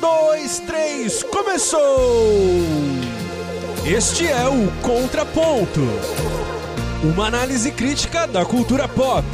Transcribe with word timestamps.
dois, 0.00 0.58
três, 0.60 1.22
começou! 1.22 1.80
Este 3.84 4.26
é 4.26 4.46
o 4.48 4.70
Contraponto 4.82 5.80
uma 7.02 7.26
análise 7.26 7.70
crítica 7.70 8.26
da 8.26 8.44
cultura 8.44 8.86
pop. 8.86 9.24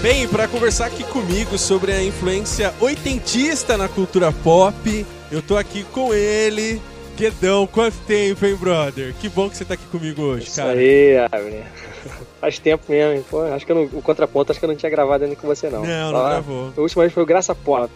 Bem, 0.00 0.28
para 0.28 0.46
conversar 0.46 0.86
aqui 0.86 1.02
comigo 1.04 1.58
sobre 1.58 1.90
a 1.92 2.02
influência 2.02 2.72
oitentista 2.80 3.76
na 3.76 3.88
cultura 3.88 4.30
pop, 4.30 5.06
eu 5.32 5.42
tô 5.42 5.56
aqui 5.56 5.82
com 5.84 6.14
ele, 6.14 6.80
Guedão. 7.16 7.66
Quanto 7.66 7.96
tempo, 8.06 8.46
hein, 8.46 8.54
brother? 8.54 9.14
Que 9.20 9.28
bom 9.28 9.50
que 9.50 9.56
você 9.56 9.64
tá 9.64 9.74
aqui 9.74 9.86
comigo 9.86 10.22
hoje, 10.22 10.46
Isso 10.46 10.56
cara. 10.56 10.78
aí, 10.78 11.16
Abner. 11.16 11.66
Faz 12.44 12.58
tempo 12.58 12.84
mesmo, 12.90 13.12
hein? 13.14 13.24
Pô, 13.30 13.40
acho 13.40 13.64
que 13.64 13.72
eu 13.72 13.76
não, 13.76 13.84
o 13.84 14.02
contraponto 14.02 14.52
acho 14.52 14.60
que 14.60 14.66
eu 14.66 14.68
não 14.68 14.76
tinha 14.76 14.90
gravado 14.90 15.24
ainda 15.24 15.34
com 15.34 15.46
você, 15.46 15.70
não. 15.70 15.82
Não, 15.82 16.12
não 16.12 16.24
gravou. 16.28 16.72
A 16.76 16.80
última 16.82 17.02
vez 17.04 17.12
foi 17.14 17.22
o 17.22 17.26
Graça 17.26 17.54
Pop. 17.54 17.90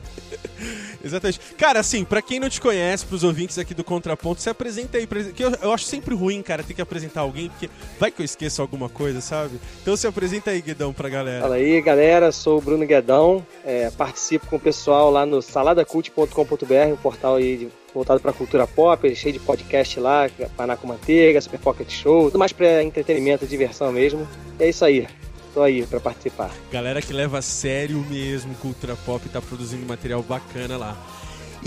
Exatamente. 1.04 1.38
Cara, 1.58 1.80
assim, 1.80 2.02
pra 2.02 2.22
quem 2.22 2.40
não 2.40 2.48
te 2.48 2.58
conhece, 2.58 3.04
pros 3.04 3.22
ouvintes 3.22 3.58
aqui 3.58 3.74
do 3.74 3.84
Contraponto, 3.84 4.40
se 4.40 4.48
apresenta 4.48 4.96
aí. 4.96 5.06
Que 5.06 5.44
eu, 5.44 5.52
eu 5.62 5.72
acho 5.72 5.84
sempre 5.84 6.14
ruim, 6.14 6.40
cara, 6.42 6.62
ter 6.62 6.72
que 6.72 6.80
apresentar 6.80 7.20
alguém, 7.20 7.50
porque 7.50 7.68
vai 8.00 8.10
que 8.10 8.22
eu 8.22 8.24
esqueço 8.24 8.62
alguma 8.62 8.88
coisa, 8.88 9.20
sabe? 9.20 9.60
Então 9.82 9.94
se 9.94 10.06
apresenta 10.06 10.50
aí, 10.52 10.62
Guedão, 10.62 10.94
pra 10.94 11.10
galera. 11.10 11.42
Fala 11.42 11.56
aí, 11.56 11.78
galera. 11.82 12.32
Sou 12.32 12.56
o 12.56 12.60
Bruno 12.62 12.86
Guedão. 12.86 13.46
é, 13.62 13.90
participo 13.90 14.46
com 14.46 14.56
o 14.56 14.60
pessoal 14.60 15.10
lá 15.10 15.26
no 15.26 15.42
saladacult.com.br, 15.42 16.92
um 16.92 16.96
portal 16.96 17.36
aí 17.36 17.56
de- 17.58 17.68
voltado 17.96 18.20
pra 18.20 18.32
cultura 18.32 18.66
pop, 18.66 19.14
cheio 19.16 19.32
de 19.32 19.40
podcast 19.40 19.98
lá, 19.98 20.28
Paná 20.54 20.76
com 20.76 20.86
Manteiga, 20.86 21.40
Super 21.40 21.58
Pocket 21.58 21.90
Show, 21.90 22.26
tudo 22.26 22.38
mais 22.38 22.52
pra 22.52 22.82
entretenimento, 22.82 23.46
diversão 23.46 23.90
mesmo. 23.90 24.28
E 24.60 24.64
é 24.64 24.68
isso 24.68 24.84
aí. 24.84 25.08
Tô 25.54 25.62
aí 25.62 25.86
pra 25.86 25.98
participar. 25.98 26.50
Galera 26.70 27.00
que 27.00 27.14
leva 27.14 27.38
a 27.38 27.42
sério 27.42 27.98
mesmo 28.10 28.54
cultura 28.56 28.94
pop 28.94 29.26
tá 29.30 29.40
produzindo 29.40 29.86
material 29.86 30.22
bacana 30.22 30.76
lá. 30.76 30.94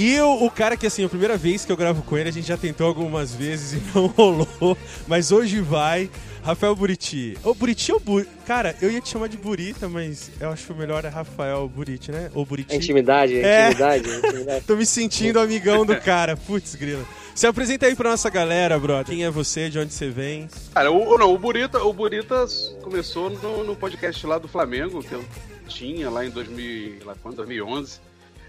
E 0.02 0.18
o, 0.22 0.46
o 0.46 0.50
cara 0.50 0.78
que, 0.78 0.88
assim, 0.88 1.04
a 1.04 1.10
primeira 1.10 1.36
vez 1.36 1.66
que 1.66 1.72
eu 1.74 1.76
gravo 1.76 2.02
com 2.04 2.18
ele, 2.18 2.30
a 2.30 2.32
gente 2.32 2.48
já 2.48 2.56
tentou 2.56 2.88
algumas 2.88 3.36
vezes 3.36 3.74
e 3.80 3.82
não 3.94 4.08
rolou, 4.08 4.78
mas 5.06 5.30
hoje 5.32 5.60
vai. 5.60 6.10
Rafael 6.42 6.74
Buriti. 6.74 7.38
Ô, 7.44 7.54
Buriti 7.54 7.92
ou 7.92 8.00
Buriti? 8.00 8.32
Cara, 8.48 8.74
eu 8.82 8.90
ia 8.90 9.02
te 9.02 9.10
chamar 9.10 9.28
de 9.28 9.36
Burita, 9.36 9.90
mas 9.90 10.32
eu 10.40 10.50
acho 10.50 10.68
que 10.68 10.72
o 10.72 10.76
melhor 10.76 11.04
é 11.04 11.10
Rafael 11.10 11.68
Buriti, 11.68 12.14
né? 12.14 12.32
Ou 12.34 12.46
Buriti. 12.46 12.74
É 12.74 12.78
intimidade, 12.78 13.36
é 13.36 13.42
É. 13.42 13.66
intimidade, 13.68 14.10
é 14.10 14.18
intimidade. 14.20 14.66
Tô 14.66 14.76
me 14.78 14.86
sentindo 14.86 15.38
amigão 15.38 15.86
do 15.86 15.98
cara. 16.00 16.38
Putz, 16.38 16.76
grila. 16.76 17.04
Se 17.36 17.46
apresenta 17.46 17.88
aí 17.88 17.96
pra 17.96 18.10
nossa 18.12 18.30
galera, 18.30 18.80
brother. 18.80 19.06
Quem 19.14 19.26
é 19.26 19.30
você, 19.30 19.70
de 19.70 19.80
onde 19.80 19.94
você 19.94 20.10
vem? 20.10 20.48
Cara, 20.74 20.90
o, 20.90 21.18
não, 21.18 21.34
o 21.34 21.38
Burita, 21.38 21.84
o 21.84 21.92
Burita 21.92 22.46
começou 22.82 23.30
no, 23.30 23.66
no 23.66 23.76
podcast 23.76 24.26
lá 24.26 24.38
do 24.38 24.48
Flamengo, 24.48 25.04
que 25.04 25.12
eu 25.14 25.24
tinha 25.68 26.10
lá 26.10 26.26
em 26.26 26.30
2000, 26.30 27.06
lá 27.06 27.16
quando, 27.22 27.36
2011. 27.36 28.00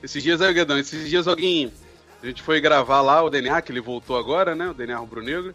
Esses 0.02 0.22
dias 0.22 0.40
aí, 0.40 0.52
Guedão, 0.52 0.78
esses 0.78 1.08
dias 1.08 1.26
alguém. 1.28 1.72
A 2.22 2.26
gente 2.26 2.42
foi 2.42 2.60
gravar 2.60 3.00
lá 3.00 3.22
o 3.22 3.30
DNA, 3.30 3.62
que 3.62 3.72
ele 3.72 3.80
voltou 3.80 4.18
agora, 4.18 4.54
né? 4.54 4.68
O 4.68 4.74
DNA 4.74 4.98
Rubro 4.98 5.22
Negro. 5.22 5.54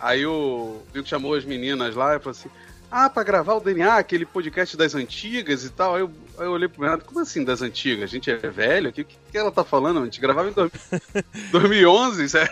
Aí 0.00 0.26
o 0.26 0.82
Vico 0.92 1.08
chamou 1.08 1.34
as 1.34 1.44
meninas 1.44 1.94
lá 1.94 2.16
e 2.16 2.18
falou 2.18 2.32
assim: 2.32 2.48
Ah, 2.90 3.08
pra 3.08 3.22
gravar 3.22 3.54
o 3.54 3.60
DNA, 3.60 3.96
aquele 3.98 4.26
podcast 4.26 4.76
das 4.76 4.96
antigas 4.96 5.64
e 5.64 5.70
tal. 5.70 5.94
Aí 5.94 6.00
eu, 6.00 6.10
aí 6.38 6.46
eu 6.46 6.50
olhei 6.50 6.66
pro 6.68 6.82
Renato: 6.82 7.04
Como 7.04 7.20
assim 7.20 7.44
das 7.44 7.62
antigas? 7.62 8.04
A 8.04 8.06
gente 8.12 8.28
é 8.30 8.36
velho? 8.36 8.90
O 8.90 8.92
que, 8.92 9.04
que, 9.04 9.16
ela 9.38 9.52
tá 9.52 9.62
falando? 9.62 10.00
A 10.00 10.04
gente 10.04 10.20
gravava 10.20 10.48
em 10.48 10.52
2000 10.52 11.24
2011, 11.52 12.24
isso 12.26 12.38
é 12.38 12.48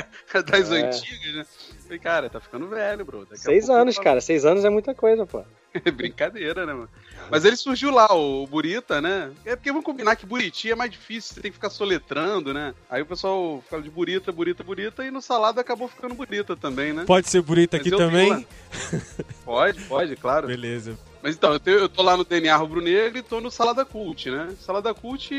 das 0.50 0.70
É. 0.70 0.86
antigas, 0.86 1.34
né? 1.34 1.46
Falei, 1.82 1.98
cara, 1.98 2.30
tá 2.30 2.40
ficando 2.40 2.66
velho, 2.68 3.04
bro. 3.04 3.26
Daqui 3.26 3.42
Seis 3.42 3.68
anos, 3.68 3.98
cara. 3.98 4.20
Seis 4.22 4.46
anos 4.46 4.64
é 4.64 4.70
muita 4.70 4.94
coisa, 4.94 5.26
pô. 5.26 5.44
É 5.74 5.90
brincadeira, 5.92 6.64
né, 6.64 6.72
mano? 6.72 6.88
Mas 7.30 7.44
ele 7.44 7.56
surgiu 7.56 7.90
lá, 7.90 8.12
o 8.14 8.46
Burita, 8.46 9.00
né? 9.00 9.32
É 9.44 9.56
porque 9.56 9.70
vamos 9.70 9.84
combinar 9.84 10.16
que 10.16 10.26
Buriti 10.26 10.70
é 10.70 10.74
mais 10.74 10.90
difícil, 10.90 11.34
você 11.34 11.40
tem 11.40 11.50
que 11.50 11.56
ficar 11.56 11.70
soletrando, 11.70 12.52
né? 12.52 12.74
Aí 12.88 13.02
o 13.02 13.06
pessoal 13.06 13.62
fala 13.68 13.82
de 13.82 13.90
Burita, 13.90 14.32
Burita, 14.32 14.62
Burita, 14.62 15.04
e 15.04 15.10
no 15.10 15.22
salado 15.22 15.58
acabou 15.58 15.88
ficando 15.88 16.14
Burita 16.14 16.56
também, 16.56 16.92
né? 16.92 17.04
Pode 17.06 17.28
ser 17.28 17.42
Burita 17.42 17.76
Mas 17.76 17.86
aqui 17.86 17.96
também? 17.96 18.46
Pode, 19.44 19.80
pode, 19.82 20.16
claro. 20.16 20.46
Beleza. 20.46 20.98
Mas 21.24 21.36
então, 21.36 21.54
eu, 21.54 21.58
tenho- 21.58 21.78
eu 21.78 21.88
tô 21.88 22.02
lá 22.02 22.18
no 22.18 22.22
DNA 22.22 22.54
Rubro 22.54 22.82
Negro 22.82 23.16
e 23.18 23.22
tô 23.22 23.40
no 23.40 23.50
Salada 23.50 23.82
Cult, 23.82 24.30
né? 24.30 24.54
Salada 24.60 24.92
Cult, 24.92 25.32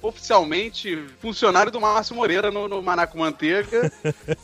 oficialmente, 0.00 1.04
funcionário 1.20 1.70
do 1.70 1.78
Márcio 1.78 2.16
Moreira 2.16 2.50
no, 2.50 2.66
no 2.66 2.80
Manaco 2.80 3.18
Manteiga. 3.18 3.92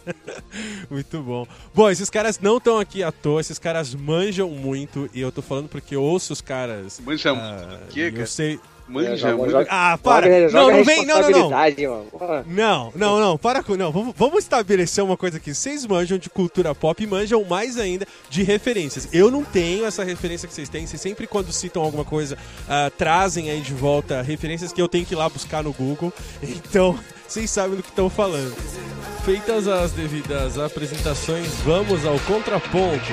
Muito 0.90 1.22
bom. 1.22 1.46
Bom, 1.74 1.88
esses 1.88 2.10
caras 2.10 2.38
não 2.38 2.58
estão 2.58 2.78
aqui 2.78 3.02
à 3.02 3.10
toa, 3.10 3.40
esses 3.40 3.58
caras 3.58 3.94
manjam 3.94 4.50
muito, 4.50 5.08
e 5.14 5.22
eu 5.22 5.32
tô 5.32 5.40
falando 5.40 5.70
porque 5.70 5.96
eu 5.96 6.02
ouço 6.02 6.34
os 6.34 6.42
caras. 6.42 7.00
Manja 7.00 7.30
ah, 7.30 7.78
muito. 7.80 7.94
Que, 7.94 8.12
eu 8.14 8.26
sei. 8.26 8.60
Manja 8.88 9.16
joga- 9.16 9.66
Ah, 9.70 9.98
para! 10.02 10.26
Joga- 10.26 10.40
Não, 10.42 10.48
joga 10.66 10.76
não 10.76 10.84
vem, 10.84 11.06
não, 11.06 11.14
não, 11.22 11.30
não. 11.30 11.48
Não, 12.46 12.92
não, 12.94 13.20
não, 13.20 13.38
para 13.38 13.62
com. 13.62 13.76
Não, 13.76 13.90
vamos, 13.90 14.14
vamos 14.16 14.38
estabelecer 14.40 15.02
uma 15.02 15.16
coisa 15.16 15.36
aqui. 15.38 15.54
Vocês 15.54 15.86
manjam 15.86 16.18
de 16.18 16.28
cultura 16.28 16.74
pop 16.74 17.02
e 17.02 17.06
manjam 17.06 17.42
mais 17.44 17.78
ainda 17.78 18.06
de 18.28 18.42
referências. 18.42 19.08
Eu 19.12 19.30
não 19.30 19.44
tenho 19.44 19.84
essa 19.86 20.04
referência 20.04 20.46
que 20.48 20.54
vocês 20.54 20.68
têm. 20.68 20.86
Vocês 20.86 21.00
sempre, 21.00 21.26
quando 21.26 21.52
citam 21.52 21.82
alguma 21.82 22.04
coisa, 22.04 22.36
ah, 22.68 22.90
trazem 22.98 23.50
aí 23.50 23.60
de 23.60 23.72
volta 23.72 24.20
referências 24.22 24.72
que 24.72 24.82
eu 24.82 24.88
tenho 24.88 25.06
que 25.06 25.14
ir 25.14 25.16
lá 25.16 25.28
buscar 25.28 25.62
no 25.62 25.72
Google. 25.72 26.12
Então, 26.42 26.98
vocês 27.26 27.50
sabem 27.50 27.76
do 27.76 27.82
que 27.82 27.88
estão 27.90 28.10
falando. 28.10 28.54
Feitas 29.24 29.68
as 29.68 29.92
devidas 29.92 30.58
apresentações, 30.58 31.46
vamos 31.64 32.04
ao 32.04 32.18
contraponto. 32.20 33.12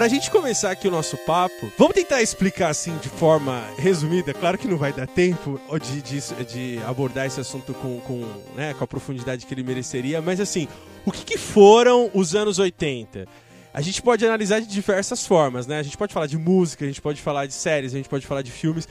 Pra 0.00 0.08
gente 0.08 0.30
começar 0.30 0.70
aqui 0.70 0.88
o 0.88 0.90
nosso 0.90 1.14
papo, 1.18 1.70
vamos 1.76 1.92
tentar 1.92 2.22
explicar 2.22 2.70
assim 2.70 2.96
de 3.02 3.10
forma 3.10 3.62
resumida. 3.76 4.32
Claro 4.32 4.56
que 4.56 4.66
não 4.66 4.78
vai 4.78 4.94
dar 4.94 5.06
tempo 5.06 5.60
de, 5.78 6.00
de, 6.00 6.44
de 6.46 6.82
abordar 6.86 7.26
esse 7.26 7.38
assunto 7.38 7.74
com, 7.74 8.00
com, 8.00 8.26
né, 8.56 8.72
com 8.72 8.82
a 8.82 8.86
profundidade 8.86 9.44
que 9.44 9.52
ele 9.52 9.62
mereceria, 9.62 10.22
mas 10.22 10.40
assim, 10.40 10.66
o 11.04 11.12
que, 11.12 11.22
que 11.22 11.36
foram 11.36 12.10
os 12.14 12.34
anos 12.34 12.58
80? 12.58 13.28
A 13.74 13.82
gente 13.82 14.00
pode 14.00 14.24
analisar 14.24 14.60
de 14.60 14.68
diversas 14.68 15.26
formas, 15.26 15.66
né? 15.66 15.78
A 15.78 15.82
gente 15.82 15.98
pode 15.98 16.14
falar 16.14 16.26
de 16.26 16.38
música, 16.38 16.82
a 16.82 16.88
gente 16.88 17.02
pode 17.02 17.20
falar 17.20 17.44
de 17.44 17.52
séries, 17.52 17.92
a 17.92 17.98
gente 17.98 18.08
pode 18.08 18.26
falar 18.26 18.40
de 18.40 18.50
filmes, 18.50 18.88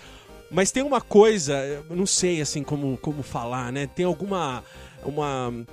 mas 0.52 0.70
tem 0.70 0.84
uma 0.84 1.02
coisa, 1.02 1.56
eu 1.90 1.96
não 1.96 2.06
sei 2.06 2.40
assim 2.40 2.62
como, 2.62 2.96
como 2.98 3.24
falar, 3.24 3.72
né? 3.72 3.88
Tem 3.88 4.06
alguma. 4.06 4.64
Uma, 5.04 5.66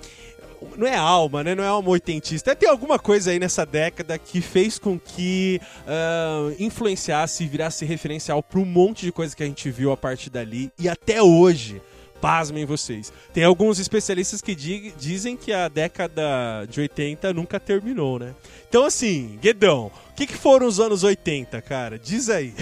não 0.76 0.86
é 0.86 0.96
alma, 0.96 1.42
né? 1.44 1.54
Não 1.54 1.64
é 1.64 1.66
alma 1.68 1.88
oitentista. 1.90 2.54
Tem 2.54 2.68
alguma 2.68 2.98
coisa 2.98 3.30
aí 3.30 3.38
nessa 3.38 3.64
década 3.66 4.18
que 4.18 4.40
fez 4.40 4.78
com 4.78 4.98
que 4.98 5.60
ah, 5.86 6.50
influenciasse 6.58 7.44
e 7.44 7.46
virasse 7.48 7.84
referencial 7.84 8.42
para 8.42 8.58
um 8.60 8.64
monte 8.64 9.04
de 9.06 9.12
coisa 9.12 9.34
que 9.34 9.42
a 9.42 9.46
gente 9.46 9.70
viu 9.70 9.92
a 9.92 9.96
partir 9.96 10.30
dali 10.30 10.70
e 10.78 10.88
até 10.88 11.22
hoje. 11.22 11.80
Pasmem 12.20 12.64
vocês. 12.64 13.12
Tem 13.34 13.44
alguns 13.44 13.78
especialistas 13.78 14.40
que 14.40 14.54
di- 14.54 14.92
dizem 14.98 15.36
que 15.36 15.52
a 15.52 15.68
década 15.68 16.64
de 16.68 16.80
80 16.80 17.32
nunca 17.34 17.60
terminou, 17.60 18.18
né? 18.18 18.34
Então, 18.66 18.84
assim, 18.86 19.38
Guedão, 19.40 19.90
o 20.10 20.14
que, 20.14 20.26
que 20.26 20.34
foram 20.34 20.66
os 20.66 20.80
anos 20.80 21.04
80, 21.04 21.60
cara? 21.60 21.98
Diz 21.98 22.30
aí. 22.30 22.54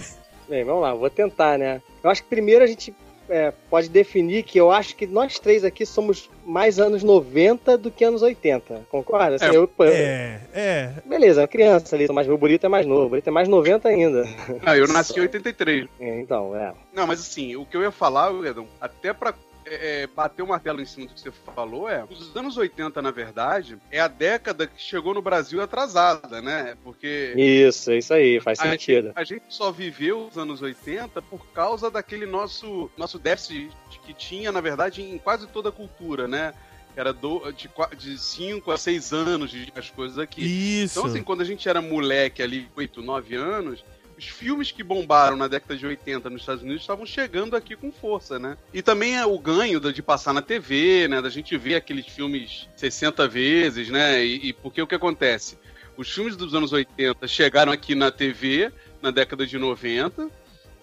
Bem, 0.49 0.65
vamos 0.65 0.82
lá, 0.82 0.93
vou 0.93 1.09
tentar, 1.09 1.56
né? 1.56 1.81
Eu 2.03 2.11
acho 2.11 2.22
que 2.25 2.28
primeiro 2.28 2.65
a 2.65 2.66
gente 2.66 2.93
é, 3.29 3.53
pode 3.71 3.89
definir 3.89 4.43
que 4.43 4.59
eu 4.59 4.71
acho 4.71 4.95
que 4.97 5.07
nós 5.07 5.39
três 5.39 5.65
aqui 5.65 5.85
somos 5.87 6.29
mais 6.45 6.79
anos 6.79 7.03
90 7.03 7.77
do 7.79 7.91
que 7.91 8.05
anos 8.05 8.23
80. 8.23 8.83
Concorda? 8.91 9.37
Assim, 9.37 9.47
É, 9.47 9.49
eu- 9.51 9.71
eu- 9.79 9.87
É, 9.87 10.41
é. 10.53 10.91
Beleza, 11.05 11.47
criança 11.49 11.97
ali, 11.97 12.07
mas 12.12 12.29
o 12.29 12.37
Burito 12.37 12.67
é 12.67 12.69
mais 12.69 12.85
novo. 12.87 13.07
O 13.07 13.09
Burito 13.09 13.29
é 13.29 13.33
mais 13.33 13.49
90 13.49 13.89
ainda. 13.89 14.25
Ah, 14.65 14.77
eu 14.77 14.87
nasci 14.89 15.19
em 15.19 15.23
83. 15.23 15.87
É, 16.01 16.21
Então, 16.21 16.55
é. 16.57 16.73
Não, 16.93 17.07
mas 17.07 17.21
assim, 17.21 17.57
o 17.57 17.65
que 17.65 17.77
eu 17.77 17.83
ia 17.83 17.91
falar, 17.91 18.32
Edão, 18.44 18.67
até 18.81 19.12
pra 19.12 19.35
é, 19.66 20.02
é, 20.02 20.06
bater 20.06 20.43
o 20.43 20.46
martelo 20.46 20.81
em 20.81 20.84
cima 20.84 21.06
do 21.06 21.14
que 21.14 21.20
você 21.20 21.31
falou, 21.31 21.88
é. 21.88 22.05
Os 22.05 22.34
anos 22.37 22.56
80, 22.56 23.00
na 23.00 23.11
verdade, 23.11 23.78
é 23.90 24.00
a 24.00 24.08
década 24.08 24.66
que 24.66 24.81
chegou 24.81 25.14
no 25.14 25.22
Brasil 25.22 25.61
atrasada, 25.62 26.40
né? 26.40 26.76
Porque. 26.82 27.34
Isso, 27.37 27.90
é 27.90 27.99
isso 27.99 28.14
aí, 28.14 28.40
faz 28.40 28.58
A 28.61 28.70
sentido. 28.70 29.08
gente, 29.08 29.19
a 29.19 29.25
gente 29.25 29.44
só 29.49 29.70
viveu 29.70 30.26
os 30.26 30.38
anos 30.38 30.62
80 30.62 31.20
por 31.22 31.46
causa 31.52 31.90
daquele 31.90 32.26
nosso, 32.26 32.90
nosso 32.96 33.19
déficit 33.19 33.70
que 34.05 34.12
tinha, 34.12 34.52
na 34.52 34.61
verdade, 34.61 35.02
em 35.02 35.19
quase 35.19 35.46
toda 35.46 35.70
a 35.70 35.72
cultura, 35.72 36.28
né? 36.28 36.52
Era 36.96 37.12
do, 37.12 37.50
de 37.96 38.17
5 38.17 38.70
a 38.70 38.78
6 38.78 39.12
anos 39.12 39.50
de 39.50 39.72
as 39.75 39.90
coisas 39.90 40.17
aqui. 40.17 40.44
Isso. 40.82 40.99
Então, 40.99 41.10
assim, 41.10 41.25
quando 41.25 41.40
a 41.40 41.44
gente 41.44 41.69
era 41.69 41.82
moleque 41.82 42.40
ali, 42.40 42.69
8, 42.76 43.02
9 43.02 43.34
anos, 43.34 43.84
os 44.16 44.26
filmes 44.26 44.70
que 44.70 44.82
bombaram 44.82 45.37
na 45.37 45.49
década 45.49 45.76
de 45.76 45.87
80 45.87 46.31
nos 46.31 46.43
Estados 46.43 46.62
Unidos 46.62 46.82
estavam 46.82 47.05
chegando 47.05 47.56
aqui 47.56 47.75
com 47.76 47.90
força, 47.90 48.38
né? 48.38 48.56
E 48.72 48.82
também 48.82 49.16
é 49.16 49.26
o 49.26 49.38
ganho 49.38 49.81
de 49.81 50.02
passar 50.02 50.32
na 50.32 50.43
TV, 50.43 51.08
né? 51.08 51.20
Da 51.20 51.28
gente 51.28 51.56
ver 51.56 51.75
aqueles 51.76 52.06
filmes 52.06 52.69
60 52.76 53.26
vezes, 53.28 53.90
né? 53.90 54.25
E, 54.25 54.49
e 54.49 54.52
porque 54.52 54.81
o 54.81 54.87
que 54.87 54.94
acontece? 54.94 55.58
Os 55.96 56.11
filmes 56.11 56.37
dos 56.37 56.55
anos 56.55 56.72
80 56.72 57.26
chegaram 57.26 57.72
aqui 57.72 57.94
na 57.94 58.11
TV 58.11 58.72
na 59.00 59.11
década 59.11 59.46
de 59.46 59.58
90, 59.58 60.31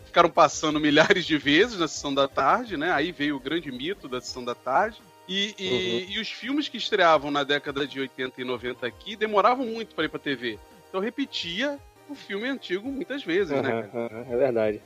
ficaram 0.05 0.29
passando 0.29 0.79
milhares 0.79 1.25
de 1.25 1.37
vezes 1.37 1.79
na 1.79 1.87
sessão 1.87 2.13
da 2.13 2.27
tarde, 2.27 2.77
né? 2.77 2.91
Aí 2.91 3.11
veio 3.11 3.35
o 3.35 3.39
grande 3.39 3.71
mito 3.71 4.07
da 4.07 4.21
sessão 4.21 4.43
da 4.43 4.53
tarde. 4.53 5.01
E, 5.27 5.55
e, 5.57 5.69
uhum. 5.69 6.13
e 6.13 6.19
os 6.19 6.29
filmes 6.29 6.67
que 6.67 6.77
estreavam 6.77 7.31
na 7.31 7.43
década 7.43 7.87
de 7.87 7.99
80 7.99 8.41
e 8.41 8.43
90 8.43 8.85
aqui 8.85 9.15
demoravam 9.15 9.65
muito 9.65 9.95
para 9.95 10.05
ir 10.05 10.09
pra 10.09 10.19
TV. 10.19 10.59
Então 10.89 10.99
repetia 10.99 11.79
o 12.11 12.15
filme 12.15 12.47
antigo 12.47 12.89
muitas 12.89 13.23
vezes, 13.23 13.51
uhum, 13.51 13.61
né? 13.61 13.89
Uhum, 13.93 14.33
é 14.33 14.37
verdade. 14.37 14.81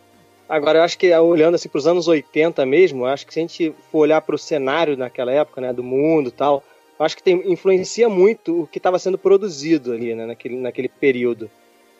Agora, 0.47 0.79
eu 0.79 0.83
acho 0.83 0.97
que 0.97 1.11
olhando 1.17 1.55
assim 1.55 1.67
para 1.67 1.79
os 1.79 1.87
anos 1.87 2.07
80 2.07 2.65
mesmo, 2.65 3.05
acho 3.05 3.25
que 3.25 3.33
se 3.33 3.39
a 3.39 3.41
gente 3.41 3.73
for 3.91 3.99
olhar 3.99 4.21
para 4.21 4.35
o 4.35 4.39
cenário 4.39 4.95
naquela 4.95 5.31
época, 5.31 5.59
né, 5.59 5.73
do 5.73 5.83
mundo 5.83 6.29
e 6.29 6.31
tal, 6.31 6.63
acho 6.99 7.17
que 7.17 7.23
tem, 7.23 7.51
influencia 7.51 8.07
muito 8.07 8.61
o 8.61 8.67
que 8.67 8.77
estava 8.77 8.99
sendo 8.99 9.17
produzido 9.17 9.91
ali, 9.91 10.13
né, 10.13 10.25
naquele, 10.25 10.55
naquele 10.57 10.87
período. 10.87 11.49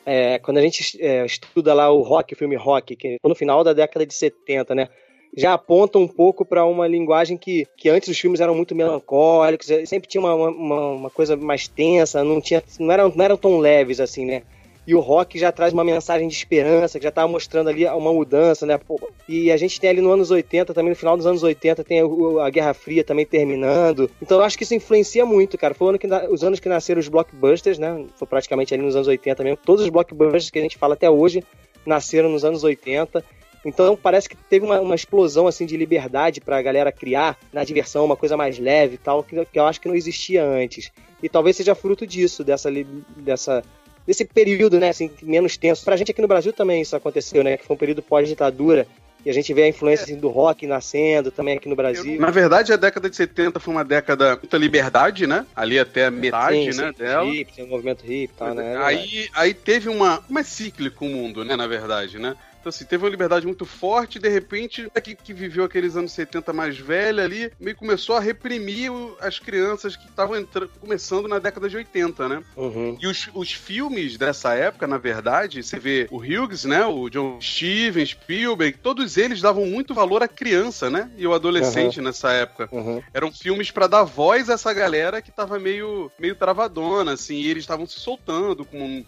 É, 0.06 0.38
quando 0.38 0.57
a 0.57 0.62
gente 0.62 1.01
é, 1.01 1.25
estuda 1.25 1.74
lá 1.74 1.89
o 1.92 2.04
rock, 2.04 2.33
o 2.33 2.38
filme 2.38 2.56
rock, 2.56 2.95
que 2.95 3.18
no 3.24 3.33
final 3.33 3.63
da 3.63 3.74
década 3.74 4.06
de 4.06 4.13
70, 4.13 4.75
né, 4.75 4.89
já 5.36 5.54
aponta 5.54 5.98
um 5.98 6.07
pouco 6.07 6.45
para 6.45 6.63
uma 6.63 6.88
linguagem 6.88 7.38
que, 7.38 7.68
que 7.75 7.89
antes 7.89 8.07
os 8.07 8.19
filmes 8.19 8.39
eram 8.39 8.54
muito 8.54 8.75
melancólicos, 8.75 9.68
sempre 9.86 10.07
tinha 10.07 10.22
uma, 10.22 10.33
uma, 10.33 10.89
uma 10.92 11.10
coisa 11.10 11.36
mais 11.36 11.68
tensa, 11.68 12.24
não, 12.24 12.39
tinha, 12.39 12.63
não, 12.80 12.92
eram, 12.92 13.12
não 13.13 13.25
eram 13.25 13.38
tão 13.38 13.57
leves 13.57 14.00
assim, 14.00 14.24
né? 14.24 14.44
E 14.88 14.94
o 14.94 15.00
rock 15.00 15.40
já 15.40 15.52
traz 15.52 15.74
uma 15.74 15.84
mensagem 15.84 16.28
de 16.28 16.36
esperança, 16.36 17.00
que 17.00 17.04
já 17.04 17.10
estava 17.10 17.28
mostrando 17.28 17.70
ali 17.70 17.86
uma 17.88 18.14
mudança, 18.14 18.66
né? 18.66 18.80
E 19.28 19.52
a 19.52 19.58
gente 19.58 19.80
tem 19.80 19.90
ali 19.90 20.02
no 20.02 20.12
anos 20.12 20.30
80, 20.30 20.74
também 20.74 20.92
no 20.92 20.96
final 20.96 21.18
dos 21.18 21.26
anos 21.26 21.42
80, 21.42 21.84
tem 21.84 22.00
a 22.02 22.50
Guerra 22.50 22.74
Fria 22.74 23.04
também 23.04 23.26
terminando. 23.26 24.10
Então 24.22 24.38
eu 24.38 24.44
acho 24.44 24.58
que 24.58 24.64
isso 24.64 24.76
influencia 24.76 25.26
muito, 25.26 25.58
cara. 25.58 25.74
Foi 25.74 25.90
ano 25.90 26.00
que, 26.00 26.08
os 26.30 26.44
anos 26.44 26.60
que 26.60 26.70
nasceram 26.70 27.00
os 27.00 27.08
blockbusters, 27.08 27.80
né? 27.80 28.06
Foi 28.16 28.28
praticamente 28.28 28.74
ali 28.74 28.84
nos 28.84 28.96
anos 28.96 29.08
80 29.08 29.44
mesmo. 29.44 29.58
Todos 29.66 29.84
os 29.84 29.90
blockbusters 29.90 30.50
que 30.50 30.60
a 30.60 30.62
gente 30.62 30.78
fala 30.78 30.94
até 30.94 31.10
hoje 31.10 31.44
nasceram 31.86 32.30
nos 32.30 32.46
anos 32.46 32.64
80. 32.64 33.24
Então 33.66 33.98
parece 33.98 34.30
que 34.30 34.36
teve 34.36 34.64
uma, 34.64 34.80
uma 34.80 34.94
explosão 34.94 35.48
assim 35.48 35.66
de 35.66 35.76
liberdade 35.76 36.40
para 36.40 36.58
a 36.58 36.62
galera 36.62 36.92
criar 36.92 37.36
na 37.52 37.64
diversão 37.64 38.06
uma 38.06 38.16
coisa 38.16 38.38
mais 38.38 38.60
leve 38.60 38.96
e 38.96 38.98
tal, 39.00 39.24
que, 39.24 39.44
que 39.46 39.58
eu 39.58 39.66
acho 39.66 39.82
que 39.82 39.88
não 39.88 39.96
existia 39.96 40.46
antes. 40.46 40.92
E 41.24 41.28
talvez 41.28 41.56
seja 41.56 41.74
fruto 41.74 42.06
disso, 42.06 42.44
dessa, 42.44 42.70
dessa 43.18 43.64
desse 44.06 44.25
período, 44.25 44.80
né, 44.80 44.90
assim, 44.90 45.10
menos 45.22 45.57
tenso. 45.57 45.84
Pra 45.84 45.96
gente 45.96 46.12
aqui 46.12 46.22
no 46.22 46.28
Brasil 46.28 46.54
também 46.54 46.81
isso 46.81 46.96
aconteceu, 46.96 47.44
né, 47.44 47.57
que 47.57 47.66
foi 47.66 47.75
um 47.75 47.80
período 47.80 48.02
pós-ditadura, 48.02 48.88
e 49.25 49.30
a 49.30 49.34
gente 49.34 49.52
vê 49.56 49.63
a 49.63 49.68
influência 49.68 50.04
assim, 50.04 50.18
do 50.18 50.30
rock 50.30 50.68
nascendo 50.68 51.31
também 51.31 51.57
aqui 51.57 51.68
no 51.68 51.75
Brasil. 51.75 52.19
Na 52.19 52.30
verdade, 52.30 52.72
a 52.72 52.75
década 52.75 53.10
de 53.10 53.16
70 53.16 53.60
foi 53.60 53.74
uma 53.74 53.84
década 53.84 54.36
de 54.36 54.42
muita 54.42 54.57
liberdade, 54.57 55.25
né? 55.25 55.48
Ali 55.56 55.80
até 55.80 56.06
a 56.06 56.12
metade, 56.12 56.72
sim, 56.72 56.80
né, 56.80 56.92
sim, 56.92 57.04
dela. 57.04 57.25
Hip, 57.25 57.52
tem 57.54 57.66
um 57.66 57.69
movimento 57.69 58.06
hip 58.06 58.31
e 58.31 58.38
tal, 58.38 58.54
né? 58.54 58.78
Aí, 58.84 59.28
aí 59.34 59.54
teve 59.56 59.90
uma... 59.90 60.19
Como 60.19 60.38
é 60.38 60.44
cíclico 60.44 61.06
o 61.06 61.10
mundo, 61.10 61.44
né, 61.44 61.56
na 61.56 61.66
verdade, 61.66 62.19
né? 62.19 62.36
Então, 62.65 62.71
assim, 62.71 62.85
teve 62.85 63.03
uma 63.03 63.12
liberdade 63.12 63.45
muito 63.45 63.63
forte 63.63 64.15
e, 64.15 64.19
de 64.19 64.27
repente, 64.27 64.89
que, 65.03 65.13
que 65.13 65.33
viveu 65.35 65.63
aqueles 65.63 65.95
anos 65.95 66.13
70 66.13 66.51
mais 66.51 66.75
velha 66.75 67.23
ali, 67.23 67.51
meio 67.59 67.77
começou 67.77 68.15
a 68.15 68.19
reprimir 68.19 68.91
as 69.21 69.38
crianças 69.38 69.95
que 69.95 70.07
estavam 70.07 70.44
começando 70.81 71.27
na 71.27 71.38
década 71.38 71.69
de 71.69 71.77
80, 71.77 72.27
né? 72.27 72.44
Uhum. 72.57 72.97
E 73.00 73.06
os, 73.06 73.29
os 73.35 73.51
filmes 73.51 74.17
dessa 74.17 74.56
época, 74.56 74.88
na 74.88 74.97
verdade, 74.97 75.62
você 75.62 75.77
vê 75.77 76.07
o 76.09 76.17
Hughes, 76.17 76.65
né? 76.65 76.83
O 76.88 77.07
John 77.07 77.39
Stevens, 77.39 78.09
Spielberg, 78.09 78.79
todos 78.79 79.15
eles 79.15 79.41
davam 79.41 79.67
muito 79.67 79.94
valor 79.94 80.23
à 80.23 80.27
criança, 80.27 80.89
né? 80.89 81.12
E 81.19 81.27
o 81.27 81.35
adolescente 81.35 82.00
uhum. 82.00 82.06
nessa 82.06 82.31
época. 82.31 82.67
Uhum. 82.71 83.00
Eram 83.13 83.31
filmes 83.31 83.69
para 83.69 83.85
dar 83.85 84.03
voz 84.06 84.50
a 84.50 84.53
essa 84.53 84.73
galera 84.73 85.21
que 85.21 85.31
tava 85.31 85.59
meio, 85.59 86.12
meio 86.17 86.35
travadona, 86.35 87.13
assim, 87.13 87.35
e 87.35 87.47
eles 87.47 87.62
estavam 87.62 87.85
se 87.85 88.00
soltando 88.00 88.65
com 88.65 89.06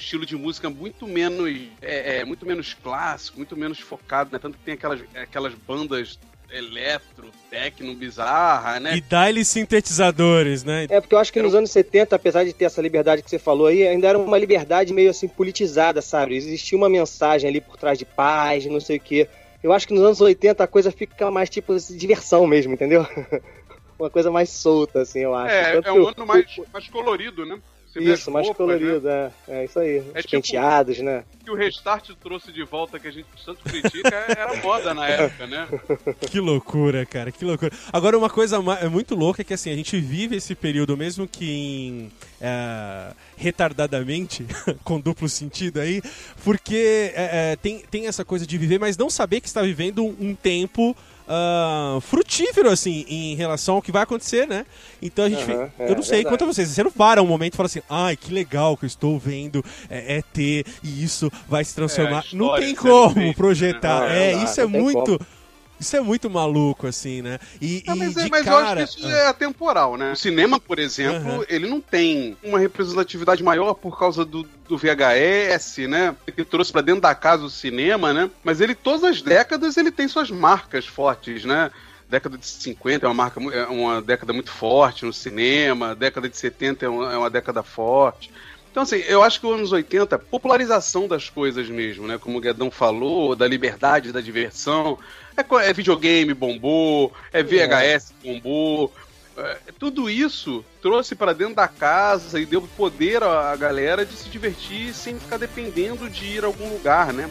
estilo 0.00 0.26
de 0.26 0.36
música 0.36 0.68
muito 0.68 1.06
menos 1.06 1.48
é, 1.80 2.18
é, 2.18 2.24
muito 2.24 2.44
menos 2.46 2.74
clássico, 2.74 3.38
muito 3.38 3.56
menos 3.56 3.78
focado, 3.78 4.30
né? 4.32 4.38
Tanto 4.38 4.58
que 4.58 4.64
tem 4.64 4.74
aquelas, 4.74 5.00
aquelas 5.14 5.54
bandas 5.54 6.18
eletro, 6.52 7.30
techno, 7.48 7.94
bizarra, 7.94 8.80
né? 8.80 8.96
E 8.96 9.00
dá-lhe 9.00 9.44
sintetizadores, 9.44 10.64
né? 10.64 10.86
É, 10.90 11.00
porque 11.00 11.14
eu 11.14 11.18
acho 11.18 11.32
que 11.32 11.40
nos 11.40 11.54
anos 11.54 11.70
70, 11.70 12.16
apesar 12.16 12.44
de 12.44 12.52
ter 12.52 12.64
essa 12.64 12.82
liberdade 12.82 13.22
que 13.22 13.30
você 13.30 13.38
falou 13.38 13.68
aí, 13.68 13.86
ainda 13.86 14.08
era 14.08 14.18
uma 14.18 14.38
liberdade 14.38 14.92
meio 14.92 15.10
assim 15.10 15.28
politizada, 15.28 16.02
sabe? 16.02 16.36
Existia 16.36 16.76
uma 16.76 16.88
mensagem 16.88 17.48
ali 17.48 17.60
por 17.60 17.76
trás 17.76 17.98
de 17.98 18.04
paz, 18.04 18.66
não 18.66 18.80
sei 18.80 18.96
o 18.96 19.00
quê. 19.00 19.28
Eu 19.62 19.72
acho 19.72 19.86
que 19.86 19.94
nos 19.94 20.02
anos 20.02 20.20
80 20.20 20.64
a 20.64 20.66
coisa 20.66 20.90
fica 20.90 21.30
mais 21.30 21.48
tipo 21.48 21.76
diversão 21.90 22.46
mesmo, 22.46 22.72
entendeu? 22.72 23.06
uma 23.98 24.10
coisa 24.10 24.30
mais 24.30 24.50
solta, 24.50 25.02
assim, 25.02 25.20
eu 25.20 25.34
acho. 25.34 25.54
É, 25.54 25.80
é 25.84 25.92
um 25.92 26.08
ano 26.08 26.26
mais, 26.26 26.46
mais 26.72 26.88
colorido, 26.88 27.44
né? 27.46 27.60
Isso, 27.96 28.30
mais 28.30 28.46
roupas, 28.46 28.66
colorido, 28.66 29.08
né? 29.08 29.32
é. 29.48 29.60
É 29.60 29.64
isso 29.64 29.78
aí. 29.78 29.96
É 29.98 30.18
Os 30.18 30.24
tipo, 30.24 30.30
penteados, 30.30 30.98
né? 31.00 31.24
Que 31.44 31.50
o 31.50 31.54
Restart 31.54 32.10
trouxe 32.22 32.52
de 32.52 32.62
volta, 32.64 32.98
que 32.98 33.08
a 33.08 33.10
gente 33.10 33.26
tanto 33.44 33.62
critica, 33.64 34.14
era 34.28 34.56
moda 34.62 34.94
na 34.94 35.08
época, 35.08 35.46
né? 35.46 35.68
Que 36.30 36.38
loucura, 36.38 37.04
cara, 37.04 37.32
que 37.32 37.44
loucura. 37.44 37.72
Agora, 37.92 38.16
uma 38.16 38.30
coisa 38.30 38.56
é 38.80 38.88
muito 38.88 39.14
louca 39.14 39.42
é 39.42 39.44
que, 39.44 39.54
assim, 39.54 39.72
a 39.72 39.76
gente 39.76 39.98
vive 39.98 40.36
esse 40.36 40.54
período, 40.54 40.96
mesmo 40.96 41.26
que 41.26 41.50
em... 41.50 42.12
É, 42.40 43.12
retardadamente, 43.36 44.46
com 44.84 45.00
duplo 45.00 45.28
sentido 45.28 45.80
aí, 45.80 46.02
porque 46.44 47.12
é, 47.14 47.52
é, 47.52 47.56
tem, 47.56 47.80
tem 47.90 48.06
essa 48.06 48.24
coisa 48.24 48.46
de 48.46 48.56
viver, 48.58 48.78
mas 48.78 48.96
não 48.96 49.10
saber 49.10 49.40
que 49.40 49.48
está 49.48 49.62
vivendo 49.62 50.04
um 50.04 50.34
tempo 50.34 50.96
uh, 51.30 52.00
frutífero, 52.00 52.68
assim, 52.68 53.04
em 53.08 53.34
relação 53.36 53.76
ao 53.76 53.82
que 53.82 53.92
vai 53.92 54.02
acontecer, 54.02 54.46
né? 54.46 54.66
Então 55.00 55.24
a 55.24 55.28
gente. 55.28 55.50
Uhum, 55.50 55.70
é, 55.78 55.90
eu 55.90 55.94
não 55.94 56.02
sei 56.02 56.24
quanto 56.24 56.44
a 56.44 56.46
vocês. 56.46 56.68
Você 56.68 56.82
não 56.82 56.90
para 56.90 57.22
um 57.22 57.26
momento 57.26 57.54
e 57.54 57.56
fala 57.56 57.66
assim, 57.66 57.82
ai, 57.88 58.16
que 58.16 58.32
legal 58.32 58.76
que 58.76 58.84
eu 58.84 58.88
estou 58.88 59.18
vendo 59.18 59.64
é, 59.88 60.18
ET 60.18 60.36
e 60.36 60.64
isso 60.82 61.30
vai 61.48 61.64
se 61.64 61.74
transformar. 61.74 62.24
É, 62.32 62.36
não 62.36 62.54
tem 62.56 62.74
como 62.74 63.34
projetar. 63.34 64.08
Né? 64.08 64.32
é, 64.32 64.44
isso 64.44 64.60
é 64.60 64.66
muito. 64.66 65.18
Como 65.18 65.39
isso 65.80 65.96
é 65.96 66.00
muito 66.00 66.28
maluco, 66.28 66.86
assim, 66.86 67.22
né? 67.22 67.38
E, 67.60 67.82
não, 67.86 67.96
mas, 67.96 68.14
e 68.14 68.20
é, 68.20 68.28
mas 68.28 68.44
cara... 68.44 68.80
eu 68.80 68.84
acho 68.84 68.96
que 68.96 69.00
isso 69.00 69.10
é 69.10 69.26
atemporal, 69.26 69.96
né? 69.96 70.12
O 70.12 70.16
cinema, 70.16 70.60
por 70.60 70.78
exemplo, 70.78 71.38
uhum. 71.38 71.44
ele 71.48 71.66
não 71.66 71.80
tem 71.80 72.36
uma 72.42 72.58
representatividade 72.58 73.42
maior 73.42 73.72
por 73.72 73.98
causa 73.98 74.24
do, 74.24 74.46
do 74.68 74.76
VHS, 74.76 75.78
né? 75.88 76.14
Que 76.36 76.44
trouxe 76.44 76.70
para 76.70 76.82
dentro 76.82 77.00
da 77.00 77.14
casa 77.14 77.44
o 77.44 77.50
cinema, 77.50 78.12
né? 78.12 78.30
Mas 78.44 78.60
ele, 78.60 78.74
todas 78.74 79.02
as 79.04 79.22
décadas, 79.22 79.78
ele 79.78 79.90
tem 79.90 80.06
suas 80.06 80.30
marcas 80.30 80.86
fortes, 80.86 81.44
né? 81.44 81.70
década 82.10 82.36
de 82.36 82.44
50 82.44 83.06
é 83.06 83.08
uma 83.08 83.14
marca 83.14 83.40
é 83.40 83.66
uma 83.66 84.02
década 84.02 84.32
muito 84.32 84.50
forte 84.50 85.04
no 85.04 85.12
cinema, 85.12 85.94
década 85.94 86.28
de 86.28 86.36
70 86.36 86.84
é 86.84 86.88
uma, 86.88 87.12
é 87.12 87.16
uma 87.16 87.30
década 87.30 87.62
forte. 87.62 88.32
Então, 88.70 88.84
assim, 88.84 88.98
eu 89.08 89.22
acho 89.22 89.40
que 89.40 89.46
os 89.46 89.52
anos 89.52 89.72
80, 89.72 90.18
popularização 90.18 91.08
das 91.08 91.28
coisas 91.28 91.68
mesmo, 91.68 92.06
né? 92.06 92.18
Como 92.18 92.38
o 92.38 92.40
Guedão 92.40 92.70
falou, 92.70 93.34
da 93.34 93.46
liberdade, 93.46 94.12
da 94.12 94.20
diversão. 94.20 94.98
É, 95.36 95.68
é 95.68 95.72
videogame 95.72 96.32
bombou, 96.32 97.12
é 97.32 97.42
VHS 97.42 98.12
é. 98.24 98.32
bombou. 98.32 98.92
É, 99.36 99.58
tudo 99.78 100.08
isso 100.08 100.64
trouxe 100.80 101.14
para 101.14 101.32
dentro 101.32 101.54
da 101.54 101.66
casa 101.66 102.38
e 102.38 102.46
deu 102.46 102.62
poder 102.76 103.22
à 103.22 103.56
galera 103.56 104.04
de 104.04 104.14
se 104.14 104.28
divertir 104.28 104.94
sem 104.94 105.18
ficar 105.18 105.38
dependendo 105.38 106.08
de 106.08 106.26
ir 106.26 106.44
a 106.44 106.46
algum 106.46 106.68
lugar, 106.68 107.12
né? 107.12 107.28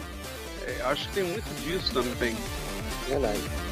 É, 0.66 0.82
acho 0.84 1.08
que 1.08 1.14
tem 1.14 1.24
muito 1.24 1.48
disso 1.62 1.92
também. 1.92 2.36
Verdade. 3.08 3.69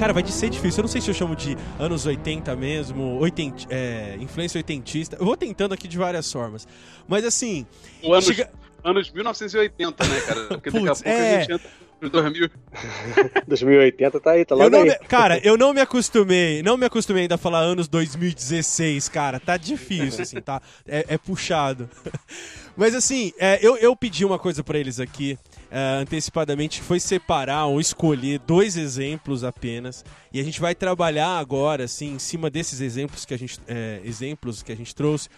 Cara, 0.00 0.14
vai 0.14 0.22
de 0.22 0.32
ser 0.32 0.48
difícil. 0.48 0.78
Eu 0.78 0.84
não 0.84 0.88
sei 0.88 0.98
se 0.98 1.10
eu 1.10 1.14
chamo 1.14 1.36
de 1.36 1.54
anos 1.78 2.06
80 2.06 2.56
mesmo, 2.56 3.18
80, 3.18 3.66
é, 3.68 4.16
influência 4.18 4.56
oitentista. 4.56 5.18
Eu 5.20 5.26
vou 5.26 5.36
tentando 5.36 5.74
aqui 5.74 5.86
de 5.86 5.98
várias 5.98 6.32
formas. 6.32 6.66
Mas 7.06 7.22
assim. 7.22 7.66
O 8.02 8.14
anos, 8.14 8.24
chega... 8.24 8.50
anos 8.82 9.12
1980, 9.12 10.06
né, 10.06 10.20
cara? 10.22 10.40
Porque 10.48 10.70
daqui 10.70 10.88
a 10.88 10.94
pouco 10.94 11.06
é... 11.06 11.36
a 11.36 11.40
gente 11.40 11.52
entra. 11.52 11.70
2000. 12.08 12.50
2080 13.46 14.20
tá 14.20 14.30
aí, 14.30 14.44
tá 14.46 14.54
logo 14.54 14.74
eu 14.74 14.82
aí. 14.82 14.88
Me, 14.88 14.94
cara, 15.00 15.38
eu 15.44 15.58
não 15.58 15.74
me 15.74 15.82
acostumei, 15.82 16.62
não 16.62 16.78
me 16.78 16.86
acostumei 16.86 17.24
ainda 17.24 17.34
a 17.34 17.38
falar 17.38 17.58
anos 17.58 17.86
2016, 17.86 19.06
cara. 19.10 19.38
Tá 19.38 19.58
difícil, 19.58 20.22
assim, 20.22 20.40
tá? 20.40 20.62
É, 20.88 21.04
é 21.08 21.18
puxado. 21.18 21.90
Mas 22.74 22.94
assim, 22.94 23.34
é, 23.38 23.58
eu, 23.60 23.76
eu 23.76 23.94
pedi 23.94 24.24
uma 24.24 24.38
coisa 24.38 24.64
para 24.64 24.78
eles 24.78 24.98
aqui 24.98 25.38
uh, 25.70 26.00
antecipadamente 26.00 26.80
foi 26.80 27.00
separar 27.00 27.66
ou 27.66 27.80
escolher 27.80 28.40
dois 28.40 28.76
exemplos 28.76 29.44
apenas 29.44 30.04
e 30.32 30.40
a 30.40 30.44
gente 30.44 30.60
vai 30.60 30.74
trabalhar 30.74 31.38
agora 31.38 31.84
assim 31.84 32.14
em 32.14 32.18
cima 32.18 32.50
desses 32.50 32.80
exemplos 32.80 33.24
que 33.24 33.34
a 33.34 33.38
gente 33.38 33.58
é, 33.66 34.00
exemplos 34.04 34.62
que 34.62 34.72
a 34.72 34.76
gente 34.76 34.94
trouxe 34.94 35.28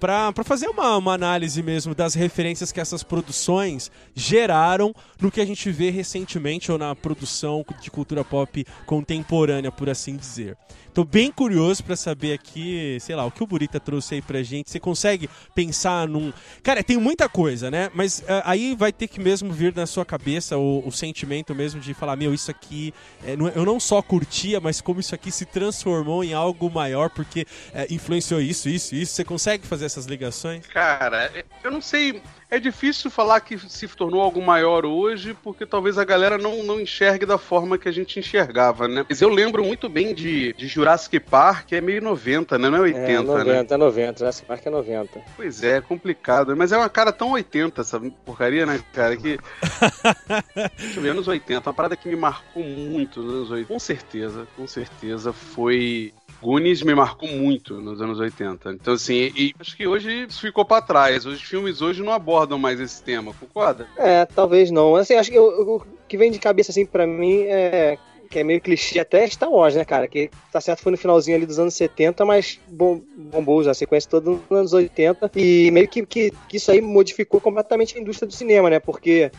para 0.00 0.32
fazer 0.42 0.66
uma, 0.66 0.96
uma, 0.96 1.12
análise 1.12 1.62
mesmo 1.62 1.94
das 1.94 2.14
referências 2.14 2.72
que 2.72 2.80
essas 2.80 3.02
produções 3.02 3.90
geraram 4.14 4.94
no 5.20 5.30
que 5.30 5.42
a 5.42 5.44
gente 5.44 5.70
vê 5.70 5.90
recentemente 5.90 6.72
ou 6.72 6.78
na 6.78 6.96
produção 6.96 7.62
de 7.82 7.90
cultura 7.90 8.24
pop 8.24 8.64
contemporânea, 8.86 9.70
por 9.70 9.90
assim 9.90 10.16
dizer. 10.16 10.56
Tô 10.92 11.04
bem 11.04 11.30
curioso 11.30 11.84
para 11.84 11.96
saber 11.96 12.32
aqui, 12.32 12.98
sei 13.00 13.14
lá, 13.14 13.24
o 13.24 13.30
que 13.30 13.42
o 13.42 13.46
Burita 13.46 13.78
trouxe 13.78 14.16
aí 14.16 14.22
pra 14.22 14.42
gente. 14.42 14.70
Você 14.70 14.80
consegue 14.80 15.28
pensar 15.54 16.08
num. 16.08 16.32
Cara, 16.62 16.82
tem 16.82 16.96
muita 16.96 17.28
coisa, 17.28 17.70
né? 17.70 17.90
Mas 17.94 18.20
uh, 18.20 18.42
aí 18.44 18.74
vai 18.74 18.92
ter 18.92 19.08
que 19.08 19.20
mesmo 19.20 19.52
vir 19.52 19.74
na 19.74 19.86
sua 19.86 20.04
cabeça 20.04 20.58
o, 20.58 20.86
o 20.86 20.90
sentimento 20.90 21.54
mesmo 21.54 21.80
de 21.80 21.94
falar: 21.94 22.16
meu, 22.16 22.34
isso 22.34 22.50
aqui. 22.50 22.92
É, 23.24 23.36
não, 23.36 23.48
eu 23.48 23.64
não 23.64 23.78
só 23.78 24.02
curtia, 24.02 24.60
mas 24.60 24.80
como 24.80 25.00
isso 25.00 25.14
aqui 25.14 25.30
se 25.30 25.44
transformou 25.44 26.24
em 26.24 26.34
algo 26.34 26.70
maior 26.70 27.10
porque 27.10 27.46
é, 27.72 27.86
influenciou 27.90 28.40
isso, 28.40 28.68
isso, 28.68 28.94
isso. 28.94 29.14
Você 29.14 29.24
consegue 29.24 29.66
fazer 29.66 29.84
essas 29.84 30.06
ligações? 30.06 30.66
Cara, 30.66 31.30
é, 31.34 31.44
eu 31.62 31.70
não 31.70 31.80
sei. 31.80 32.22
É 32.50 32.58
difícil 32.58 33.10
falar 33.10 33.40
que 33.40 33.56
se 33.58 33.86
tornou 33.88 34.20
algo 34.20 34.42
maior 34.42 34.84
hoje, 34.84 35.36
porque 35.42 35.64
talvez 35.64 35.96
a 35.96 36.04
galera 36.04 36.36
não, 36.36 36.64
não 36.64 36.80
enxergue 36.80 37.24
da 37.24 37.38
forma 37.38 37.78
que 37.78 37.88
a 37.88 37.92
gente 37.92 38.18
enxergava, 38.18 38.88
né? 38.88 39.06
Mas 39.08 39.22
eu 39.22 39.28
lembro 39.28 39.64
muito 39.64 39.88
bem 39.88 40.12
de, 40.12 40.52
de 40.54 40.66
Jurassic 40.66 41.20
Park, 41.20 41.72
é 41.72 41.80
meio 41.80 42.02
90, 42.02 42.58
né? 42.58 42.68
Não 42.68 42.78
é 42.78 42.80
80, 42.80 43.10
é, 43.10 43.20
90, 43.22 43.44
né? 43.44 43.66
É 43.70 43.76
90, 43.76 44.18
Jurassic 44.18 44.46
Park 44.46 44.66
é 44.66 44.70
90. 44.70 45.20
Pois 45.36 45.62
é, 45.62 45.76
é 45.76 45.80
complicado. 45.80 46.56
Mas 46.56 46.72
é 46.72 46.76
uma 46.76 46.88
cara 46.88 47.12
tão 47.12 47.32
80 47.32 47.80
essa 47.80 48.00
porcaria, 48.24 48.66
né, 48.66 48.80
cara? 48.92 49.16
Que. 49.16 49.38
Deixa 50.76 50.98
eu 50.98 51.02
ver, 51.02 51.10
anos 51.10 51.28
80, 51.28 51.68
uma 51.68 51.74
parada 51.74 51.96
que 51.96 52.08
me 52.08 52.16
marcou 52.16 52.64
muito 52.64 53.22
nos 53.22 53.34
anos 53.34 53.50
80. 53.50 53.72
Com 53.72 53.78
certeza, 53.78 54.48
com 54.56 54.66
certeza 54.66 55.32
foi 55.32 56.12
Goonies 56.42 56.82
me 56.82 56.94
marcou 56.94 57.28
muito 57.28 57.74
nos 57.80 58.00
anos 58.00 58.18
80. 58.18 58.72
Então, 58.72 58.94
assim, 58.94 59.32
e 59.36 59.54
acho 59.58 59.76
que 59.76 59.86
hoje 59.86 60.26
isso 60.28 60.40
ficou 60.40 60.64
para 60.64 60.82
trás. 60.82 61.26
Os 61.26 61.42
filmes 61.42 61.82
hoje 61.82 62.02
não 62.02 62.12
abordam 62.12 62.58
mais 62.58 62.80
esse 62.80 63.02
tema, 63.02 63.34
concorda? 63.38 63.86
É, 63.96 64.24
talvez 64.24 64.70
não. 64.70 64.96
Assim, 64.96 65.14
acho 65.14 65.30
que 65.30 65.38
o 65.38 65.82
que 66.08 66.16
vem 66.16 66.30
de 66.30 66.38
cabeça, 66.38 66.70
assim, 66.70 66.86
para 66.86 67.06
mim 67.06 67.42
é 67.42 67.98
que 68.30 68.38
é 68.38 68.44
meio 68.44 68.60
clichê 68.60 69.00
até 69.00 69.26
Star 69.26 69.50
Wars, 69.50 69.74
né, 69.74 69.84
cara? 69.84 70.06
Que 70.06 70.30
tá 70.52 70.60
certo, 70.60 70.82
foi 70.82 70.92
no 70.92 70.98
finalzinho 70.98 71.36
ali 71.36 71.44
dos 71.44 71.58
anos 71.58 71.74
70, 71.74 72.24
mas 72.24 72.60
bom, 72.68 73.00
bombou 73.16 73.68
a 73.68 73.74
sequência 73.74 74.08
toda 74.08 74.30
nos 74.30 74.40
anos 74.52 74.72
80. 74.72 75.32
E 75.34 75.68
meio 75.72 75.88
que, 75.88 76.06
que, 76.06 76.32
que 76.48 76.56
isso 76.56 76.70
aí 76.70 76.80
modificou 76.80 77.40
completamente 77.40 77.98
a 77.98 78.00
indústria 78.00 78.28
do 78.28 78.32
cinema, 78.32 78.70
né? 78.70 78.78
Porque 78.78 79.32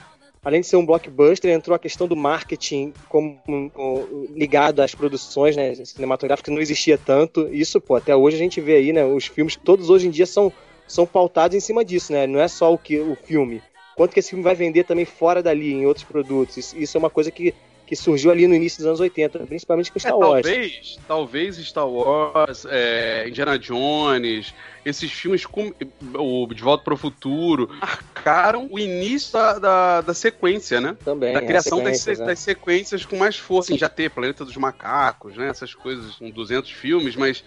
além 0.44 0.62
de 0.62 0.68
ser 0.68 0.76
um 0.76 0.86
blockbuster, 0.86 1.52
entrou 1.52 1.76
a 1.76 1.80
questão 1.80 2.08
do 2.08 2.16
marketing 2.16 2.94
como, 3.08 3.40
como 3.46 4.28
ligado 4.34 4.82
às 4.82 4.96
produções 4.96 5.56
né, 5.56 5.76
cinematográficas, 5.76 6.46
que 6.46 6.52
não 6.52 6.62
existia 6.62 6.98
tanto. 6.98 7.48
Isso, 7.52 7.80
pô, 7.80 7.96
até 7.96 8.16
hoje 8.16 8.38
a 8.38 8.40
gente 8.40 8.60
vê 8.60 8.76
aí, 8.76 8.92
né? 8.94 9.06
Os 9.06 9.28
filmes 9.28 9.56
todos 9.56 9.90
hoje 9.90 10.08
em 10.08 10.12
dia 10.12 10.26
são, 10.26 10.52
são 10.88 11.06
pautados 11.06 11.56
em 11.56 11.60
cima 11.60 11.86
disso, 11.86 12.12
né? 12.12 12.26
Não 12.26 12.40
é 12.40 12.48
só 12.48 12.74
o 12.74 12.78
que 12.78 13.00
o 13.00 13.16
filme. 13.16 13.62
Quanto 13.96 14.14
que 14.14 14.20
esse 14.20 14.30
filme 14.30 14.44
vai 14.44 14.56
vender 14.56 14.84
também 14.84 15.06
fora 15.06 15.44
dali, 15.44 15.74
em 15.74 15.86
outros 15.86 16.06
produtos. 16.06 16.58
Isso, 16.58 16.78
isso 16.78 16.98
é 16.98 17.00
uma 17.00 17.10
coisa 17.10 17.30
que 17.30 17.54
que 17.92 17.96
surgiu 17.98 18.32
ali 18.32 18.48
no 18.48 18.56
início 18.56 18.78
dos 18.78 18.88
anos 18.88 19.00
80, 19.02 19.40
principalmente 19.40 19.92
com 19.92 20.00
Star 20.00 20.14
é, 20.14 20.16
Wars. 20.16 20.44
Talvez, 20.44 21.00
talvez 21.06 21.58
Star 21.58 21.90
Wars, 21.90 22.66
é, 22.70 23.28
Indiana 23.28 23.60
Jones, 23.60 24.54
esses 24.86 25.12
filmes 25.12 25.46
com 25.46 25.74
o 26.18 26.48
De 26.48 26.64
Volta 26.64 26.86
para 26.86 26.94
o 26.94 26.98
Futuro 26.98 27.70
marcaram 27.82 28.70
o 28.72 28.80
início 28.80 29.34
da, 29.34 29.60
da, 29.60 30.02
da 30.02 30.14
sequência, 30.14 30.80
né? 30.80 30.96
Também. 31.04 31.34
Da 31.34 31.42
criação 31.42 31.84
das, 31.84 32.08
é. 32.08 32.16
das, 32.16 32.40
sequências 32.40 33.06
com 33.06 33.18
mais 33.18 33.36
força. 33.36 33.74
Assim, 33.74 33.78
já 33.78 33.90
ter 33.90 34.10
Planeta 34.10 34.46
dos 34.46 34.56
Macacos, 34.56 35.36
né? 35.36 35.50
Essas 35.50 35.76
coisas, 35.76 36.16
com 36.16 36.30
200 36.30 36.72
filmes, 36.72 37.18
mas 37.18 37.44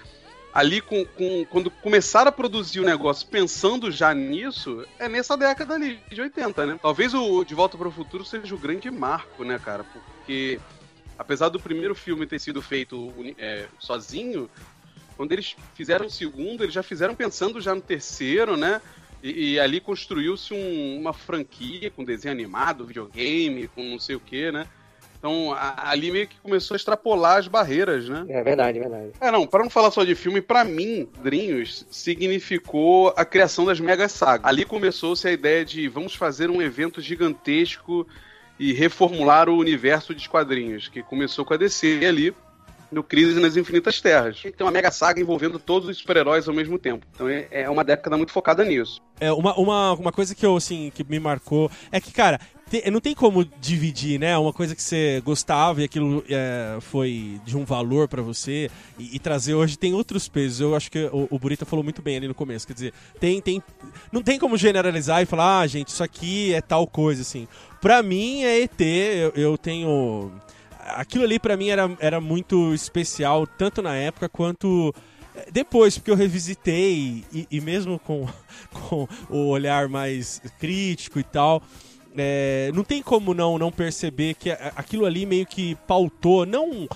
ali 0.54 0.80
com, 0.80 1.04
com, 1.04 1.44
quando 1.46 1.68
começaram 1.68 2.28
a 2.28 2.32
produzir 2.32 2.78
o 2.78 2.84
negócio 2.84 3.26
pensando 3.26 3.90
já 3.90 4.14
nisso, 4.14 4.87
é 5.00 5.08
nessa 5.08 5.37
década 5.37 5.75
ali, 5.75 5.99
de 6.08 6.20
80, 6.20 6.66
né? 6.66 6.78
Talvez 6.80 7.12
o 7.12 7.44
De 7.44 7.56
Volta 7.56 7.76
para 7.76 7.88
o 7.88 7.90
Futuro 7.90 8.25
seja 8.25 8.54
o 8.54 8.58
grande 8.58 8.88
marco, 8.88 9.42
né, 9.42 9.58
cara? 9.58 9.82
Porque 9.82 10.61
apesar 11.18 11.49
do 11.49 11.58
primeiro 11.58 11.92
filme 11.92 12.25
ter 12.25 12.38
sido 12.38 12.62
feito 12.62 13.12
é, 13.37 13.66
sozinho, 13.80 14.49
quando 15.16 15.32
eles 15.32 15.56
fizeram 15.75 16.06
o 16.06 16.11
segundo, 16.11 16.62
eles 16.62 16.75
já 16.75 16.84
fizeram 16.84 17.16
pensando 17.16 17.61
já 17.61 17.75
no 17.75 17.80
terceiro, 17.80 18.56
né? 18.56 18.80
E, 19.20 19.54
e 19.54 19.61
ali 19.61 19.80
construiu-se 19.80 20.54
um, 20.54 21.00
uma 21.00 21.12
franquia 21.12 21.90
com 21.90 22.04
desenho 22.04 22.32
animado, 22.32 22.87
videogame, 22.87 23.66
com 23.66 23.82
não 23.82 23.99
sei 23.99 24.14
o 24.14 24.20
que, 24.20 24.52
né? 24.52 24.68
Então, 25.25 25.52
a, 25.54 25.88
ali 25.88 26.11
meio 26.11 26.28
que 26.28 26.38
começou 26.38 26.75
a 26.75 26.76
extrapolar 26.76 27.38
as 27.38 27.49
barreiras, 27.49 28.07
né? 28.07 28.26
É 28.28 28.43
verdade, 28.43 28.78
verdade. 28.78 29.12
É, 29.19 29.31
não, 29.31 29.47
para 29.47 29.62
não 29.62 29.71
falar 29.71 29.90
só 29.90 30.04
de 30.04 30.14
filme, 30.14 30.43
para 30.43 30.62
mim, 30.64 31.09
Drinhos 31.23 31.87
significou 31.90 33.11
a 33.16 33.25
criação 33.25 33.64
das 33.64 33.81
mega 33.81 34.07
sagas. 34.07 34.45
Ali 34.45 34.66
começou-se 34.66 35.26
a 35.26 35.33
ideia 35.33 35.64
de 35.64 35.88
vamos 35.88 36.14
fazer 36.14 36.50
um 36.50 36.61
evento 36.61 37.00
gigantesco 37.00 38.07
e 38.59 38.75
reformular 38.75 39.49
o 39.49 39.57
universo 39.57 40.14
de 40.14 40.28
quadrinhos, 40.28 40.88
que 40.88 41.02
começou 41.02 41.43
com 41.43 41.54
a 41.54 41.57
DC 41.57 42.04
ali, 42.07 42.35
no 42.93 43.02
Crise 43.02 43.40
nas 43.40 43.57
Infinitas 43.57 44.02
Terras. 44.02 44.43
Tem 44.43 44.54
uma 44.61 44.71
mega 44.71 44.90
saga 44.90 45.21
envolvendo 45.21 45.59
todos 45.59 45.88
os 45.88 45.97
super-heróis 45.97 46.47
ao 46.47 46.54
mesmo 46.54 46.78
tempo. 46.78 47.07
Então 47.14 47.28
é, 47.28 47.49
é 47.50 47.71
uma 47.71 47.83
década 47.83 48.16
muito 48.19 48.31
focada 48.31 48.62
nisso. 48.62 49.00
É, 49.19 49.33
uma, 49.33 49.54
uma, 49.59 49.93
uma 49.95 50.12
coisa 50.12 50.35
que 50.35 50.45
eu, 50.45 50.57
assim, 50.57 50.93
que 50.95 51.02
me 51.02 51.19
marcou 51.19 51.71
é 51.90 52.00
que, 52.00 52.12
cara, 52.12 52.38
não 52.90 53.00
tem 53.00 53.14
como 53.14 53.45
dividir, 53.61 54.19
né? 54.19 54.37
Uma 54.37 54.52
coisa 54.52 54.75
que 54.75 54.83
você 54.83 55.21
gostava 55.25 55.81
e 55.81 55.85
aquilo 55.85 56.25
é, 56.28 56.78
foi 56.81 57.40
de 57.45 57.57
um 57.57 57.64
valor 57.64 58.09
para 58.09 58.23
você 58.23 58.71
e, 58.99 59.16
e, 59.16 59.19
trazer 59.19 59.54
hoje 59.54 59.76
tem 59.76 59.93
outros 59.93 60.28
pesos. 60.28 60.61
Eu 60.61 60.75
acho 60.75 60.90
que 60.90 61.04
o, 61.12 61.28
o 61.31 61.38
Burita 61.38 61.64
falou 61.64 61.83
muito 61.83 62.02
bem 62.02 62.16
ali 62.16 62.28
no 62.28 62.35
começo. 62.35 62.66
Quer 62.66 62.73
dizer, 62.73 62.95
tem, 63.21 63.40
tem, 63.40 63.62
não 64.11 64.23
tem 64.23 64.38
como 64.38 64.57
generalizar 64.57 65.23
e 65.23 65.26
falar, 65.26 65.61
ah, 65.61 65.66
gente, 65.66 65.88
isso 65.88 66.02
aqui 66.02 66.54
é 66.54 66.61
tal 66.61 66.87
coisa, 66.87 67.23
assim. 67.23 67.47
Pra 67.81 68.02
mim 68.02 68.43
é 68.45 68.62
ET, 68.62 68.81
eu, 68.81 69.33
eu 69.35 69.59
tenho. 69.59 70.33
Aquilo 70.81 71.25
ali 71.25 71.38
para 71.38 71.57
mim 71.57 71.69
era, 71.69 71.90
era 71.99 72.21
muito 72.21 72.75
especial, 72.75 73.47
tanto 73.47 73.81
na 73.83 73.95
época 73.95 74.28
quanto 74.28 74.95
é, 75.35 75.50
depois, 75.50 75.99
porque 75.99 76.11
eu 76.11 76.16
revisitei 76.16 77.25
e, 77.33 77.47
e 77.50 77.61
mesmo 77.61 77.99
com, 77.99 78.26
com 78.71 79.09
o 79.28 79.49
olhar 79.49 79.88
mais 79.88 80.40
crítico 80.59 81.19
e 81.19 81.25
tal 81.25 81.62
é, 82.16 82.71
não 82.75 82.85
tem 82.85 83.02
como 83.02 83.35
não, 83.35 83.59
não 83.59 83.71
perceber 83.73 84.35
que 84.35 84.50
aquilo 84.50 85.04
ali 85.04 85.26
meio 85.26 85.47
que 85.47 85.75
pautou, 85.87 86.47
não 86.47 86.87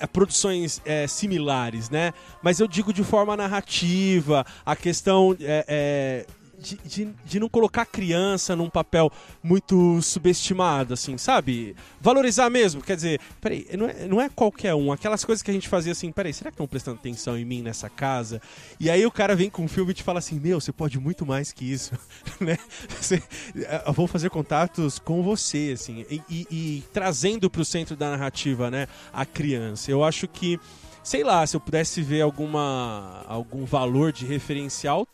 é, 0.00 0.06
produções 0.06 0.80
é, 0.84 1.06
similares, 1.06 1.90
né? 1.90 2.12
Mas 2.42 2.60
eu 2.60 2.68
digo 2.68 2.92
de 2.92 3.02
forma 3.02 3.36
narrativa, 3.36 4.44
a 4.64 4.76
questão 4.76 5.36
é, 5.40 5.64
é 5.66 6.26
de, 6.58 6.76
de, 6.84 7.14
de, 7.24 7.40
não 7.40 7.48
colocar 7.48 7.82
a 7.82 7.86
criança 7.86 8.56
num 8.56 8.68
papel 8.68 9.10
muito 9.42 10.00
subestimado, 10.02 10.94
assim, 10.94 11.16
sabe? 11.16 11.76
Valorizar 12.00 12.50
mesmo, 12.50 12.82
quer 12.82 12.96
dizer, 12.96 13.20
peraí, 13.40 13.66
não 13.76 13.86
é, 13.86 14.06
não 14.06 14.20
é 14.20 14.28
qualquer 14.28 14.74
um, 14.74 14.92
aquelas 14.92 15.24
coisas 15.24 15.42
que 15.42 15.50
a 15.50 15.54
gente 15.54 15.68
fazia 15.68 15.92
assim, 15.92 16.10
peraí, 16.10 16.32
será 16.32 16.50
que 16.50 16.54
estão 16.54 16.66
prestando 16.66 16.98
atenção 16.98 17.38
em 17.38 17.44
mim 17.44 17.62
nessa 17.62 17.88
casa? 17.88 18.40
E 18.78 18.90
aí 18.90 19.04
o 19.06 19.10
cara 19.10 19.36
vem 19.36 19.48
com 19.48 19.64
um 19.64 19.68
filme 19.68 19.92
e 19.92 19.94
te 19.94 20.02
fala 20.02 20.18
assim, 20.18 20.38
meu, 20.38 20.60
você 20.60 20.72
pode 20.72 20.98
muito 20.98 21.24
mais 21.24 21.52
que 21.52 21.70
isso, 21.70 21.92
né? 22.40 22.58
Você, 23.00 23.22
eu 23.86 23.92
vou 23.92 24.06
fazer 24.06 24.30
contatos 24.30 24.98
com 24.98 25.22
você, 25.22 25.72
assim, 25.74 26.04
e, 26.10 26.22
e, 26.28 26.46
e 26.50 26.84
trazendo 26.92 27.48
para 27.48 27.62
o 27.62 27.64
centro 27.64 27.96
da 27.96 28.10
narrativa, 28.10 28.70
né, 28.70 28.88
a 29.12 29.24
criança. 29.24 29.90
Eu 29.90 30.04
acho 30.04 30.26
que 30.26 30.58
sei 31.08 31.24
lá, 31.24 31.46
se 31.46 31.56
eu 31.56 31.60
pudesse 31.60 32.02
ver 32.02 32.20
alguma 32.20 33.24
algum 33.26 33.64
valor 33.64 34.12
de 34.12 34.26
referencial, 34.26 35.08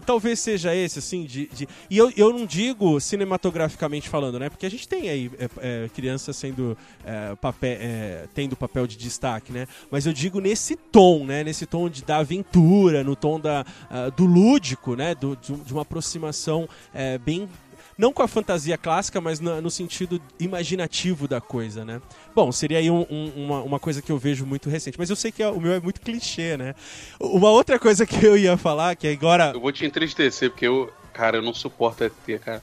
talvez 0.00 0.40
seja 0.40 0.74
esse, 0.74 0.98
assim, 0.98 1.24
de. 1.24 1.46
de... 1.48 1.68
E 1.90 1.96
eu, 1.98 2.12
eu 2.16 2.32
não 2.32 2.46
digo 2.46 3.00
cinematograficamente 3.00 4.08
falando, 4.08 4.38
né? 4.38 4.48
Porque 4.48 4.66
a 4.66 4.70
gente 4.70 4.88
tem 4.88 5.08
aí 5.08 5.30
é, 5.38 5.48
é, 5.58 5.88
crianças 5.94 6.36
sendo 6.36 6.76
é, 7.04 7.34
papel, 7.36 7.76
é, 7.80 8.26
tendo 8.34 8.56
papel 8.56 8.86
de 8.86 8.96
destaque, 8.96 9.52
né? 9.52 9.66
Mas 9.90 10.06
eu 10.06 10.12
digo 10.12 10.40
nesse 10.40 10.76
tom, 10.76 11.24
né? 11.24 11.44
Nesse 11.44 11.66
tom 11.66 11.88
de, 11.88 12.04
da 12.04 12.18
aventura, 12.18 13.04
no 13.04 13.14
tom 13.14 13.38
da, 13.38 13.64
uh, 13.90 14.10
do 14.12 14.24
lúdico, 14.24 14.94
né? 14.94 15.14
Do, 15.14 15.36
de, 15.36 15.52
de 15.52 15.72
uma 15.72 15.82
aproximação 15.82 16.68
é, 16.92 17.18
bem 17.18 17.48
não 17.96 18.12
com 18.12 18.22
a 18.22 18.28
fantasia 18.28 18.76
clássica, 18.76 19.20
mas 19.20 19.40
no, 19.40 19.60
no 19.60 19.70
sentido 19.70 20.20
imaginativo 20.38 21.28
da 21.28 21.40
coisa, 21.40 21.84
né? 21.84 22.00
Bom, 22.34 22.50
seria 22.50 22.78
aí 22.78 22.90
um, 22.90 23.06
um, 23.10 23.32
uma, 23.36 23.62
uma 23.62 23.80
coisa 23.80 24.02
que 24.02 24.10
eu 24.10 24.18
vejo 24.18 24.44
muito 24.44 24.68
recente, 24.68 24.98
mas 24.98 25.10
eu 25.10 25.16
sei 25.16 25.30
que 25.30 25.42
é, 25.42 25.48
o 25.48 25.60
meu 25.60 25.72
é 25.72 25.80
muito 25.80 26.00
clichê, 26.00 26.56
né? 26.56 26.74
Uma 27.20 27.50
outra 27.50 27.78
coisa 27.78 28.06
que 28.06 28.24
eu 28.24 28.36
ia 28.36 28.56
falar, 28.56 28.96
que 28.96 29.06
agora. 29.06 29.52
Eu 29.54 29.60
vou 29.60 29.72
te 29.72 29.84
entristecer, 29.86 30.50
porque 30.50 30.66
eu, 30.66 30.92
cara, 31.12 31.38
eu 31.38 31.42
não 31.42 31.54
suporto 31.54 32.04
ET, 32.04 32.40
cara. 32.40 32.62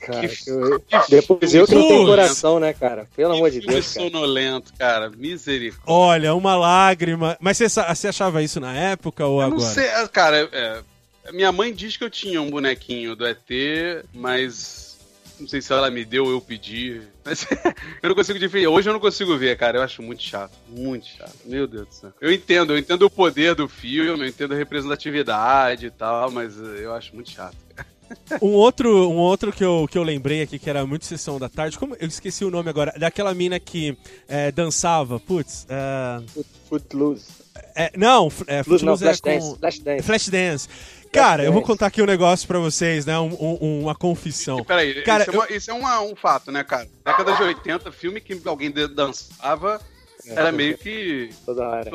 Cara, 0.00 0.26
que, 0.26 0.50
eu, 0.50 0.80
que 0.80 1.10
depois 1.10 1.54
eu 1.54 1.66
que 1.66 1.74
não 1.74 1.86
tenho 1.86 2.06
coração, 2.06 2.58
né, 2.58 2.72
cara? 2.72 3.06
Pelo 3.14 3.34
amor 3.34 3.50
de 3.50 3.60
Deus. 3.60 3.92
Cara. 3.92 4.08
sonolento, 4.08 4.72
cara. 4.78 5.10
Misericórdia. 5.10 5.92
Olha, 5.92 6.34
uma 6.34 6.56
lágrima. 6.56 7.36
Mas 7.38 7.58
você, 7.58 7.68
você 7.68 8.08
achava 8.08 8.42
isso 8.42 8.58
na 8.60 8.74
época 8.74 9.26
ou 9.26 9.40
eu 9.40 9.46
agora? 9.46 9.62
Não 9.62 9.68
sei, 9.68 9.86
cara. 10.08 10.48
É, 10.50 10.82
minha 11.32 11.52
mãe 11.52 11.72
diz 11.72 11.96
que 11.96 12.04
eu 12.04 12.10
tinha 12.10 12.40
um 12.40 12.50
bonequinho 12.50 13.16
do 13.16 13.26
ET, 13.26 13.48
mas 14.12 14.84
não 15.38 15.48
sei 15.48 15.60
se 15.60 15.72
ela 15.72 15.90
me 15.90 16.04
deu 16.04 16.24
ou 16.24 16.30
eu 16.30 16.40
pedi. 16.40 17.02
Mas 17.24 17.46
eu 18.02 18.08
não 18.08 18.14
consigo 18.14 18.38
diferir. 18.38 18.68
Hoje 18.68 18.88
eu 18.88 18.92
não 18.92 19.00
consigo 19.00 19.36
ver, 19.36 19.56
cara. 19.56 19.78
Eu 19.78 19.82
acho 19.82 20.02
muito 20.02 20.22
chato. 20.22 20.52
Muito 20.68 21.06
chato. 21.06 21.34
Meu 21.44 21.66
Deus 21.66 21.88
do 21.88 21.94
céu. 21.94 22.12
Eu 22.20 22.32
entendo, 22.32 22.72
eu 22.72 22.78
entendo 22.78 23.02
o 23.02 23.10
poder 23.10 23.54
do 23.54 23.68
filme, 23.68 24.24
eu 24.24 24.28
entendo 24.28 24.54
a 24.54 24.56
representatividade 24.56 25.86
e 25.86 25.90
tal, 25.90 26.30
mas 26.30 26.56
eu 26.58 26.94
acho 26.94 27.14
muito 27.14 27.30
chato. 27.30 27.56
um 28.40 28.52
outro, 28.52 29.10
um 29.10 29.16
outro 29.16 29.52
que, 29.52 29.64
eu, 29.64 29.88
que 29.90 29.98
eu 29.98 30.02
lembrei 30.02 30.42
aqui, 30.42 30.58
que 30.58 30.70
era 30.70 30.86
muito 30.86 31.04
sessão 31.04 31.38
da 31.38 31.48
tarde, 31.48 31.78
como 31.78 31.96
eu 31.98 32.06
esqueci 32.06 32.44
o 32.44 32.50
nome 32.50 32.68
agora, 32.68 32.92
daquela 32.98 33.34
mina 33.34 33.58
que 33.58 33.96
é, 34.28 34.52
dançava, 34.52 35.18
putz. 35.18 35.64
Uh... 35.64 36.44
Footloose. 36.68 37.44
É, 37.74 37.90
não, 37.96 38.30
é, 38.46 38.62
Footloose 38.62 38.84
não, 38.84 38.96
Flash, 38.96 39.18
é 39.18 39.20
com... 39.20 39.30
Dance, 39.30 39.58
Flash 39.58 39.78
Dance. 39.78 40.02
Flash 40.02 40.28
Dance. 40.28 40.68
Cara, 41.14 41.44
eu 41.44 41.52
vou 41.52 41.62
contar 41.62 41.86
aqui 41.86 42.02
um 42.02 42.06
negócio 42.06 42.46
pra 42.46 42.58
vocês, 42.58 43.06
né? 43.06 43.16
Um, 43.18 43.32
um, 43.40 43.82
uma 43.82 43.94
confissão. 43.94 44.64
Peraí, 44.64 45.02
cara, 45.02 45.22
isso, 45.22 45.30
é, 45.30 45.34
uma, 45.34 45.52
isso 45.52 45.70
é 45.70 45.74
uma, 45.74 46.00
um 46.00 46.16
fato, 46.16 46.50
né, 46.50 46.64
cara? 46.64 46.88
Década 47.04 47.36
de 47.36 47.42
80, 47.42 47.92
filme 47.92 48.20
que 48.20 48.40
alguém 48.44 48.70
dançava 48.70 49.80
Era 50.26 50.50
meio 50.50 50.76
que. 50.76 51.30
Toda 51.46 51.68
hora. 51.68 51.90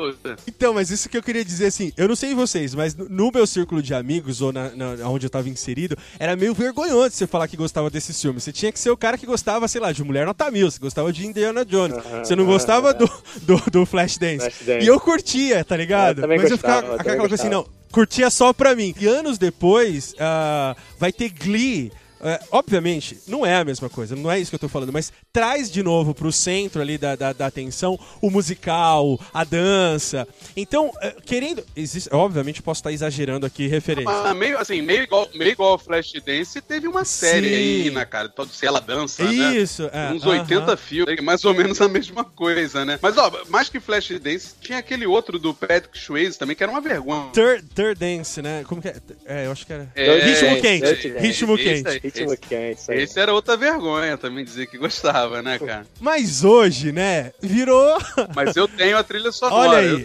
Então, 0.46 0.72
mas 0.72 0.90
isso 0.90 1.08
que 1.08 1.18
eu 1.18 1.22
queria 1.22 1.44
dizer 1.44 1.66
assim, 1.66 1.92
eu 1.96 2.08
não 2.08 2.16
sei 2.16 2.34
vocês, 2.34 2.74
mas 2.74 2.94
no 2.94 3.30
meu 3.30 3.46
círculo 3.46 3.82
de 3.82 3.92
amigos, 3.92 4.40
ou 4.40 4.52
na, 4.52 4.70
na, 4.70 5.08
onde 5.08 5.26
eu 5.26 5.30
tava 5.30 5.48
inserido, 5.48 5.96
era 6.18 6.34
meio 6.34 6.54
vergonhoso 6.54 7.14
você 7.14 7.26
falar 7.26 7.46
que 7.46 7.56
gostava 7.56 7.90
desses 7.90 8.20
filmes. 8.20 8.42
Você 8.42 8.52
tinha 8.52 8.72
que 8.72 8.78
ser 8.78 8.90
o 8.90 8.96
cara 8.96 9.18
que 9.18 9.26
gostava, 9.26 9.68
sei 9.68 9.80
lá, 9.80 9.92
de 9.92 10.02
Mulher 10.02 10.24
Nota 10.24 10.50
Mil, 10.50 10.70
você 10.70 10.78
gostava 10.78 11.12
de 11.12 11.26
Indiana 11.26 11.64
Jones. 11.64 11.96
você 12.24 12.34
não 12.34 12.46
gostava 12.46 12.94
do, 12.94 13.10
do, 13.42 13.56
do 13.70 13.86
Flashdance. 13.86 14.50
Flash 14.50 14.82
e 14.82 14.86
eu 14.86 14.98
curtia, 14.98 15.62
tá 15.62 15.76
ligado? 15.76 16.22
Eu 16.22 16.28
mas 16.28 16.42
gostava, 16.48 16.74
eu 16.74 16.80
ficava 16.80 17.00
aquela 17.00 17.16
coisa 17.16 17.34
assim, 17.34 17.48
não, 17.48 17.66
curtia 17.90 18.30
só 18.30 18.52
pra 18.52 18.74
mim. 18.74 18.94
E 19.00 19.06
anos 19.06 19.38
depois, 19.38 20.12
uh, 20.14 20.76
vai 20.98 21.12
ter 21.12 21.30
Glee 21.30 21.92
é, 22.22 22.40
obviamente, 22.50 23.18
não 23.26 23.44
é 23.44 23.56
a 23.56 23.64
mesma 23.64 23.88
coisa, 23.88 24.14
não 24.14 24.30
é 24.30 24.38
isso 24.38 24.50
que 24.50 24.54
eu 24.54 24.60
tô 24.60 24.68
falando, 24.68 24.92
mas 24.92 25.12
traz 25.32 25.70
de 25.70 25.82
novo 25.82 26.14
pro 26.14 26.30
centro 26.30 26.80
ali 26.80 26.98
da, 26.98 27.16
da, 27.16 27.32
da 27.32 27.46
atenção 27.46 27.98
o 28.20 28.30
musical, 28.30 29.18
a 29.32 29.44
dança. 29.44 30.26
Então, 30.56 30.92
é, 31.00 31.14
querendo. 31.24 31.64
Existe, 31.74 32.08
obviamente, 32.12 32.62
posso 32.62 32.80
estar 32.80 32.92
exagerando 32.92 33.46
aqui 33.46 33.66
referência. 33.66 34.10
Ah, 34.10 34.34
meio 34.34 34.58
assim, 34.58 34.82
meio 34.82 35.02
igual, 35.02 35.28
meio 35.34 35.52
igual 35.52 35.78
Flash 35.78 36.12
Dance, 36.24 36.60
teve 36.60 36.86
uma 36.86 37.04
série 37.04 37.48
Sim. 37.48 37.54
aí, 37.54 37.90
né, 37.90 38.04
cara? 38.04 38.28
Todo 38.28 38.52
se 38.52 38.66
ela 38.66 38.80
dança, 38.80 39.24
né? 39.24 39.56
Isso, 39.56 39.84
né? 39.84 39.90
é. 40.10 40.12
Uns 40.12 40.24
uh 40.24 40.28
-huh. 40.28 40.40
80 40.40 40.76
filmes, 40.76 41.20
mais 41.22 41.44
ou 41.44 41.54
menos 41.54 41.80
a 41.80 41.88
mesma 41.88 42.24
coisa, 42.24 42.84
né? 42.84 42.98
Mas, 43.00 43.16
ó, 43.16 43.30
mais 43.48 43.68
que 43.68 43.80
Flash 43.80 44.10
Dance, 44.20 44.54
tinha 44.60 44.78
aquele 44.78 45.06
outro 45.06 45.38
do 45.38 45.54
Patrick 45.54 45.98
Swayze 45.98 46.38
também, 46.38 46.56
que 46.56 46.62
era 46.62 46.70
uma 46.70 46.80
vergonha. 46.80 47.30
Third, 47.32 47.66
third 47.74 47.98
Dance, 47.98 48.42
né? 48.42 48.64
Como 48.66 48.82
que 48.82 48.88
é? 48.88 48.96
É, 49.24 49.46
eu 49.46 49.52
acho 49.52 49.66
que 49.66 49.72
era. 49.72 49.90
É, 49.94 50.18
Ritmo 50.18 50.60
quente. 50.60 51.08
Ritmo 51.18 51.56
quente. 51.56 52.09
Ritmo 52.18 52.36
quente. 52.36 52.80
Esse, 52.80 52.94
esse 52.94 53.20
era 53.20 53.32
outra 53.32 53.56
vergonha 53.56 54.16
também 54.16 54.44
dizer 54.44 54.66
que 54.66 54.78
gostava, 54.78 55.42
né, 55.42 55.58
cara? 55.58 55.86
Mas 56.00 56.44
hoje, 56.44 56.92
né, 56.92 57.32
virou. 57.40 57.98
Mas 58.34 58.56
eu 58.56 58.66
tenho 58.68 58.96
a 58.96 59.02
trilha 59.02 59.32
sonora. 59.32 59.70
Olha 59.70 59.78
aí. 59.78 60.04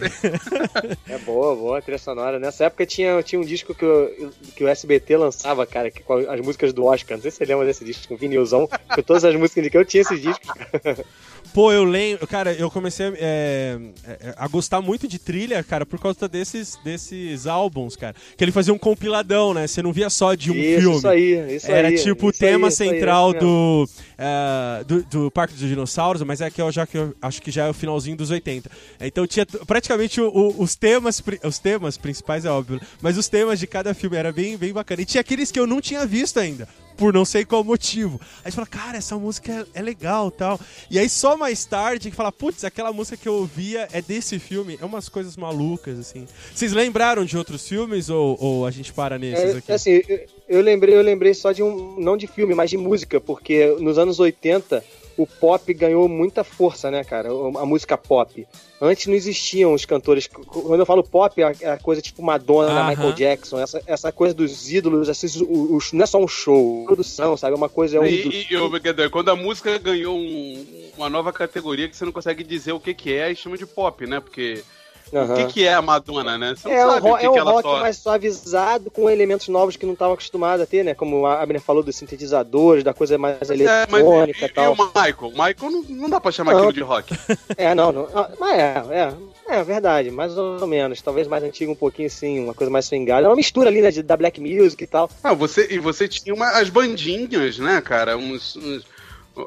é 1.08 1.18
boa, 1.18 1.54
boa 1.54 1.78
a 1.78 1.82
trilha 1.82 1.98
sonora. 1.98 2.38
Nessa 2.38 2.64
época 2.64 2.86
tinha, 2.86 3.22
tinha 3.22 3.40
um 3.40 3.44
disco 3.44 3.74
que, 3.74 3.84
o, 3.84 4.32
que 4.54 4.64
o 4.64 4.68
SBT 4.68 5.16
lançava, 5.16 5.66
cara, 5.66 5.90
que, 5.90 6.02
com 6.02 6.14
as 6.14 6.40
músicas 6.40 6.72
do 6.72 6.84
Oscar. 6.84 7.16
Não 7.16 7.22
sei 7.22 7.30
se 7.30 7.38
você 7.38 7.44
lembra 7.44 7.66
desse 7.66 7.84
disco, 7.84 8.14
um 8.14 8.16
vinilzão, 8.16 8.68
com 8.94 9.02
todas 9.02 9.24
as 9.24 9.34
músicas 9.34 9.68
que 9.68 9.78
eu 9.78 9.84
tinha 9.84 10.02
esse 10.02 10.18
disco. 10.18 10.46
Pô, 11.52 11.72
eu 11.72 11.84
lembro, 11.84 12.26
cara, 12.26 12.52
eu 12.52 12.70
comecei 12.70 13.06
é, 13.16 13.78
é, 14.04 14.34
a 14.36 14.46
gostar 14.48 14.80
muito 14.80 15.08
de 15.08 15.18
trilha, 15.18 15.62
cara, 15.62 15.86
por 15.86 15.98
causa 15.98 16.28
desses, 16.28 16.78
desses 16.84 17.46
álbuns, 17.46 17.96
cara. 17.96 18.14
Que 18.36 18.44
ele 18.44 18.52
fazia 18.52 18.72
um 18.72 18.78
compiladão, 18.78 19.54
né? 19.54 19.66
Você 19.66 19.82
não 19.82 19.92
via 19.92 20.10
só 20.10 20.34
de 20.34 20.50
um 20.50 20.54
isso, 20.54 20.80
filme. 20.80 20.96
Isso 20.96 21.08
aí, 21.08 21.56
isso 21.56 21.70
Era 21.70 21.88
aí. 21.88 21.98
tipo 21.98 22.28
o 22.28 22.32
tema 22.32 22.68
aí, 22.68 22.72
central 22.72 23.32
aí, 23.32 23.38
do, 23.38 23.88
uh, 23.88 24.84
do, 24.84 25.02
do, 25.04 25.30
Parque 25.30 25.54
dos 25.54 25.68
Dinossauros, 25.68 26.22
mas 26.22 26.40
é 26.40 26.50
que 26.50 26.60
eu 26.60 26.70
já 26.70 26.86
que 26.86 26.98
eu 26.98 27.14
acho 27.20 27.40
que 27.42 27.50
já 27.50 27.66
é 27.66 27.70
o 27.70 27.74
finalzinho 27.74 28.16
dos 28.16 28.30
80. 28.30 28.70
Então 29.00 29.26
tinha 29.26 29.46
praticamente 29.66 30.20
o, 30.20 30.28
o, 30.28 30.62
os 30.62 30.74
temas, 30.74 31.22
os 31.42 31.58
temas 31.58 31.96
principais, 31.96 32.44
é 32.44 32.50
óbvio, 32.50 32.80
mas 33.00 33.16
os 33.16 33.28
temas 33.28 33.58
de 33.58 33.66
cada 33.66 33.94
filme 33.94 34.16
era 34.16 34.32
bem, 34.32 34.56
bem 34.56 34.72
bacana. 34.72 35.02
E 35.02 35.04
tinha 35.04 35.20
aqueles 35.20 35.50
que 35.50 35.58
eu 35.58 35.66
não 35.66 35.80
tinha 35.80 36.06
visto 36.06 36.38
ainda 36.38 36.68
por 36.96 37.12
não 37.12 37.24
sei 37.24 37.44
qual 37.44 37.62
motivo. 37.62 38.20
Aí 38.44 38.50
você 38.50 38.56
fala, 38.56 38.66
cara, 38.66 38.98
essa 38.98 39.16
música 39.16 39.66
é, 39.74 39.80
é 39.80 39.82
legal 39.82 40.30
tal. 40.30 40.58
E 40.90 40.98
aí 40.98 41.08
só 41.08 41.36
mais 41.36 41.64
tarde 41.64 42.10
que 42.10 42.16
fala, 42.16 42.32
putz, 42.32 42.64
aquela 42.64 42.92
música 42.92 43.16
que 43.16 43.28
eu 43.28 43.34
ouvia 43.34 43.88
é 43.92 44.00
desse 44.00 44.38
filme. 44.38 44.78
É 44.80 44.84
umas 44.84 45.08
coisas 45.08 45.36
malucas, 45.36 45.98
assim. 45.98 46.26
Vocês 46.54 46.72
lembraram 46.72 47.24
de 47.24 47.36
outros 47.36 47.66
filmes 47.68 48.08
ou, 48.08 48.36
ou 48.40 48.66
a 48.66 48.70
gente 48.70 48.92
para 48.92 49.18
nesses 49.18 49.54
é, 49.54 49.58
aqui? 49.58 49.72
Assim, 49.72 50.02
eu, 50.08 50.20
eu 50.48 50.60
lembrei, 50.60 50.94
eu 50.94 51.02
lembrei 51.02 51.34
só 51.34 51.52
de 51.52 51.62
um. 51.62 52.00
Não 52.00 52.16
de 52.16 52.26
filme, 52.26 52.54
mas 52.54 52.70
de 52.70 52.76
música, 52.76 53.20
porque 53.20 53.66
nos 53.78 53.98
anos 53.98 54.18
80 54.18 54.82
o 55.16 55.26
pop 55.26 55.72
ganhou 55.72 56.08
muita 56.08 56.44
força, 56.44 56.90
né, 56.90 57.02
cara? 57.02 57.28
A 57.30 57.64
música 57.64 57.96
pop. 57.96 58.46
Antes 58.80 59.06
não 59.06 59.14
existiam 59.14 59.72
os 59.72 59.84
cantores. 59.84 60.26
Quando 60.26 60.78
eu 60.78 60.86
falo 60.86 61.02
pop, 61.02 61.40
é 61.40 61.70
a 61.70 61.78
coisa 61.78 62.02
tipo 62.02 62.22
Madonna, 62.22 62.72
uh 62.72 62.84
-huh. 62.84 62.88
Michael 62.90 63.12
Jackson, 63.12 63.58
essa, 63.58 63.82
essa 63.86 64.12
coisa 64.12 64.34
dos 64.34 64.70
ídolos, 64.70 65.08
esses, 65.08 65.36
o, 65.36 65.44
o, 65.44 65.78
não 65.94 66.02
é 66.02 66.06
só 66.06 66.22
um 66.22 66.28
show, 66.28 66.84
produção, 66.84 67.36
sabe? 67.36 67.54
É 67.54 67.56
uma 67.56 67.68
coisa. 67.68 67.96
É 67.96 68.00
um 68.00 68.04
e, 68.04 68.46
e, 68.50 69.10
quando 69.10 69.30
a 69.30 69.36
música 69.36 69.78
ganhou 69.78 70.16
um, 70.16 70.66
uma 70.96 71.08
nova 71.08 71.32
categoria 71.32 71.88
que 71.88 71.96
você 71.96 72.04
não 72.04 72.12
consegue 72.12 72.44
dizer 72.44 72.72
o 72.72 72.80
que, 72.80 72.92
que 72.92 73.12
é, 73.12 73.32
e 73.32 73.36
chama 73.36 73.56
de 73.56 73.66
pop, 73.66 74.06
né? 74.06 74.20
Porque 74.20 74.62
Uhum. 75.12 75.32
O 75.32 75.36
que, 75.36 75.46
que 75.46 75.64
é 75.64 75.74
a 75.74 75.82
Madonna, 75.82 76.36
né? 76.36 76.54
Você 76.56 76.68
é, 76.68 76.84
um, 76.84 76.98
ro 76.98 77.16
que 77.16 77.26
é 77.26 77.30
que 77.30 77.38
rock 77.38 77.62
toca. 77.62 77.80
mais 77.80 77.96
suavizado, 77.96 78.90
com 78.90 79.08
elementos 79.08 79.48
novos 79.48 79.76
que 79.76 79.86
não 79.86 79.92
estava 79.92 80.14
acostumado 80.14 80.62
a 80.62 80.66
ter, 80.66 80.84
né? 80.84 80.94
Como 80.94 81.26
a 81.26 81.40
Abner 81.40 81.60
falou 81.60 81.82
dos 81.82 81.94
sintetizadores, 81.96 82.82
da 82.82 82.92
coisa 82.92 83.16
mais 83.16 83.48
eletrônica 83.48 84.44
é, 84.44 84.48
e, 84.48 84.52
tal. 84.52 84.64
E 84.64 84.68
o 84.68 84.86
Michael? 84.86 85.30
Michael 85.30 85.70
não, 85.70 85.82
não 85.82 86.10
dá 86.10 86.20
pra 86.20 86.32
chamar 86.32 86.52
não. 86.52 86.58
aquilo 86.58 86.72
de 86.72 86.82
rock. 86.82 87.16
É, 87.56 87.74
não, 87.74 87.90
não. 87.92 88.08
Ah, 88.14 88.30
mas 88.38 88.58
é, 88.58 88.84
é. 88.90 89.14
É 89.48 89.62
verdade, 89.62 90.10
mais 90.10 90.36
ou 90.36 90.66
menos. 90.66 91.00
Talvez 91.00 91.28
mais 91.28 91.42
antigo 91.42 91.72
um 91.72 91.76
pouquinho 91.76 92.10
sim, 92.10 92.40
uma 92.40 92.52
coisa 92.52 92.70
mais 92.70 92.86
swingada. 92.86 93.26
É 93.26 93.28
uma 93.28 93.36
mistura 93.36 93.68
ali, 93.68 93.80
né, 93.80 93.90
de, 93.90 94.02
da 94.02 94.16
black 94.16 94.40
music 94.40 94.82
e 94.82 94.86
tal. 94.86 95.08
Ah, 95.22 95.32
você, 95.32 95.68
e 95.70 95.78
você 95.78 96.08
tinha 96.08 96.34
uma, 96.34 96.50
as 96.50 96.68
bandinhas, 96.68 97.58
né, 97.58 97.80
cara? 97.80 98.16
Uns, 98.16 98.56
uns... 98.56 98.84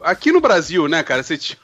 Aqui 0.02 0.32
no 0.32 0.40
Brasil, 0.40 0.88
né, 0.88 1.04
cara, 1.04 1.22
você 1.22 1.38
tinha 1.38 1.60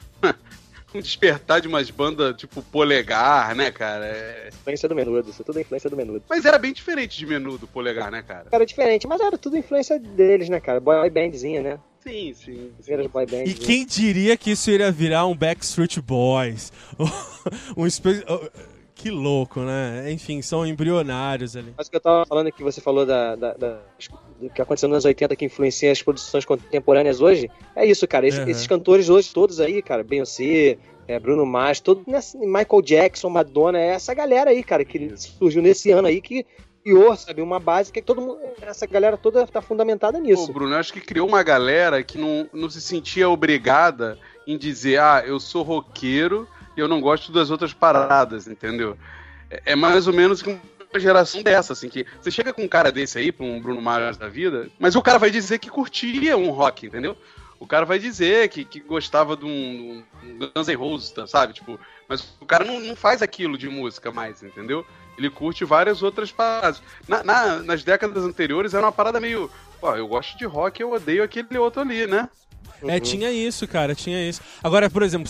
um 0.96 1.00
despertar 1.00 1.60
de 1.60 1.68
umas 1.68 1.90
bandas 1.90 2.36
tipo 2.36 2.62
polegar, 2.62 3.54
né, 3.54 3.70
cara? 3.70 4.06
É... 4.06 4.48
Influência 4.48 4.88
do 4.88 4.94
menudo, 4.94 5.30
isso 5.30 5.42
é 5.42 5.44
tudo 5.44 5.60
influência 5.60 5.90
do 5.90 5.96
menudo. 5.96 6.22
Mas 6.28 6.44
era 6.44 6.58
bem 6.58 6.72
diferente 6.72 7.18
de 7.18 7.26
menudo 7.26 7.66
polegar, 7.66 8.10
né, 8.10 8.22
cara? 8.22 8.46
Era 8.50 8.66
diferente, 8.66 9.06
mas 9.06 9.20
era 9.20 9.36
tudo 9.38 9.56
influência 9.56 9.98
deles, 9.98 10.48
né, 10.48 10.60
cara? 10.60 10.80
Boy 10.80 11.08
bandzinha, 11.10 11.62
né? 11.62 11.78
Sim, 12.00 12.34
sim. 12.34 12.72
Boy 13.12 13.26
bands, 13.26 13.50
e 13.50 13.54
quem 13.54 13.84
diria 13.84 14.36
que 14.36 14.52
isso 14.52 14.70
iria 14.70 14.92
virar 14.92 15.26
um 15.26 15.36
Backstreet 15.36 16.00
Boys? 16.00 16.72
um 17.76 17.84
espécie 17.86 18.24
que 18.96 19.10
louco, 19.10 19.60
né? 19.60 20.10
Enfim, 20.10 20.40
são 20.40 20.66
embrionários 20.66 21.54
ali. 21.54 21.74
Mas 21.76 21.86
o 21.86 21.90
que 21.90 21.96
eu 21.98 22.00
tava 22.00 22.24
falando 22.24 22.48
é 22.48 22.50
que 22.50 22.62
você 22.62 22.80
falou 22.80 23.04
da, 23.04 23.36
da, 23.36 23.52
da, 23.52 23.78
do 24.40 24.48
que 24.48 24.62
aconteceu 24.62 24.88
nos 24.88 24.96
anos 24.96 25.04
80 25.04 25.36
que 25.36 25.44
influencia 25.44 25.92
as 25.92 26.02
produções 26.02 26.46
contemporâneas 26.46 27.20
hoje, 27.20 27.50
é 27.76 27.84
isso, 27.84 28.08
cara. 28.08 28.26
Esses, 28.26 28.40
uhum. 28.40 28.48
esses 28.48 28.66
cantores 28.66 29.10
hoje, 29.10 29.30
todos 29.34 29.60
aí, 29.60 29.82
cara, 29.82 30.02
Beyoncé, 30.02 30.78
é, 31.06 31.20
Bruno 31.20 31.44
Mars, 31.44 31.78
todo, 31.78 32.04
Michael 32.06 32.82
Jackson, 32.82 33.28
Madonna, 33.28 33.78
é 33.78 33.88
essa 33.88 34.14
galera 34.14 34.50
aí, 34.50 34.64
cara, 34.64 34.82
que 34.82 35.12
surgiu 35.14 35.60
nesse 35.60 35.90
ano 35.90 36.08
aí 36.08 36.22
que 36.22 36.46
criou, 36.82 37.14
sabe, 37.16 37.42
uma 37.42 37.60
base 37.60 37.92
que 37.92 38.00
todo 38.00 38.22
mundo, 38.22 38.38
essa 38.62 38.86
galera 38.86 39.18
toda 39.18 39.46
tá 39.46 39.60
fundamentada 39.60 40.18
nisso. 40.18 40.46
Pô, 40.46 40.54
Bruno, 40.54 40.74
eu 40.74 40.78
acho 40.78 40.92
que 40.92 41.02
criou 41.02 41.28
uma 41.28 41.42
galera 41.42 42.02
que 42.02 42.16
não, 42.16 42.48
não 42.50 42.70
se 42.70 42.80
sentia 42.80 43.28
obrigada 43.28 44.18
em 44.46 44.56
dizer, 44.56 45.00
ah, 45.00 45.22
eu 45.26 45.38
sou 45.38 45.62
roqueiro 45.62 46.48
e 46.76 46.80
eu 46.80 46.88
não 46.88 47.00
gosto 47.00 47.32
das 47.32 47.50
outras 47.50 47.72
paradas, 47.72 48.46
entendeu? 48.46 48.96
É, 49.50 49.62
é 49.66 49.76
mais 49.76 50.06
ou 50.06 50.12
menos 50.12 50.42
uma 50.42 50.60
geração 51.00 51.42
dessa, 51.42 51.72
assim, 51.72 51.88
que 51.88 52.06
você 52.20 52.30
chega 52.30 52.52
com 52.52 52.62
um 52.62 52.68
cara 52.68 52.92
desse 52.92 53.18
aí, 53.18 53.32
pra 53.32 53.44
um 53.44 53.60
Bruno 53.60 53.80
Mars 53.80 54.16
da 54.16 54.28
vida, 54.28 54.68
mas 54.78 54.96
o 54.96 55.02
cara 55.02 55.18
vai 55.18 55.30
dizer 55.30 55.58
que 55.58 55.70
curtia 55.70 56.36
um 56.36 56.50
rock, 56.50 56.86
entendeu? 56.86 57.16
O 57.58 57.66
cara 57.66 57.86
vai 57.86 57.98
dizer 57.98 58.48
que, 58.48 58.64
que 58.64 58.80
gostava 58.80 59.36
de 59.36 59.46
um, 59.46 60.02
um 60.22 60.38
Guns 60.54 60.68
N' 60.68 60.74
Roses, 60.74 61.14
sabe? 61.26 61.54
Tipo, 61.54 61.80
mas 62.06 62.36
o 62.40 62.44
cara 62.44 62.64
não, 62.64 62.78
não 62.80 62.94
faz 62.94 63.22
aquilo 63.22 63.56
de 63.56 63.68
música 63.68 64.12
mais, 64.12 64.42
entendeu? 64.42 64.84
Ele 65.16 65.30
curte 65.30 65.64
várias 65.64 66.02
outras 66.02 66.30
paradas. 66.30 66.82
Na, 67.08 67.24
na, 67.24 67.62
nas 67.62 67.82
décadas 67.82 68.24
anteriores 68.24 68.74
era 68.74 68.84
uma 68.84 68.92
parada 68.92 69.18
meio. 69.18 69.50
Pô, 69.80 69.94
eu 69.94 70.06
gosto 70.06 70.36
de 70.36 70.44
rock, 70.44 70.80
eu 70.80 70.92
odeio 70.92 71.22
aquele 71.22 71.56
outro 71.56 71.80
ali, 71.80 72.06
né? 72.06 72.28
É, 72.82 72.94
uhum. 72.94 73.00
tinha 73.00 73.30
isso, 73.30 73.66
cara, 73.66 73.94
tinha 73.94 74.28
isso. 74.28 74.40
Agora, 74.62 74.90
por 74.90 75.02
exemplo, 75.02 75.28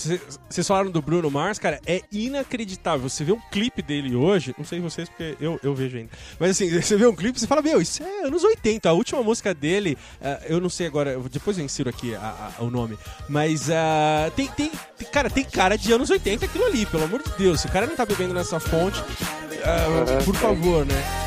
vocês 0.49 0.67
falaram 0.67 0.91
do 0.91 1.01
Bruno 1.01 1.31
Mars, 1.31 1.59
cara, 1.59 1.81
é 1.87 2.03
inacreditável. 2.11 3.09
Você 3.09 3.25
vê 3.25 3.33
um 3.33 3.41
clipe 3.51 3.83
dele 3.83 4.15
hoje, 4.15 4.55
não 4.57 4.65
sei 4.65 4.81
vocês 4.81 5.09
porque 5.09 5.37
eu, 5.41 5.59
eu 5.63 5.75
vejo 5.75 5.97
ainda, 5.97 6.11
mas 6.39 6.51
assim, 6.51 6.69
você 6.81 6.97
vê 6.97 7.07
um 7.07 7.15
clipe 7.15 7.39
e 7.43 7.47
fala, 7.47 7.63
meu, 7.63 7.81
isso 7.81 8.03
é 8.03 8.27
anos 8.27 8.43
80. 8.43 8.89
A 8.89 8.93
última 8.93 9.23
música 9.23 9.55
dele, 9.55 9.97
uh, 10.21 10.45
eu 10.47 10.61
não 10.61 10.69
sei 10.69 10.87
agora, 10.87 11.19
depois 11.31 11.59
eu 11.59 11.65
insiro 11.65 11.89
aqui 11.89 12.15
a, 12.15 12.53
a, 12.59 12.63
o 12.63 12.71
nome, 12.71 12.99
mas 13.29 13.69
uh, 13.69 14.31
tem, 14.35 14.47
tem, 14.49 14.71
cara, 15.13 15.31
tem 15.31 15.45
cara 15.45 15.77
de 15.77 15.93
anos 15.93 16.11
80 16.11 16.45
aquilo 16.45 16.65
ali, 16.65 16.87
pelo 16.87 17.05
amor 17.05 17.23
de 17.23 17.31
Deus. 17.37 17.61
Se 17.61 17.67
o 17.67 17.71
cara 17.71 17.87
não 17.87 17.97
tá 17.97 18.05
bebendo 18.05 18.35
nessa 18.35 18.59
fonte, 18.59 19.01
uh, 19.01 20.25
por 20.25 20.35
favor, 20.35 20.85
né? 20.85 21.27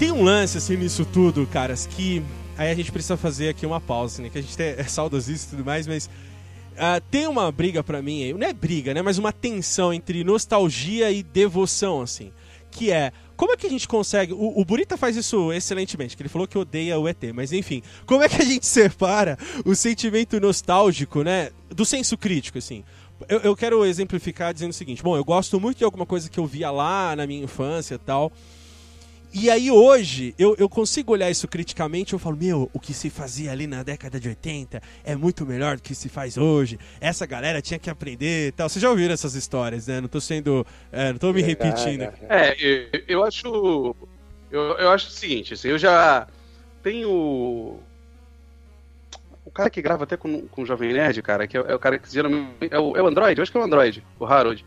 Tem 0.00 0.10
um 0.10 0.22
lance, 0.22 0.56
assim, 0.56 0.78
nisso 0.78 1.04
tudo, 1.04 1.46
caras, 1.46 1.84
que 1.84 2.22
aí 2.56 2.70
a 2.70 2.74
gente 2.74 2.90
precisa 2.90 3.18
fazer 3.18 3.50
aqui 3.50 3.66
uma 3.66 3.78
pausa, 3.78 4.22
né? 4.22 4.30
Que 4.30 4.38
a 4.38 4.40
gente 4.40 4.58
é 4.58 4.82
saudosista 4.84 5.48
e 5.48 5.50
tudo 5.58 5.66
mais, 5.66 5.86
mas 5.86 6.06
uh, 6.06 7.02
tem 7.10 7.26
uma 7.26 7.52
briga 7.52 7.84
para 7.84 8.00
mim, 8.00 8.32
não 8.32 8.46
é 8.46 8.54
briga, 8.54 8.94
né? 8.94 9.02
Mas 9.02 9.18
uma 9.18 9.30
tensão 9.30 9.92
entre 9.92 10.24
nostalgia 10.24 11.12
e 11.12 11.22
devoção, 11.22 12.00
assim. 12.00 12.32
Que 12.70 12.90
é, 12.90 13.12
como 13.36 13.52
é 13.52 13.58
que 13.58 13.66
a 13.66 13.68
gente 13.68 13.86
consegue. 13.86 14.32
O, 14.32 14.58
o 14.58 14.64
Burita 14.64 14.96
faz 14.96 15.16
isso 15.16 15.52
excelentemente, 15.52 16.16
que 16.16 16.22
ele 16.22 16.30
falou 16.30 16.48
que 16.48 16.56
odeia 16.56 16.98
o 16.98 17.06
ET, 17.06 17.22
mas 17.34 17.52
enfim, 17.52 17.82
como 18.06 18.22
é 18.22 18.28
que 18.30 18.40
a 18.40 18.44
gente 18.44 18.64
separa 18.66 19.36
o 19.66 19.74
sentimento 19.74 20.40
nostálgico, 20.40 21.22
né? 21.22 21.50
Do 21.68 21.84
senso 21.84 22.16
crítico, 22.16 22.56
assim? 22.56 22.84
eu, 23.28 23.40
eu 23.40 23.54
quero 23.54 23.84
exemplificar 23.84 24.54
dizendo 24.54 24.70
o 24.70 24.74
seguinte: 24.74 25.02
bom, 25.02 25.14
eu 25.14 25.24
gosto 25.24 25.60
muito 25.60 25.76
de 25.76 25.84
alguma 25.84 26.06
coisa 26.06 26.30
que 26.30 26.40
eu 26.40 26.46
via 26.46 26.70
lá 26.70 27.14
na 27.14 27.26
minha 27.26 27.44
infância 27.44 27.96
e 27.96 27.98
tal. 27.98 28.32
E 29.32 29.48
aí 29.48 29.70
hoje 29.70 30.34
eu, 30.38 30.56
eu 30.58 30.68
consigo 30.68 31.12
olhar 31.12 31.30
isso 31.30 31.46
criticamente 31.46 32.12
eu 32.12 32.18
falo, 32.18 32.36
meu, 32.36 32.68
o 32.72 32.80
que 32.80 32.92
se 32.92 33.08
fazia 33.08 33.52
ali 33.52 33.66
na 33.66 33.82
década 33.82 34.18
de 34.18 34.28
80 34.28 34.82
é 35.04 35.14
muito 35.14 35.46
melhor 35.46 35.76
do 35.76 35.82
que 35.82 35.94
se 35.94 36.08
faz 36.08 36.36
hoje. 36.36 36.78
Essa 37.00 37.26
galera 37.26 37.62
tinha 37.62 37.78
que 37.78 37.88
aprender 37.88 38.48
e 38.48 38.52
tal. 38.52 38.68
Vocês 38.68 38.82
já 38.82 38.90
ouviram 38.90 39.14
essas 39.14 39.34
histórias, 39.34 39.86
né? 39.86 40.00
Não 40.00 40.08
tô 40.08 40.20
sendo. 40.20 40.66
É, 40.90 41.12
não 41.12 41.18
tô 41.18 41.32
me 41.32 41.42
repetindo. 41.42 42.02
É, 42.28 42.56
eu, 42.58 43.02
eu 43.06 43.24
acho. 43.24 43.94
Eu, 44.50 44.60
eu 44.78 44.90
acho 44.90 45.08
o 45.08 45.12
seguinte, 45.12 45.54
assim, 45.54 45.68
eu 45.68 45.78
já 45.78 46.26
tenho. 46.82 47.78
O 49.44 49.50
cara 49.52 49.70
que 49.70 49.80
grava 49.80 50.04
até 50.04 50.16
com, 50.16 50.46
com 50.48 50.62
o 50.62 50.66
Jovem 50.66 50.92
Nerd, 50.92 51.22
cara, 51.22 51.46
que 51.46 51.56
é, 51.56 51.60
é 51.60 51.74
o 51.74 51.78
cara 51.78 51.98
que 51.98 52.12
geralmente. 52.12 52.50
É 52.68 52.78
o, 52.78 52.96
é 52.96 53.02
o 53.02 53.06
Android, 53.06 53.38
eu 53.38 53.42
acho 53.42 53.52
que 53.52 53.58
é 53.58 53.60
o 53.60 53.64
Android, 53.64 54.04
o 54.18 54.26
Harold. 54.26 54.64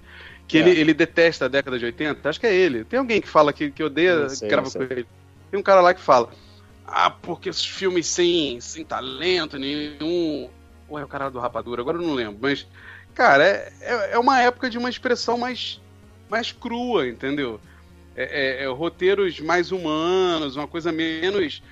Que 0.47 0.57
é. 0.57 0.61
ele, 0.61 0.79
ele 0.79 0.93
detesta 0.93 1.45
a 1.45 1.47
década 1.47 1.79
de 1.79 1.85
80, 1.85 2.29
acho 2.29 2.39
que 2.39 2.47
é 2.47 2.53
ele. 2.53 2.83
Tem 2.83 2.99
alguém 2.99 3.21
que 3.21 3.27
fala 3.27 3.53
que, 3.53 3.71
que 3.71 3.83
odeia, 3.83 4.29
sei, 4.29 4.49
grava 4.49 4.69
com 4.69 4.83
ele. 4.83 5.05
Tem 5.49 5.59
um 5.59 5.63
cara 5.63 5.81
lá 5.81 5.93
que 5.93 6.01
fala. 6.01 6.29
Ah, 6.85 7.09
porque 7.09 7.49
esses 7.49 7.65
filmes 7.65 8.07
sem, 8.07 8.59
sem 8.59 8.83
talento 8.83 9.57
nenhum. 9.57 10.49
Ou 10.87 10.99
é 10.99 11.03
o 11.03 11.07
cara 11.07 11.29
do 11.29 11.39
Rapadura, 11.39 11.81
agora 11.81 11.97
eu 11.97 12.01
não 12.01 12.13
lembro. 12.13 12.37
Mas, 12.41 12.67
cara, 13.15 13.43
é, 13.43 13.73
é, 13.81 14.11
é 14.13 14.19
uma 14.19 14.41
época 14.41 14.69
de 14.69 14.77
uma 14.77 14.89
expressão 14.89 15.37
mais, 15.37 15.81
mais 16.29 16.51
crua, 16.51 17.07
entendeu? 17.07 17.59
É, 18.15 18.61
é, 18.61 18.63
é, 18.63 18.67
roteiros 18.67 19.39
mais 19.39 19.71
humanos, 19.71 20.55
uma 20.55 20.67
coisa 20.67 20.91
menos. 20.91 21.63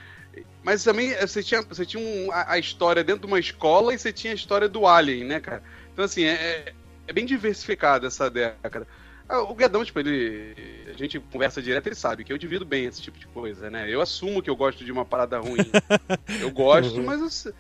Mas 0.63 0.84
também 0.84 1.13
você 1.15 1.43
tinha, 1.43 1.62
você 1.62 1.86
tinha 1.86 2.01
um, 2.03 2.31
a, 2.31 2.53
a, 2.53 2.60
história 2.60 3.03
dentro 3.03 3.21
de 3.21 3.27
uma 3.27 3.39
escola 3.39 3.93
e 3.93 3.99
você 3.99 4.12
tinha 4.12 4.34
a 4.34 4.36
história 4.36 4.67
do 4.67 4.88
Alien, 4.88 5.25
né, 5.25 5.39
cara? 5.39 5.62
Então, 5.93 6.05
assim, 6.05 6.23
é, 6.23 6.73
é 7.12 7.13
bem 7.13 7.26
diversificado 7.26 8.08
essa 8.08 8.30
década. 8.30 8.88
Ah, 9.30 9.41
o 9.41 9.54
Guedão, 9.54 9.86
tipo, 9.86 10.00
ele. 10.00 10.56
A 10.89 10.97
gente 10.97 11.19
conversa 11.19 11.62
direto, 11.62 11.88
ele 11.88 11.95
sabe 11.95 12.24
que 12.24 12.34
eu 12.34 12.38
divido 12.38 12.65
bem 12.65 12.86
esse 12.86 13.02
tipo 13.02 13.17
de 13.19 13.28
coisa, 13.28 13.69
né? 13.69 13.86
Eu 13.88 14.02
assumo 14.02 14.41
que 14.41 14.50
eu 14.50 14.56
gosto 14.56 14.84
de 14.84 14.91
uma 14.91 15.06
parada 15.06 15.39
ruim. 15.39 15.71
eu 16.41 16.52
gosto, 16.52 16.97
uhum. 16.97 17.06
mas. 17.06 17.45
Eu, 17.45 17.54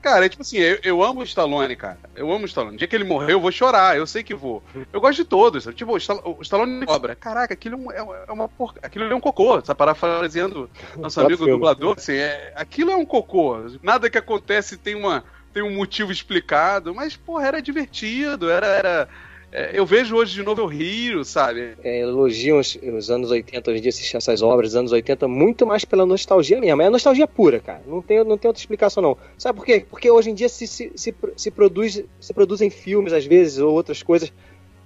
cara, 0.00 0.24
é 0.24 0.28
tipo 0.28 0.42
assim, 0.42 0.58
eu, 0.58 0.78
eu, 0.82 1.02
amo 1.02 1.20
o 1.20 1.24
Stallone, 1.24 1.76
cara. 1.76 1.98
Eu 2.14 2.30
amo 2.30 2.44
o 2.44 2.46
Stallone. 2.46 2.72
No 2.72 2.78
dia 2.78 2.88
que 2.88 2.96
ele 2.96 3.04
morrer, 3.04 3.32
eu 3.32 3.40
vou 3.40 3.52
chorar, 3.52 3.96
eu 3.96 4.06
sei 4.06 4.22
que 4.22 4.34
vou. 4.34 4.62
Eu 4.92 5.00
gosto 5.00 5.16
de 5.16 5.24
todos. 5.24 5.64
Tipo, 5.74 5.92
o 5.92 5.96
Stallone, 5.98 6.36
o 6.38 6.42
Stallone 6.42 6.86
cobra. 6.86 7.14
Caraca, 7.14 7.52
aquilo 7.52 7.92
é, 7.92 7.98
é 7.98 8.32
uma 8.32 8.48
porca. 8.48 8.80
Aquilo 8.82 9.04
é 9.04 9.14
um 9.14 9.20
cocô. 9.20 9.60
Tá 9.60 9.74
parafraseando 9.74 10.70
nosso 10.96 11.20
amigo 11.20 11.46
dublador. 11.46 11.96
Assim, 11.98 12.14
é, 12.14 12.52
aquilo 12.56 12.90
é 12.90 12.96
um 12.96 13.04
cocô. 13.04 13.56
Nada 13.82 14.08
que 14.08 14.16
acontece 14.16 14.78
tem 14.78 14.94
uma 14.94 15.22
tem 15.54 15.62
um 15.62 15.72
motivo 15.72 16.10
explicado, 16.10 16.92
mas, 16.92 17.16
porra, 17.16 17.46
era 17.46 17.62
divertido, 17.62 18.50
era. 18.50 18.66
era 18.66 19.08
é, 19.56 19.70
eu 19.72 19.86
vejo 19.86 20.16
hoje 20.16 20.34
de 20.34 20.42
novo, 20.42 20.62
eu 20.62 20.66
rio, 20.66 21.24
sabe? 21.24 21.76
É, 21.84 22.00
elogiam 22.00 22.58
os, 22.58 22.76
os, 22.76 23.08
anos 23.08 23.30
80, 23.30 23.70
hoje 23.70 23.78
em 23.78 23.82
dia 23.82 23.88
assistir 23.90 24.16
essas 24.16 24.42
obras 24.42 24.70
dos 24.70 24.76
anos 24.76 24.90
80 24.90 25.28
muito 25.28 25.64
mais 25.64 25.84
pela 25.84 26.04
nostalgia 26.04 26.60
mesmo. 26.60 26.82
É 26.82 26.90
nostalgia 26.90 27.28
pura, 27.28 27.60
cara. 27.60 27.80
Não 27.86 28.02
tem, 28.02 28.24
não 28.24 28.36
tem 28.36 28.48
outra 28.48 28.60
explicação, 28.60 29.00
não. 29.00 29.16
Sabe 29.38 29.56
por 29.56 29.64
quê? 29.64 29.86
Porque 29.88 30.10
hoje 30.10 30.30
em 30.30 30.34
dia 30.34 30.48
se, 30.48 30.66
se, 30.66 30.90
se, 30.96 31.14
se, 31.36 31.50
produz, 31.52 32.02
se 32.18 32.34
produzem 32.34 32.68
filmes, 32.68 33.12
às 33.12 33.24
vezes, 33.24 33.58
ou 33.58 33.72
outras 33.72 34.02
coisas 34.02 34.32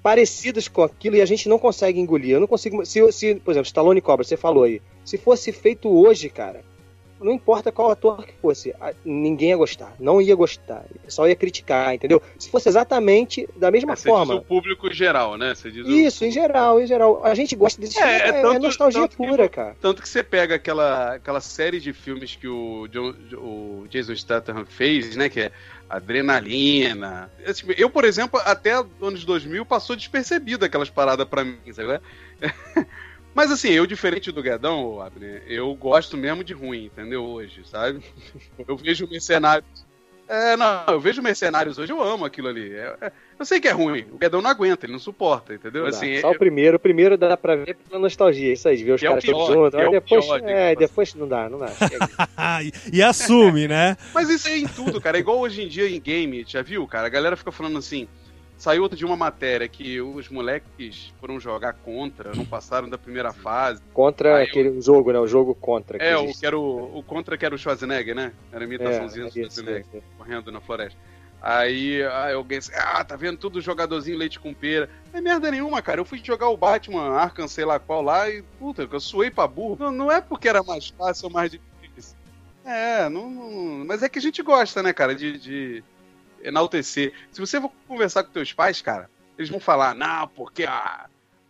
parecidas 0.03 0.69
com 0.69 0.83
aquilo 0.83 1.17
e 1.17 1.23
a 1.23 1.27
gente 1.27 1.49
não 1.49 1.59
consegue 1.59 1.99
engolir. 1.99 2.33
Eu 2.33 2.41
não 2.41 2.47
consigo. 2.47 2.85
Se, 2.85 3.11
se 3.11 3.37
por 3.37 3.53
exemplo, 3.53 3.67
Stallone 3.69 4.03
Cobra, 4.03 4.23
você 4.23 4.37
falou 4.37 4.65
aí. 4.65 4.83
Se 5.03 5.17
fosse 5.17 5.51
feito 5.51 5.89
hoje, 5.89 6.29
cara, 6.29 6.63
não 7.21 7.33
importa 7.33 7.73
qual 7.73 7.91
ator 7.91 8.25
que 8.25 8.33
fosse, 8.41 8.75
ninguém 9.05 9.51
ia 9.51 9.57
gostar, 9.57 9.95
não 9.99 10.21
ia 10.21 10.35
gostar, 10.35 10.85
o 10.95 10.99
pessoal 11.01 11.29
ia 11.29 11.37
criticar, 11.37 11.95
entendeu? 11.95 12.23
Se 12.39 12.51
fosse 12.51 12.69
exatamente 12.69 13.49
da 13.57 13.71
mesma 13.71 13.95
é, 13.95 13.97
forma. 13.97 14.35
o 14.35 14.43
público 14.43 14.93
geral, 14.93 15.37
né? 15.37 15.53
Isso, 15.87 16.25
em 16.25 16.31
geral, 16.31 16.81
em 16.81 16.87
geral. 16.87 17.25
A 17.25 17.35
gente 17.35 17.55
gosta 17.57 17.81
desse 17.81 17.99
é, 17.99 18.03
filme, 18.03 18.13
é, 18.13 18.29
é, 18.29 18.43
tanto, 18.43 18.57
é 18.57 18.59
nostalgia 18.59 19.09
pura, 19.09 19.49
que, 19.49 19.57
cara. 19.57 19.77
Tanto 19.81 20.03
que 20.03 20.09
você 20.09 20.23
pega 20.23 20.55
aquela, 20.55 21.15
aquela 21.15 21.41
série 21.41 21.81
de 21.81 21.93
filmes 21.93 22.37
que 22.37 22.49
o, 22.49 22.87
John, 22.89 23.15
o 23.35 23.87
Jason 23.89 24.15
Statham 24.15 24.65
fez, 24.67 25.17
né? 25.17 25.29
Que 25.29 25.41
é 25.41 25.53
Adrenalina. 25.89 27.31
Eu, 27.77 27.89
por 27.89 28.05
exemplo, 28.05 28.41
até 28.45 28.73
anos 29.01 29.25
2000 29.25 29.65
passou 29.65 29.97
despercebido 29.97 30.65
aquelas 30.65 30.91
paradas 30.91 31.27
pra 31.27 31.45
mim, 31.45 31.59
sabe? 31.73 32.01
Mas 33.38 33.53
assim, 33.53 33.68
eu, 33.68 33.87
diferente 33.87 34.33
do 34.33 34.42
Guedão, 34.42 35.01
Abner, 35.01 35.44
eu 35.46 35.72
gosto 35.72 36.16
mesmo 36.16 36.42
de 36.42 36.53
ruim, 36.53 36.87
entendeu? 36.87 37.22
Hoje, 37.22 37.62
sabe? 37.64 38.03
Eu 38.66 38.77
vejo 38.77 39.07
mercenários. 39.09 39.87
É, 40.27 40.57
não, 40.57 40.85
eu 40.88 41.01
vejo 41.01 41.22
mercenários 41.22 41.79
hoje, 41.79 41.90
eu 41.90 42.03
amo 42.03 42.27
aquilo 42.27 42.48
ali. 42.48 42.74
É, 42.74 42.96
é, 43.01 43.12
eu 43.38 43.46
sei 43.46 43.61
que 43.61 43.68
é 43.68 43.70
ruim, 43.70 44.05
o 44.12 44.18
Guedão 44.18 44.42
não 44.42 44.51
aguenta, 44.51 44.85
ele 44.85 44.92
não 44.92 44.98
suporta, 44.98 45.55
entendeu? 45.55 45.83
Não 45.83 45.88
assim, 45.88 46.20
só 46.20 46.33
eu... 46.33 46.35
o 46.35 46.38
primeiro, 46.38 46.77
o 46.77 46.81
primeiro 46.81 47.16
dá 47.16 47.35
pra 47.35 47.57
ver 47.57 47.77
pela 47.77 47.98
nostalgia, 47.98 48.53
isso 48.53 48.68
aí, 48.68 48.77
de 48.77 48.85
ver 48.85 48.92
os 48.92 49.03
é 49.03 49.09
caras 49.09 49.24
todos 49.24 49.46
juntos. 49.46 49.81
É 49.81 49.88
depois, 49.88 50.27
pior, 50.27 50.42
é, 50.44 50.74
depois 50.74 51.14
não 51.14 51.27
dá, 51.27 51.48
não 51.48 51.61
dá. 51.61 51.68
e 52.92 53.03
assume, 53.03 53.68
né? 53.68 53.96
Mas 54.12 54.29
isso 54.29 54.48
aí 54.48 54.64
em 54.64 54.68
tudo, 54.68 55.01
cara. 55.01 55.16
É 55.16 55.20
igual 55.20 55.38
hoje 55.38 55.62
em 55.62 55.68
dia 55.68 55.88
em 55.88 55.98
game, 55.98 56.44
já 56.46 56.61
viu, 56.61 56.87
cara? 56.87 57.07
A 57.07 57.11
galera 57.11 57.37
fica 57.37 57.53
falando 57.53 57.79
assim. 57.79 58.07
Saiu 58.59 58.83
outro 58.83 58.99
de 58.99 59.05
uma 59.05 59.16
matéria 59.16 59.68
que 59.68 60.01
os 60.01 60.29
moleques 60.29 61.14
foram 61.21 61.38
jogar 61.38 61.75
contra, 61.75 62.35
não 62.35 62.44
passaram 62.44 62.88
da 62.88 62.99
primeira 62.99 63.33
fase. 63.33 63.81
Contra 63.94 64.38
Aí 64.38 64.47
aquele 64.47 64.71
eu... 64.71 64.83
jogo, 64.83 65.12
né? 65.12 65.18
O 65.21 65.29
jogo 65.29 65.55
contra. 65.55 65.97
É, 65.99 66.16
o, 66.16 66.33
que 66.33 66.44
era 66.44 66.59
o, 66.59 66.99
o 66.99 67.03
contra 67.05 67.38
que 67.38 67.47
era 67.47 67.55
o 67.55 67.59
Schwarzenegger, 67.59 68.16
né? 68.16 68.33
Era 68.53 68.64
a 68.64 68.66
imitaçãozinha 68.66 69.27
é, 69.27 69.29
do 69.29 69.33
Schwarzenegger, 69.33 69.87
é, 69.94 69.99
é. 69.99 70.03
correndo 70.18 70.51
na 70.51 70.61
floresta. 70.61 70.99
Aí, 71.40 72.03
aí 72.03 72.35
alguém 72.35 72.59
disse, 72.59 72.73
ah, 72.75 73.05
tá 73.05 73.14
vendo 73.14 73.38
tudo 73.38 73.61
jogadorzinho 73.61 74.18
leite 74.18 74.40
com 74.40 74.53
pera. 74.53 74.90
Não 75.12 75.21
é 75.21 75.23
merda 75.23 75.51
nenhuma, 75.53 75.81
cara. 75.81 76.01
Eu 76.01 76.05
fui 76.05 76.21
jogar 76.23 76.49
o 76.49 76.57
Batman 76.57 77.11
Arkham, 77.12 77.47
sei 77.47 77.64
lá 77.64 77.79
qual 77.79 78.03
lá, 78.03 78.29
e 78.29 78.42
puta, 78.59 78.88
eu 78.90 79.01
suei 79.01 79.31
pra 79.31 79.47
burro. 79.47 79.77
Não, 79.79 79.92
não 79.92 80.11
é 80.11 80.21
porque 80.21 80.49
era 80.49 80.64
mais 80.64 80.88
fácil 80.88 81.27
ou 81.27 81.33
mais 81.33 81.53
difícil. 81.53 82.16
É, 82.64 83.09
não, 83.09 83.31
não, 83.31 83.85
Mas 83.87 84.03
é 84.03 84.09
que 84.09 84.18
a 84.18 84.23
gente 84.23 84.42
gosta, 84.42 84.83
né, 84.83 84.92
cara, 84.92 85.14
de, 85.14 85.38
de 85.38 85.85
enaltecer. 86.42 87.12
Se 87.31 87.40
você 87.40 87.61
for 87.61 87.70
conversar 87.87 88.24
com 88.24 88.31
teus 88.31 88.53
pais, 88.53 88.81
cara, 88.83 89.11
eles 89.37 89.51
vão 89.51 89.61
falar, 89.61 89.94
não, 89.94 90.29
porque 90.29 90.64
a 90.64 91.07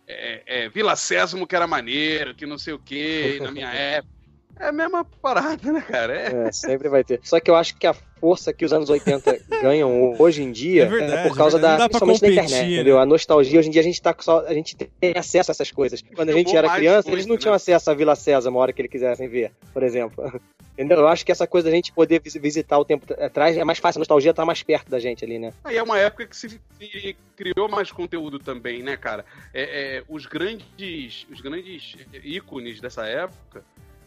é, 0.07 0.41
é, 0.45 0.69
Vila 0.69 0.95
Sésamo 0.95 1.45
que 1.45 1.55
era 1.55 1.67
maneiro, 1.67 2.33
que 2.33 2.45
não 2.45 2.57
sei 2.57 2.73
o 2.73 2.79
quê, 2.79 3.39
na 3.41 3.51
minha 3.51 3.71
época. 3.71 4.13
É 4.59 4.67
a 4.67 4.71
mesma 4.73 5.05
parada, 5.05 5.71
né, 5.71 5.81
cara? 5.81 6.13
É. 6.13 6.47
é. 6.47 6.51
sempre 6.51 6.89
vai 6.89 7.01
ter. 7.01 7.21
Só 7.23 7.39
que 7.39 7.49
eu 7.49 7.55
acho 7.55 7.77
que 7.77 7.87
a 7.87 7.93
força 7.93 8.51
que 8.51 8.65
os 8.65 8.73
anos 8.73 8.89
80 8.89 9.39
ganham 9.61 10.15
hoje 10.19 10.43
em 10.43 10.51
dia 10.51 10.83
é, 10.83 10.85
verdade, 10.87 11.13
é 11.13 11.27
por 11.29 11.37
causa 11.37 11.57
da, 11.57 11.77
principalmente 11.87 12.19
da 12.19 12.27
internet, 12.27 12.67
né? 12.67 12.73
entendeu? 12.73 12.99
A 12.99 13.05
nostalgia, 13.05 13.57
hoje 13.57 13.69
em 13.69 13.71
dia 13.71 13.79
a 13.79 13.83
gente 13.83 14.01
tá 14.01 14.13
só, 14.19 14.45
a 14.45 14.53
gente 14.53 14.75
tem 14.75 14.89
acesso 15.15 15.49
a 15.49 15.53
essas 15.53 15.71
coisas. 15.71 16.03
Quando 16.13 16.29
a 16.29 16.33
gente 16.33 16.53
era 16.53 16.69
criança, 16.75 17.09
eles 17.09 17.25
não 17.25 17.37
tinham 17.37 17.53
né? 17.53 17.55
acesso 17.55 17.89
à 17.89 17.93
Vila 17.93 18.15
César 18.15 18.49
uma 18.49 18.59
hora 18.59 18.73
que 18.73 18.81
eles 18.81 18.91
quisessem 18.91 19.29
ver, 19.29 19.53
por 19.73 19.81
exemplo. 19.81 20.41
Entendeu? 20.77 20.99
Eu 20.99 21.07
acho 21.09 21.25
que 21.25 21.31
essa 21.31 21.45
coisa 21.45 21.69
da 21.69 21.75
gente 21.75 21.91
poder 21.91 22.21
visitar 22.21 22.77
o 22.77 22.85
tempo 22.85 23.13
atrás 23.13 23.57
é 23.57 23.63
mais 23.65 23.79
fácil, 23.79 23.99
a 23.99 24.01
nostalgia 24.01 24.33
tá 24.33 24.45
mais 24.45 24.63
perto 24.63 24.89
da 24.89 24.97
gente 24.97 25.25
ali, 25.25 25.37
né? 25.37 25.53
Aí 25.63 25.75
é 25.75 25.83
uma 25.83 25.99
época 25.99 26.25
que 26.25 26.35
se, 26.35 26.49
se 26.49 27.17
criou 27.35 27.67
mais 27.67 27.91
conteúdo 27.91 28.39
também, 28.39 28.81
né, 28.81 28.95
cara? 28.95 29.25
É, 29.53 29.97
é, 29.97 30.03
os 30.07 30.25
grandes 30.25 31.27
os 31.29 31.41
grandes 31.41 31.97
ícones 32.23 32.79
dessa 32.79 33.05
época 33.05 33.61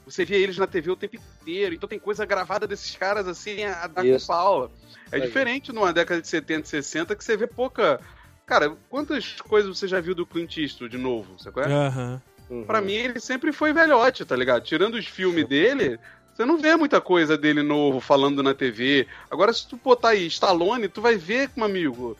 você 0.04 0.24
via 0.24 0.38
eles 0.38 0.58
na 0.58 0.66
TV 0.66 0.90
o 0.90 0.96
tempo 0.96 1.16
inteiro, 1.16 1.74
então 1.74 1.88
tem 1.88 1.98
coisa 1.98 2.24
gravada 2.26 2.66
desses 2.66 2.94
caras 2.96 3.26
assim 3.28 3.64
a 3.64 3.86
dar 3.86 4.02
com 4.02 4.26
pau. 4.26 4.70
É 5.10 5.20
diferente 5.20 5.72
numa 5.72 5.92
década 5.92 6.20
de 6.20 6.28
70 6.28 6.66
e 6.66 6.68
60 6.68 7.16
que 7.16 7.24
você 7.24 7.36
vê 7.36 7.46
pouca. 7.46 8.00
Cara, 8.46 8.76
quantas 8.88 9.40
coisas 9.40 9.78
você 9.78 9.86
já 9.86 10.00
viu 10.00 10.14
do 10.14 10.26
Clint 10.26 10.56
Eastwood 10.56 10.96
de 10.96 11.02
novo, 11.02 11.38
sabe 11.38 11.54
qual 11.54 11.66
é? 11.66 11.68
Uhum. 11.68 12.20
Uhum. 12.50 12.64
Pra 12.64 12.80
mim, 12.80 12.94
ele 12.94 13.20
sempre 13.20 13.52
foi 13.52 13.72
velhote, 13.72 14.24
tá 14.24 14.36
ligado? 14.36 14.62
Tirando 14.62 14.94
os 14.94 15.06
filmes 15.06 15.46
dele, 15.46 15.98
você 16.34 16.44
não 16.44 16.58
vê 16.58 16.76
muita 16.76 17.00
coisa 17.00 17.36
dele 17.38 17.62
novo 17.62 18.00
falando 18.00 18.42
na 18.42 18.52
TV. 18.52 19.06
Agora, 19.30 19.52
se 19.52 19.66
tu 19.66 19.76
botar 19.76 20.10
aí 20.10 20.26
Stallone, 20.26 20.88
tu 20.88 21.00
vai 21.00 21.16
ver, 21.16 21.50
meu 21.56 21.64
amigo. 21.66 22.16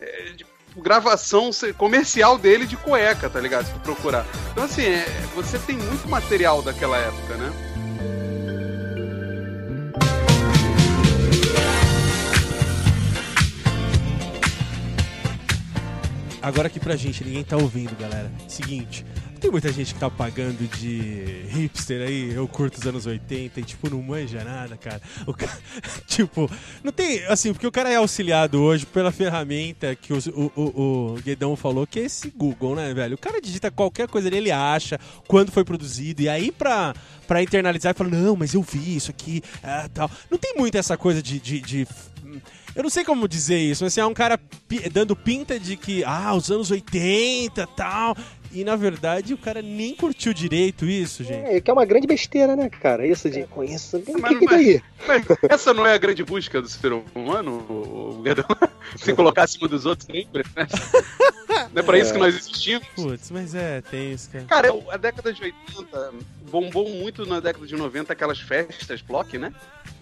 É, 0.00 0.34
gravação 0.76 1.50
comercial 1.76 2.38
dele 2.38 2.66
de 2.66 2.76
cueca, 2.76 3.28
tá 3.28 3.40
ligado? 3.40 3.66
Se 3.66 3.72
tu 3.72 3.80
procurar. 3.80 4.26
Então, 4.52 4.64
assim, 4.64 4.82
é, 4.82 5.04
você 5.34 5.58
tem 5.58 5.76
muito 5.76 6.08
material 6.08 6.62
daquela 6.62 6.96
época, 6.96 7.36
né? 7.36 7.52
Agora 16.42 16.68
aqui 16.68 16.80
pra 16.80 16.96
gente, 16.96 17.22
ninguém 17.22 17.44
tá 17.44 17.56
ouvindo, 17.56 17.94
galera. 17.98 18.30
Seguinte, 18.48 19.04
tem 19.40 19.50
muita 19.50 19.72
gente 19.72 19.94
que 19.94 19.98
tá 19.98 20.10
pagando 20.10 20.68
de 20.76 21.44
hipster 21.48 22.06
aí, 22.06 22.34
eu 22.34 22.46
curto 22.46 22.78
os 22.78 22.86
anos 22.86 23.06
80 23.06 23.58
e, 23.58 23.64
tipo, 23.64 23.88
não 23.88 24.02
manja 24.02 24.44
nada, 24.44 24.76
cara. 24.76 25.00
O 25.26 25.34
tipo, 26.06 26.48
não 26.84 26.92
tem, 26.92 27.24
assim, 27.24 27.52
porque 27.52 27.66
o 27.66 27.72
cara 27.72 27.90
é 27.90 27.96
auxiliado 27.96 28.60
hoje 28.60 28.84
pela 28.84 29.10
ferramenta 29.10 29.96
que 29.96 30.12
os, 30.12 30.26
o, 30.26 30.52
o, 30.54 30.62
o 30.62 31.14
Guedão 31.24 31.56
falou, 31.56 31.86
que 31.86 32.00
é 32.00 32.04
esse 32.04 32.28
Google, 32.30 32.76
né, 32.76 32.92
velho? 32.92 33.14
O 33.14 33.18
cara 33.18 33.40
digita 33.40 33.70
qualquer 33.70 34.06
coisa 34.08 34.28
ali, 34.28 34.36
ele 34.36 34.52
acha 34.52 34.98
quando 35.26 35.50
foi 35.50 35.64
produzido, 35.64 36.20
e 36.20 36.28
aí 36.28 36.52
pra, 36.52 36.94
pra 37.26 37.42
internalizar, 37.42 37.90
ele 37.90 37.98
fala, 37.98 38.10
não, 38.10 38.36
mas 38.36 38.52
eu 38.52 38.62
vi 38.62 38.96
isso 38.96 39.10
aqui, 39.10 39.42
é, 39.62 39.88
tal. 39.88 40.10
Não 40.30 40.36
tem 40.36 40.54
muito 40.54 40.76
essa 40.76 40.98
coisa 40.98 41.22
de, 41.22 41.40
de, 41.40 41.60
de 41.60 41.88
Eu 42.74 42.82
não 42.82 42.90
sei 42.90 43.04
como 43.04 43.26
dizer 43.26 43.58
isso, 43.58 43.84
mas 43.84 43.94
assim, 43.94 44.00
é 44.00 44.06
um 44.06 44.14
cara 44.14 44.38
dando 44.92 45.16
pinta 45.16 45.58
de 45.58 45.76
que, 45.76 46.04
ah, 46.04 46.34
os 46.34 46.50
anos 46.50 46.70
80 46.70 47.66
tal. 47.68 48.14
E 48.52 48.64
na 48.64 48.76
verdade 48.76 49.32
o 49.32 49.38
cara 49.38 49.62
nem 49.62 49.94
curtiu 49.94 50.34
direito 50.34 50.84
isso, 50.86 51.22
gente. 51.22 51.46
É, 51.46 51.60
que 51.60 51.70
é 51.70 51.72
uma 51.72 51.84
grande 51.84 52.06
besteira, 52.06 52.56
né, 52.56 52.68
cara? 52.68 53.06
Isso 53.06 53.30
de 53.30 53.44
conheço. 53.44 53.98
O 53.98 54.02
que, 54.02 54.12
Mas- 54.12 54.38
que 54.38 54.46
daí? 54.46 54.82
Mas 55.06 55.24
essa 55.48 55.72
não 55.72 55.86
é 55.86 55.94
a 55.94 55.98
grande 55.98 56.24
busca 56.24 56.60
do 56.60 56.68
ser 56.68 56.92
humano, 57.14 57.64
o 57.68 58.10
o 58.10 58.22
Guedão? 58.22 58.44
Se 58.96 59.14
colocar 59.14 59.44
acima 59.44 59.68
dos 59.68 59.86
outros 59.86 60.06
sempre, 60.06 60.44
né? 60.56 60.66
Não 61.72 61.80
é 61.80 61.82
pra 61.82 61.98
isso 61.98 62.12
que 62.12 62.18
nós 62.18 62.34
existimos? 62.36 62.86
Putz, 62.94 63.30
mas 63.30 63.54
é, 63.54 63.80
tem 63.82 64.12
isso, 64.12 64.28
cara. 64.30 64.44
Cara, 64.44 64.68
a 64.90 64.96
década 64.96 65.32
de 65.32 65.42
80 65.42 66.12
bombou 66.50 66.88
muito 66.88 67.24
na 67.24 67.38
década 67.40 67.66
de 67.66 67.76
90 67.76 68.12
aquelas 68.12 68.40
festas 68.40 69.00
block, 69.00 69.38
né? 69.38 69.52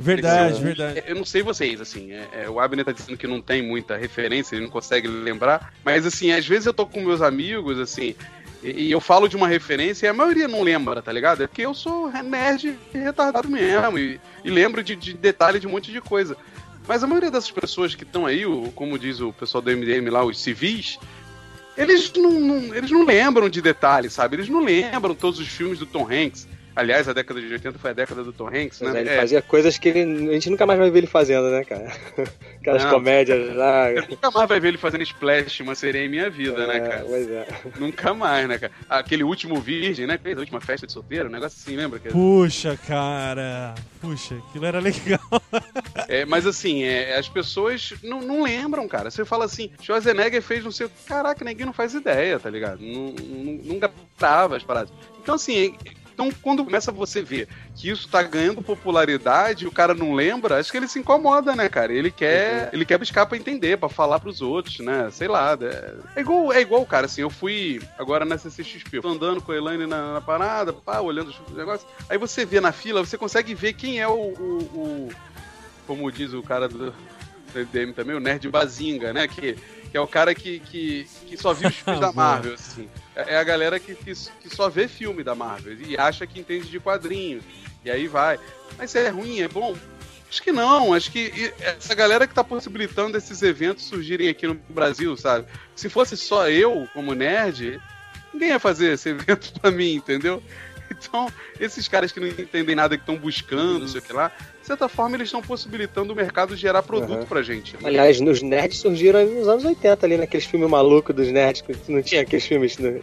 Verdade, 0.00 0.62
verdade. 0.62 1.02
Eu 1.06 1.16
não 1.16 1.24
sei 1.24 1.42
vocês, 1.42 1.80
assim, 1.80 2.12
é, 2.12 2.28
é, 2.44 2.50
o 2.50 2.58
Abner 2.61 2.84
tá 2.84 2.92
dizendo 2.92 3.18
que 3.18 3.26
não 3.26 3.42
tem 3.42 3.62
muita 3.62 3.96
referência, 3.96 4.54
ele 4.54 4.64
não 4.64 4.70
consegue 4.70 5.08
lembrar, 5.08 5.74
mas 5.84 6.06
assim, 6.06 6.30
às 6.32 6.46
vezes 6.46 6.66
eu 6.66 6.72
tô 6.74 6.87
com 6.87 7.00
meus 7.02 7.20
amigos, 7.20 7.78
assim, 7.78 8.14
e, 8.62 8.84
e 8.88 8.90
eu 8.90 9.00
falo 9.00 9.28
de 9.28 9.36
uma 9.36 9.46
referência 9.48 10.06
e 10.06 10.08
a 10.08 10.14
maioria 10.14 10.48
não 10.48 10.62
lembra, 10.62 11.00
tá 11.02 11.12
ligado? 11.12 11.42
É 11.42 11.46
porque 11.46 11.62
eu 11.62 11.74
sou 11.74 12.10
nerd 12.22 12.78
retardado 12.92 13.48
mesmo, 13.48 13.98
e, 13.98 14.20
e 14.44 14.50
lembro 14.50 14.82
de, 14.82 14.94
de 14.96 15.14
detalhe 15.14 15.58
de 15.60 15.66
um 15.66 15.70
monte 15.70 15.92
de 15.92 16.00
coisa. 16.00 16.36
Mas 16.86 17.04
a 17.04 17.06
maioria 17.06 17.30
dessas 17.30 17.50
pessoas 17.50 17.94
que 17.94 18.02
estão 18.02 18.24
aí, 18.26 18.46
o- 18.46 18.72
como 18.74 18.98
diz 18.98 19.20
o 19.20 19.32
pessoal 19.32 19.60
do 19.60 19.70
MDM 19.70 20.08
lá, 20.10 20.24
os 20.24 20.40
civis, 20.40 20.98
eles 21.76 22.10
não, 22.16 22.30
não- 22.32 22.74
eles 22.74 22.90
não 22.90 23.04
lembram 23.04 23.48
de 23.48 23.60
detalhes, 23.60 24.12
sabe? 24.14 24.36
Eles 24.36 24.48
não 24.48 24.60
lembram 24.64 25.14
todos 25.14 25.38
os 25.38 25.48
filmes 25.48 25.78
do 25.78 25.86
Tom 25.86 26.08
Hanks. 26.10 26.48
Aliás, 26.78 27.08
a 27.08 27.12
década 27.12 27.40
de 27.40 27.52
80 27.52 27.76
foi 27.78 27.90
a 27.90 27.92
década 27.92 28.22
do 28.22 28.32
Tom 28.32 28.46
Hanks, 28.46 28.80
né? 28.82 29.00
ele 29.00 29.08
É, 29.10 29.16
fazia 29.16 29.42
coisas 29.42 29.76
que 29.76 29.88
ele- 29.88 30.30
a 30.30 30.32
gente 30.34 30.48
nunca 30.48 30.64
mais 30.64 30.78
vai 30.78 30.88
ver 30.90 30.98
ele 30.98 31.06
fazendo, 31.08 31.50
né, 31.50 31.64
cara? 31.64 31.90
Aquelas 32.60 32.84
Não. 32.84 32.90
comédias 32.92 33.56
lá. 33.56 33.90
Eu 33.90 34.06
nunca 34.08 34.30
mais 34.30 34.48
vai 34.48 34.60
ver 34.60 34.68
ele 34.68 34.78
fazendo 34.78 35.02
splash, 35.02 35.60
uma 35.60 35.74
sereia 35.74 36.04
em 36.06 36.08
minha 36.08 36.30
vida, 36.30 36.66
né, 36.68 36.76
É, 36.76 36.80
cara? 36.80 37.04
Pois 37.04 37.28
é. 37.28 37.46
Nunca 37.80 38.14
mais, 38.14 38.48
né, 38.48 38.58
cara? 38.58 38.72
Aquele 38.88 39.24
último 39.24 39.60
virgem, 39.60 40.06
né? 40.06 40.16
Fez 40.22 40.36
a 40.36 40.40
última 40.40 40.60
festa 40.60 40.86
de 40.86 40.92
solteiro, 40.92 41.28
um 41.28 41.32
negócio 41.32 41.58
assim, 41.60 41.76
lembra? 41.76 41.98
Puxa, 41.98 42.78
cara. 42.86 43.74
Puxa, 44.00 44.36
aquilo 44.48 44.64
era 44.64 44.78
legal. 44.78 45.18
É, 46.06 46.24
mas 46.24 46.46
assim, 46.46 46.84
é, 46.84 47.16
as 47.18 47.28
pessoas 47.28 47.92
não, 48.04 48.20
não 48.20 48.42
lembram, 48.44 48.86
cara. 48.86 49.10
Você 49.10 49.24
fala 49.24 49.44
assim, 49.46 49.70
Schwarzenegger 49.82 50.40
fez 50.42 50.62
não 50.62 50.70
sei 50.70 50.86
o. 50.86 50.90
Caraca, 51.06 51.44
ninguém 51.44 51.66
não 51.66 51.72
faz 51.72 51.92
ideia, 51.94 52.38
tá 52.38 52.48
ligado? 52.48 52.80
Não, 52.80 53.10
não, 53.12 53.52
não 53.64 53.80
grava 54.18 54.56
as 54.56 54.62
paradas. 54.62 54.92
Então, 55.20 55.34
assim, 55.34 55.74
então 56.18 56.33
quando 56.42 56.64
começa 56.64 56.90
você 56.90 57.22
ver 57.22 57.46
que 57.76 57.88
isso 57.88 58.09
tá 58.09 58.20
ganhando 58.24 58.61
popularidade 58.61 59.64
e 59.64 59.68
o 59.68 59.70
cara 59.70 59.94
não 59.94 60.14
lembra, 60.14 60.59
acho 60.59 60.72
que 60.72 60.76
ele 60.76 60.88
se 60.88 60.98
incomoda, 60.98 61.54
né, 61.54 61.68
cara? 61.68 61.92
Ele 61.92 62.11
quer, 62.11 62.70
ele 62.72 62.85
quer 62.85 62.98
buscar 62.98 63.24
pra 63.24 63.37
entender, 63.38 63.78
pra 63.78 63.88
falar 63.88 64.18
pros 64.18 64.42
outros, 64.42 64.81
né? 64.81 65.09
Sei 65.12 65.28
lá. 65.28 65.57
É, 65.61 66.18
é 66.18 66.20
igual, 66.20 66.52
é 66.52 66.61
igual, 66.61 66.85
cara, 66.85 67.07
assim, 67.07 67.20
eu 67.20 67.31
fui 67.31 67.81
agora 67.96 68.24
na 68.24 68.37
CCXP, 68.37 68.96
eu 68.96 69.02
tô 69.02 69.09
andando 69.11 69.40
com 69.40 69.52
a 69.52 69.57
Elaine 69.57 69.87
na, 69.87 70.14
na 70.14 70.20
parada, 70.20 70.72
pá, 70.72 70.98
olhando 71.00 71.28
os 71.31 71.57
negócios. 71.57 71.88
Aí 72.11 72.18
você 72.18 72.44
vê 72.44 72.61
na 72.61 72.72
fila, 72.72 73.04
você 73.04 73.16
consegue 73.16 73.54
ver 73.54 73.74
quem 73.74 74.00
é 74.00 74.09
o- 74.09 74.12
o- 74.12 74.59
o 74.74 75.09
como 75.87 76.11
diz 76.11 76.33
o 76.33 76.42
cara 76.42 76.68
do, 76.68 76.90
do 76.90 76.94
MDM 77.61 77.92
também, 77.92 78.16
o 78.16 78.20
nerd 78.20 78.48
bazinga, 78.50 79.12
né? 79.12 79.28
Que, 79.28 79.57
que 79.90 79.96
é 79.96 80.01
o 80.01 80.07
cara 80.07 80.35
que, 80.35 80.61
que, 80.61 81.07
que 81.27 81.37
só 81.37 81.53
viu 81.53 81.68
os 81.68 81.77
filmes 81.77 82.01
da. 82.01 82.12
Marvel, 82.12 82.55
assim. 82.55 82.88
É 83.14 83.35
é 83.35 83.38
a 83.38 83.44
galera 83.44 83.81
que, 83.81 83.94
que, 83.94 84.12
que 84.14 84.55
só 84.55 84.68
vê 84.68 84.87
filme 84.87 85.24
da 85.24 85.35
Marvel 85.35 85.74
e 85.74 85.98
acha 85.98 86.27
que 86.27 86.38
entende 86.38 86.68
de 86.68 86.79
quadrinhos. 86.79 87.42
E 87.85 87.90
aí 87.90 88.07
vai. 88.07 88.38
Mas 88.77 88.94
é 88.94 89.09
ruim, 89.09 89.40
é 89.40 89.48
bom? 89.48 89.77
Acho 90.31 90.42
que 90.42 90.53
não, 90.53 90.92
acho 90.92 91.11
que 91.11 91.53
essa 91.59 91.94
galera 91.94 92.27
que 92.27 92.35
tá 92.35 92.44
possibilitando 92.44 93.16
esses 93.16 93.42
eventos 93.42 93.87
surgirem 93.87 94.29
aqui 94.29 94.46
no 94.46 94.55
Brasil, 94.68 95.16
sabe? 95.16 95.46
Se 95.74 95.88
fosse 95.88 96.18
só 96.18 96.51
eu, 96.51 96.87
como 96.92 97.14
nerd, 97.14 97.81
ninguém 98.33 98.51
ia 98.51 98.59
fazer 98.59 98.92
esse 98.92 99.09
evento 99.11 99.59
pra 99.59 99.70
mim, 99.70 99.94
entendeu? 99.94 100.42
Então, 100.90 101.33
esses 101.59 101.88
caras 101.88 102.12
que 102.12 102.20
não 102.20 102.27
entendem 102.27 102.74
nada, 102.74 102.96
que 102.96 103.03
estão 103.03 103.16
buscando, 103.16 103.81
não 103.81 103.88
sei 103.88 104.01
o 104.01 104.03
que 104.03 104.12
lá, 104.12 104.31
certa 104.68 104.88
forma 104.88 105.16
eles 105.16 105.28
estão 105.28 105.42
possibilitando 105.42 106.12
o 106.12 106.16
mercado 106.16 106.57
gerar 106.57 106.83
produto 106.83 107.20
Uhum. 107.20 107.26
pra 107.26 107.42
gente. 107.42 107.74
né? 107.74 107.81
Aliás, 107.85 108.20
os 108.20 108.42
nerds 108.42 108.78
surgiram 108.78 109.24
nos 109.26 109.48
anos 109.48 109.64
80 109.64 110.07
ali, 110.07 110.16
naqueles 110.16 110.46
filmes 110.46 110.68
malucos 110.70 111.14
dos 111.14 111.28
nerds, 111.28 111.62
que 111.62 111.74
não 111.90 112.02
tinha 112.02 112.22
aqueles 112.22 112.46
filmes 112.46 112.76
do, 112.76 113.00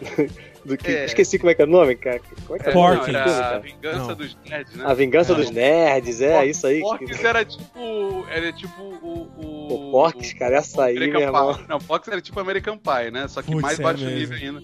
do 0.63 0.77
que. 0.77 0.89
É. 0.91 1.05
Esqueci 1.05 1.37
como 1.37 1.49
é 1.51 1.55
que 1.55 1.61
é 1.61 1.65
o 1.65 1.67
nome, 1.67 1.95
cara. 1.95 2.21
Como 2.47 2.55
é 2.59 2.63
que 2.63 2.69
é 2.69 2.71
o 2.71 2.75
nome 2.75 2.95
Porkyns. 2.97 3.13
não, 3.13 3.21
a 3.21 3.59
vingança 3.59 3.97
Não. 4.07 4.15
dos 4.15 4.37
nerds, 4.49 4.75
né? 4.75 4.85
A 4.85 4.93
Vingança 4.93 5.31
É. 5.31 5.35
dos 5.35 5.49
Nerds, 5.51 6.21
é, 6.21 6.45
isso 6.47 6.67
aí. 6.67 6.79
Porks 6.81 7.23
era 7.23 7.43
tipo. 7.45 8.25
Era 8.29 8.53
tipo 8.53 8.81
o. 8.81 9.29
o 9.37 9.67
Pô, 9.67 9.91
Porks, 9.91 10.33
cara, 10.33 10.57
essa 10.57 10.85
aí, 10.85 10.95
American 10.97 11.19
meu 11.19 11.27
irmão. 11.29 11.53
Pie. 11.55 11.65
Não, 11.67 11.79
Porks 11.79 12.07
era 12.07 12.21
tipo 12.21 12.39
American 12.39 12.77
Pie, 12.77 13.11
né? 13.11 13.27
Só 13.27 13.41
que 13.41 13.51
Putz, 13.51 13.61
mais 13.61 13.79
é 13.79 13.83
baixo 13.83 14.03
mesmo. 14.05 14.19
nível 14.19 14.37
ainda. 14.37 14.61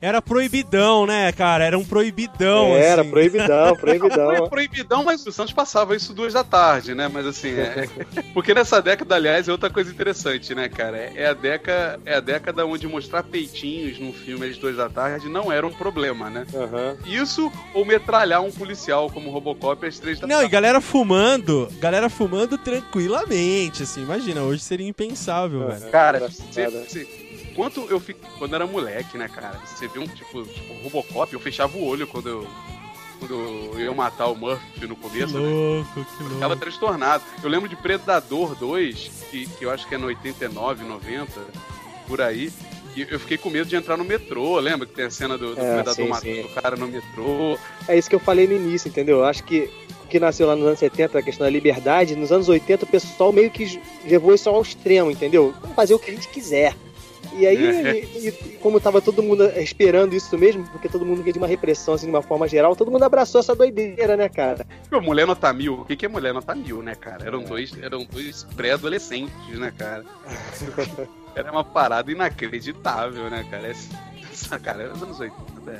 Era 0.00 0.22
proibidão, 0.22 1.06
né, 1.06 1.32
cara? 1.32 1.64
Era 1.64 1.76
um 1.78 1.84
proibidão, 1.84 2.68
Era, 2.76 3.02
assim. 3.02 3.10
proibidão, 3.10 3.74
Foi 3.76 3.98
proibidão. 3.98 4.48
proibidão, 4.48 5.04
mas 5.04 5.26
o 5.26 5.32
Santos 5.32 5.52
passava 5.52 5.96
isso 5.96 6.14
duas 6.14 6.32
da 6.32 6.44
tarde, 6.44 6.94
né? 6.94 7.08
Mas 7.12 7.26
assim, 7.26 7.50
é... 7.50 7.88
porque 8.32 8.54
nessa 8.54 8.80
década, 8.80 9.16
aliás, 9.16 9.48
é 9.48 9.52
outra 9.52 9.68
coisa 9.70 9.90
interessante, 9.90 10.54
né, 10.54 10.68
cara? 10.68 10.96
É 11.14 11.26
a 11.26 11.34
década, 11.34 12.00
é 12.04 12.14
a 12.14 12.20
década 12.20 12.64
onde 12.64 12.86
mostrar 12.86 13.22
peitinhos 13.24 13.98
num 13.98 14.12
filme 14.12 14.46
às 14.46 14.56
duas 14.56 14.76
da 14.76 14.88
tarde 14.88 15.28
não 15.28 15.50
era 15.50 15.66
um 15.66 15.72
problema, 15.72 16.30
né? 16.30 16.46
Aham. 16.54 16.96
Isso 17.04 17.50
ou 17.74 17.84
metralhar 17.84 18.42
um 18.42 18.52
policial 18.52 19.10
como 19.10 19.30
Robocop 19.30 19.84
às 19.86 19.98
três 19.98 20.20
da 20.20 20.26
Não, 20.26 20.36
e 20.36 20.38
tarde. 20.40 20.52
galera 20.52 20.80
fumando, 20.80 21.68
galera 21.80 22.08
fumando 22.08 22.56
tranquilamente, 22.56 23.82
assim, 23.82 24.02
imagina, 24.02 24.42
hoje 24.42 24.62
seria 24.62 24.86
impensável, 24.86 25.66
velho. 25.68 25.90
Cara, 25.90 26.20
você, 26.20 26.66
você- 26.68 27.27
quanto 27.58 27.80
eu 27.90 27.98
fico 27.98 28.20
quando 28.38 28.54
era 28.54 28.64
moleque, 28.66 29.18
né, 29.18 29.28
cara? 29.28 29.60
Você 29.66 29.88
vê 29.88 29.98
um 29.98 30.06
tipo, 30.06 30.44
tipo 30.44 30.72
Robocop, 30.84 31.32
eu 31.34 31.40
fechava 31.40 31.76
o 31.76 31.84
olho 31.84 32.06
quando 32.06 32.28
eu 32.28 32.46
quando 33.18 33.34
eu 33.74 33.80
ia 33.80 33.92
matar 33.92 34.28
o 34.28 34.36
Murphy 34.36 34.86
no 34.86 34.94
Que 34.94 35.02
começo, 35.02 35.34
né? 35.40 35.48
louco, 35.48 36.04
que 36.04 36.24
Ficava 36.24 36.46
louco. 36.46 36.56
transtornado. 36.60 37.24
Eu 37.42 37.50
lembro 37.50 37.68
de 37.68 37.74
Predador 37.74 38.54
2, 38.54 39.10
que, 39.28 39.46
que 39.48 39.64
eu 39.64 39.72
acho 39.72 39.88
que 39.88 39.96
é 39.96 39.98
no 39.98 40.06
89, 40.06 40.84
90, 40.84 41.32
por 42.06 42.20
aí. 42.20 42.52
Que 42.94 43.06
eu 43.10 43.18
fiquei 43.18 43.36
com 43.36 43.50
medo 43.50 43.66
de 43.68 43.74
entrar 43.74 43.96
no 43.96 44.04
metrô. 44.04 44.60
Lembra 44.60 44.86
que 44.86 44.94
tem 44.94 45.06
a 45.06 45.10
cena 45.10 45.36
do, 45.36 45.56
do 45.56 45.60
É, 45.60 45.74
Predador 45.82 45.94
sim, 45.96 46.08
matando 46.08 46.32
sim. 46.32 46.40
o 46.42 46.48
cara 46.50 46.76
no 46.76 46.86
metrô? 46.86 47.58
É 47.88 47.98
isso 47.98 48.08
que 48.08 48.14
eu 48.14 48.20
falei 48.20 48.46
no 48.46 48.54
início, 48.54 48.88
entendeu? 48.88 49.18
Eu 49.18 49.24
acho 49.24 49.42
que 49.42 49.68
o 50.04 50.06
que 50.06 50.20
nasceu 50.20 50.46
lá 50.46 50.54
nos 50.54 50.64
anos 50.66 50.78
70, 50.78 51.18
a 51.18 51.22
questão 51.22 51.44
da 51.44 51.50
liberdade, 51.50 52.14
nos 52.14 52.30
anos 52.30 52.48
80 52.48 52.84
o 52.84 52.88
pessoal 52.88 53.32
meio 53.32 53.50
que 53.50 53.80
levou 54.04 54.32
isso 54.32 54.48
ao 54.48 54.62
extremo, 54.62 55.10
entendeu? 55.10 55.52
Vamos 55.60 55.74
fazer 55.74 55.92
o 55.94 55.98
que 55.98 56.08
a 56.12 56.14
gente 56.14 56.28
quiser. 56.28 56.76
E 57.38 57.46
aí, 57.46 57.66
É. 57.66 57.92
e- 58.00 58.28
e 58.28 58.32
como 58.60 58.80
tava 58.80 59.00
todo 59.00 59.22
mundo 59.22 59.44
esperando 59.60 60.14
isso 60.14 60.36
mesmo, 60.36 60.64
porque 60.70 60.88
todo 60.88 61.06
mundo 61.06 61.22
vinha 61.22 61.32
de 61.32 61.38
uma 61.38 61.46
repressão, 61.46 61.94
assim, 61.94 62.06
de 62.06 62.10
uma 62.12 62.22
forma 62.22 62.48
geral, 62.48 62.74
todo 62.74 62.90
mundo 62.90 63.04
abraçou 63.04 63.40
essa 63.40 63.54
doideira, 63.54 64.16
né, 64.16 64.28
cara? 64.28 64.66
Pô, 64.90 65.00
Mulher 65.00 65.26
Nota 65.26 65.52
Mil. 65.52 65.74
O 65.80 65.84
que, 65.84 65.96
que 65.96 66.06
é 66.06 66.08
Mulher 66.08 66.34
Nota 66.34 66.54
Mil, 66.54 66.82
né, 66.82 66.94
cara? 66.94 67.24
É. 67.24 67.28
Eram 67.28 67.42
dois, 67.44 67.72
eram 67.80 68.04
dois 68.04 68.44
pré-adolescentes, 68.56 69.58
né, 69.58 69.72
cara? 69.76 70.04
Era 71.36 71.52
uma 71.52 71.62
parada 71.62 72.10
inacreditável, 72.10 73.30
né, 73.30 73.46
cara? 73.48 73.68
Essa, 73.68 74.58
cara, 74.58 74.82
é 74.82 74.92
os 74.92 75.00
anos 75.02 75.20
80, 75.20 75.70
é, 75.70 75.74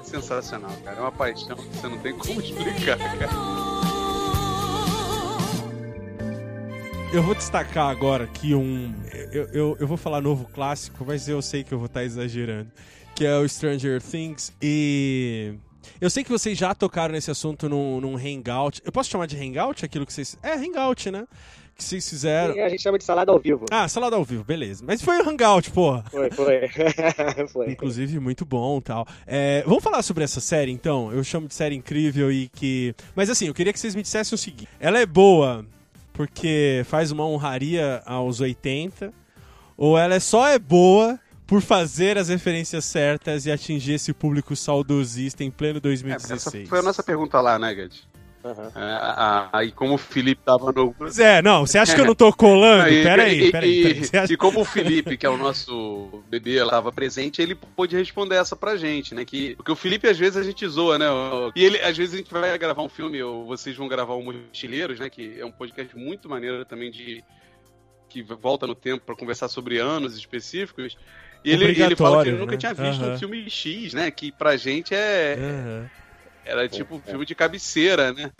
é 0.00 0.02
sensacional, 0.02 0.70
cara. 0.82 0.96
É 0.96 1.00
uma 1.00 1.12
paixão 1.12 1.56
que 1.56 1.76
você 1.76 1.88
não 1.88 1.98
tem 1.98 2.14
como 2.14 2.40
explicar, 2.40 2.96
cara. 2.98 3.93
Eu 7.14 7.22
vou 7.22 7.32
destacar 7.32 7.88
agora 7.90 8.24
aqui 8.24 8.56
um. 8.56 8.92
Eu, 9.30 9.44
eu, 9.52 9.76
eu 9.78 9.86
vou 9.86 9.96
falar 9.96 10.20
novo 10.20 10.48
clássico, 10.52 11.04
mas 11.06 11.28
eu 11.28 11.40
sei 11.40 11.62
que 11.62 11.72
eu 11.72 11.78
vou 11.78 11.86
estar 11.86 12.02
exagerando. 12.02 12.72
Que 13.14 13.24
é 13.24 13.38
o 13.38 13.48
Stranger 13.48 14.02
Things. 14.02 14.52
E. 14.60 15.54
Eu 16.00 16.10
sei 16.10 16.24
que 16.24 16.30
vocês 16.30 16.58
já 16.58 16.74
tocaram 16.74 17.14
nesse 17.14 17.30
assunto 17.30 17.68
num, 17.68 18.00
num 18.00 18.16
hangout. 18.16 18.82
Eu 18.84 18.90
posso 18.90 19.10
chamar 19.10 19.26
de 19.26 19.36
hangout 19.36 19.84
aquilo 19.84 20.04
que 20.04 20.12
vocês. 20.12 20.36
É, 20.42 20.54
hangout, 20.54 21.08
né? 21.12 21.24
Que 21.76 21.84
vocês 21.84 22.08
fizeram. 22.08 22.60
A 22.60 22.68
gente 22.68 22.82
chama 22.82 22.98
de 22.98 23.04
salada 23.04 23.30
ao 23.30 23.38
vivo. 23.38 23.64
Ah, 23.70 23.86
salada 23.86 24.16
ao 24.16 24.24
vivo, 24.24 24.42
beleza. 24.42 24.82
Mas 24.84 25.00
foi 25.00 25.16
um 25.22 25.28
hangout, 25.28 25.70
porra. 25.70 26.04
Foi, 26.10 26.28
foi. 26.32 26.62
foi. 27.46 27.70
Inclusive, 27.70 28.18
muito 28.18 28.44
bom 28.44 28.80
tal. 28.80 29.06
É, 29.24 29.62
vamos 29.64 29.84
falar 29.84 30.02
sobre 30.02 30.24
essa 30.24 30.40
série, 30.40 30.72
então? 30.72 31.12
Eu 31.12 31.22
chamo 31.22 31.46
de 31.46 31.54
série 31.54 31.76
incrível 31.76 32.32
e 32.32 32.48
que. 32.48 32.92
Mas 33.14 33.30
assim, 33.30 33.46
eu 33.46 33.54
queria 33.54 33.72
que 33.72 33.78
vocês 33.78 33.94
me 33.94 34.02
dissessem 34.02 34.34
o 34.34 34.38
seguinte: 34.38 34.68
ela 34.80 34.98
é 34.98 35.06
boa 35.06 35.64
porque 36.14 36.82
faz 36.86 37.10
uma 37.10 37.26
honraria 37.26 38.02
aos 38.06 38.40
80, 38.40 39.12
ou 39.76 39.98
ela 39.98 40.14
é 40.14 40.20
só 40.20 40.46
é 40.48 40.58
boa 40.58 41.18
por 41.46 41.60
fazer 41.60 42.16
as 42.16 42.28
referências 42.28 42.84
certas 42.86 43.44
e 43.44 43.52
atingir 43.52 43.94
esse 43.94 44.14
público 44.14 44.56
saudosista 44.56 45.44
em 45.44 45.50
pleno 45.50 45.76
É, 45.76 45.80
2016? 45.80 46.32
essa 46.46 46.68
foi 46.70 46.78
a 46.78 46.82
nossa 46.82 47.02
pergunta 47.02 47.38
lá, 47.40 47.58
né, 47.58 47.74
Gad? 47.74 47.92
Aham. 48.44 48.72
É, 48.76 48.80
a- 48.80 49.48
a- 49.52 49.58
Aí 49.58 49.72
como 49.72 49.94
o 49.94 49.98
Felipe 49.98 50.42
tava 50.44 50.70
no. 50.70 50.92
Pois 50.92 51.18
é, 51.18 51.40
não, 51.40 51.66
você 51.66 51.78
acha 51.78 51.94
que 51.94 52.00
eu 52.00 52.04
não 52.04 52.14
tô 52.14 52.30
colando? 52.32 52.84
E- 52.92 53.02
Peraí, 53.02 53.50
peraí. 53.50 53.80
e- 53.80 54.10
peraí. 54.10 54.26
E 54.30 54.36
como 54.36 54.60
o 54.60 54.64
Felipe, 54.64 55.16
que 55.16 55.24
é 55.24 55.30
o 55.30 55.36
nosso 55.38 56.22
bebê, 56.28 56.62
estava 56.62 56.92
presente, 56.92 57.40
ele 57.40 57.54
pôde 57.54 57.96
responder 57.96 58.36
essa 58.36 58.54
pra 58.54 58.76
gente, 58.76 59.14
né? 59.14 59.24
Que, 59.24 59.56
porque 59.56 59.72
o 59.72 59.76
Felipe, 59.76 60.06
às 60.08 60.18
vezes, 60.18 60.36
a 60.36 60.42
gente 60.42 60.66
zoa, 60.68 60.98
né? 60.98 61.06
E 61.56 61.64
ele, 61.64 61.80
às 61.80 61.96
vezes, 61.96 62.14
a 62.14 62.18
gente 62.18 62.30
vai 62.32 62.56
gravar 62.58 62.82
um 62.82 62.88
filme, 62.88 63.22
ou 63.22 63.46
vocês 63.46 63.74
vão 63.76 63.88
gravar 63.88 64.14
o 64.14 64.22
Mochileiros, 64.22 65.00
né? 65.00 65.08
Que 65.08 65.40
é 65.40 65.44
um 65.46 65.50
podcast 65.52 65.96
muito 65.96 66.28
maneiro 66.28 66.64
também 66.66 66.90
de. 66.90 67.24
que 68.10 68.22
volta 68.22 68.66
no 68.66 68.74
tempo 68.74 69.04
para 69.04 69.16
conversar 69.16 69.48
sobre 69.48 69.78
anos 69.78 70.16
específicos. 70.16 70.96
E 71.44 71.50
ele, 71.50 71.64
ele 71.82 71.96
fala 71.96 72.22
que 72.22 72.28
ele 72.30 72.38
nunca 72.38 72.52
né? 72.52 72.58
tinha 72.58 72.72
visto 72.72 73.02
Uhum. 73.02 73.14
um 73.14 73.18
filme 73.18 73.50
X, 73.50 73.92
né? 73.92 74.10
Que 74.10 74.30
pra 74.32 74.56
gente 74.56 74.94
é. 74.94 75.36
Aham. 75.38 75.90
Era 76.44 76.68
tipo 76.68 76.96
um 76.96 77.00
filme 77.00 77.24
de 77.24 77.34
cabeceira, 77.34 78.12
né? 78.12 78.30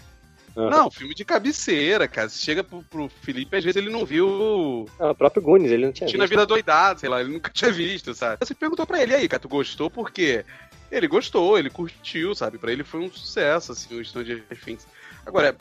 Aham. 0.57 0.71
Não, 0.71 0.91
filme 0.91 1.15
de 1.15 1.25
cabeceira, 1.25 2.07
cara. 2.07 2.29
Você 2.29 2.39
chega 2.39 2.63
pro, 2.63 2.81
pro 2.85 3.09
Felipe, 3.09 3.57
às 3.57 3.65
vezes 3.65 3.77
ele 3.77 3.91
não 3.91 4.05
viu 4.07 4.87
Ah, 5.01 5.11
o 5.11 5.15
próprio 5.15 5.43
Gunis, 5.43 5.71
ele 5.71 5.87
não 5.87 5.93
tinha 5.93 6.07
Tinha 6.09 6.21
visto. 6.23 6.31
vida 6.31 6.47
doidada, 6.47 7.01
sei 7.01 7.09
lá, 7.09 7.21
ele 7.21 7.33
nunca 7.33 7.51
tinha 7.53 7.73
visto, 7.73 8.15
sabe? 8.15 8.39
Você 8.45 8.55
perguntou 8.55 8.87
pra 8.87 9.03
ele 9.03 9.13
"E 9.13 9.17
aí, 9.17 9.29
cara, 9.29 9.41
tu 9.41 9.49
gostou 9.49 9.91
por 9.91 10.13
quê? 10.13 10.45
Ele 10.93 11.09
gostou, 11.09 11.59
ele 11.59 11.71
curtiu, 11.71 12.35
sabe? 12.37 12.57
Pra 12.59 12.71
ele 12.71 12.85
foi 12.85 13.01
um 13.01 13.11
sucesso, 13.11 13.73
assim, 13.73 13.99
o 13.99 14.05
Stranger 14.05 14.45
Things. 14.65 14.87
Agora, 15.27 15.57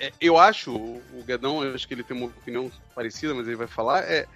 é, 0.00 0.10
eu 0.20 0.36
acho, 0.36 0.74
o 0.74 1.22
Guedão, 1.24 1.62
eu 1.62 1.74
acho 1.74 1.86
que 1.86 1.94
ele 1.94 2.02
tem 2.02 2.16
uma 2.16 2.26
opinião 2.26 2.72
parecida, 2.94 3.34
mas 3.34 3.46
ele 3.46 3.56
vai 3.56 3.68
falar, 3.68 4.00
é, 4.02 4.26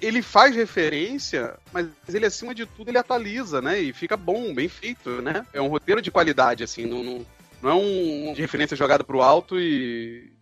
ele 0.00 0.20
faz 0.22 0.54
referência, 0.54 1.54
mas 1.72 1.86
ele, 2.12 2.26
acima 2.26 2.54
de 2.54 2.66
tudo, 2.66 2.90
ele 2.90 2.98
atualiza, 2.98 3.62
né? 3.62 3.80
E 3.80 3.92
fica 3.92 4.16
bom, 4.16 4.52
bem 4.52 4.68
feito, 4.68 5.22
né? 5.22 5.46
É 5.52 5.60
um 5.60 5.68
roteiro 5.68 6.02
de 6.02 6.10
qualidade, 6.10 6.64
assim, 6.64 6.86
não, 6.86 7.04
não, 7.04 7.26
não 7.62 7.70
é 7.70 7.74
um 7.74 8.32
de 8.34 8.40
referência 8.40 8.76
jogada 8.76 9.04
pro 9.04 9.22
alto 9.22 9.60
e 9.60 10.32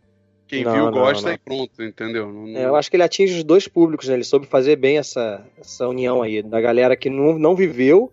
quem 0.48 0.64
Não, 0.64 0.72
viu 0.72 0.84
não, 0.86 0.92
gosta 0.92 1.28
não. 1.28 1.34
e 1.34 1.38
pronto, 1.38 1.82
entendeu? 1.82 2.46
É, 2.56 2.64
eu 2.64 2.74
acho 2.74 2.88
que 2.90 2.96
ele 2.96 3.02
atinge 3.02 3.36
os 3.36 3.44
dois 3.44 3.68
públicos, 3.68 4.08
né? 4.08 4.14
Ele 4.14 4.24
soube 4.24 4.46
fazer 4.46 4.76
bem 4.76 4.96
essa, 4.96 5.46
essa 5.60 5.86
união 5.86 6.22
aí, 6.22 6.42
da 6.42 6.58
galera 6.58 6.96
que 6.96 7.10
não, 7.10 7.38
não 7.38 7.54
viveu 7.54 8.10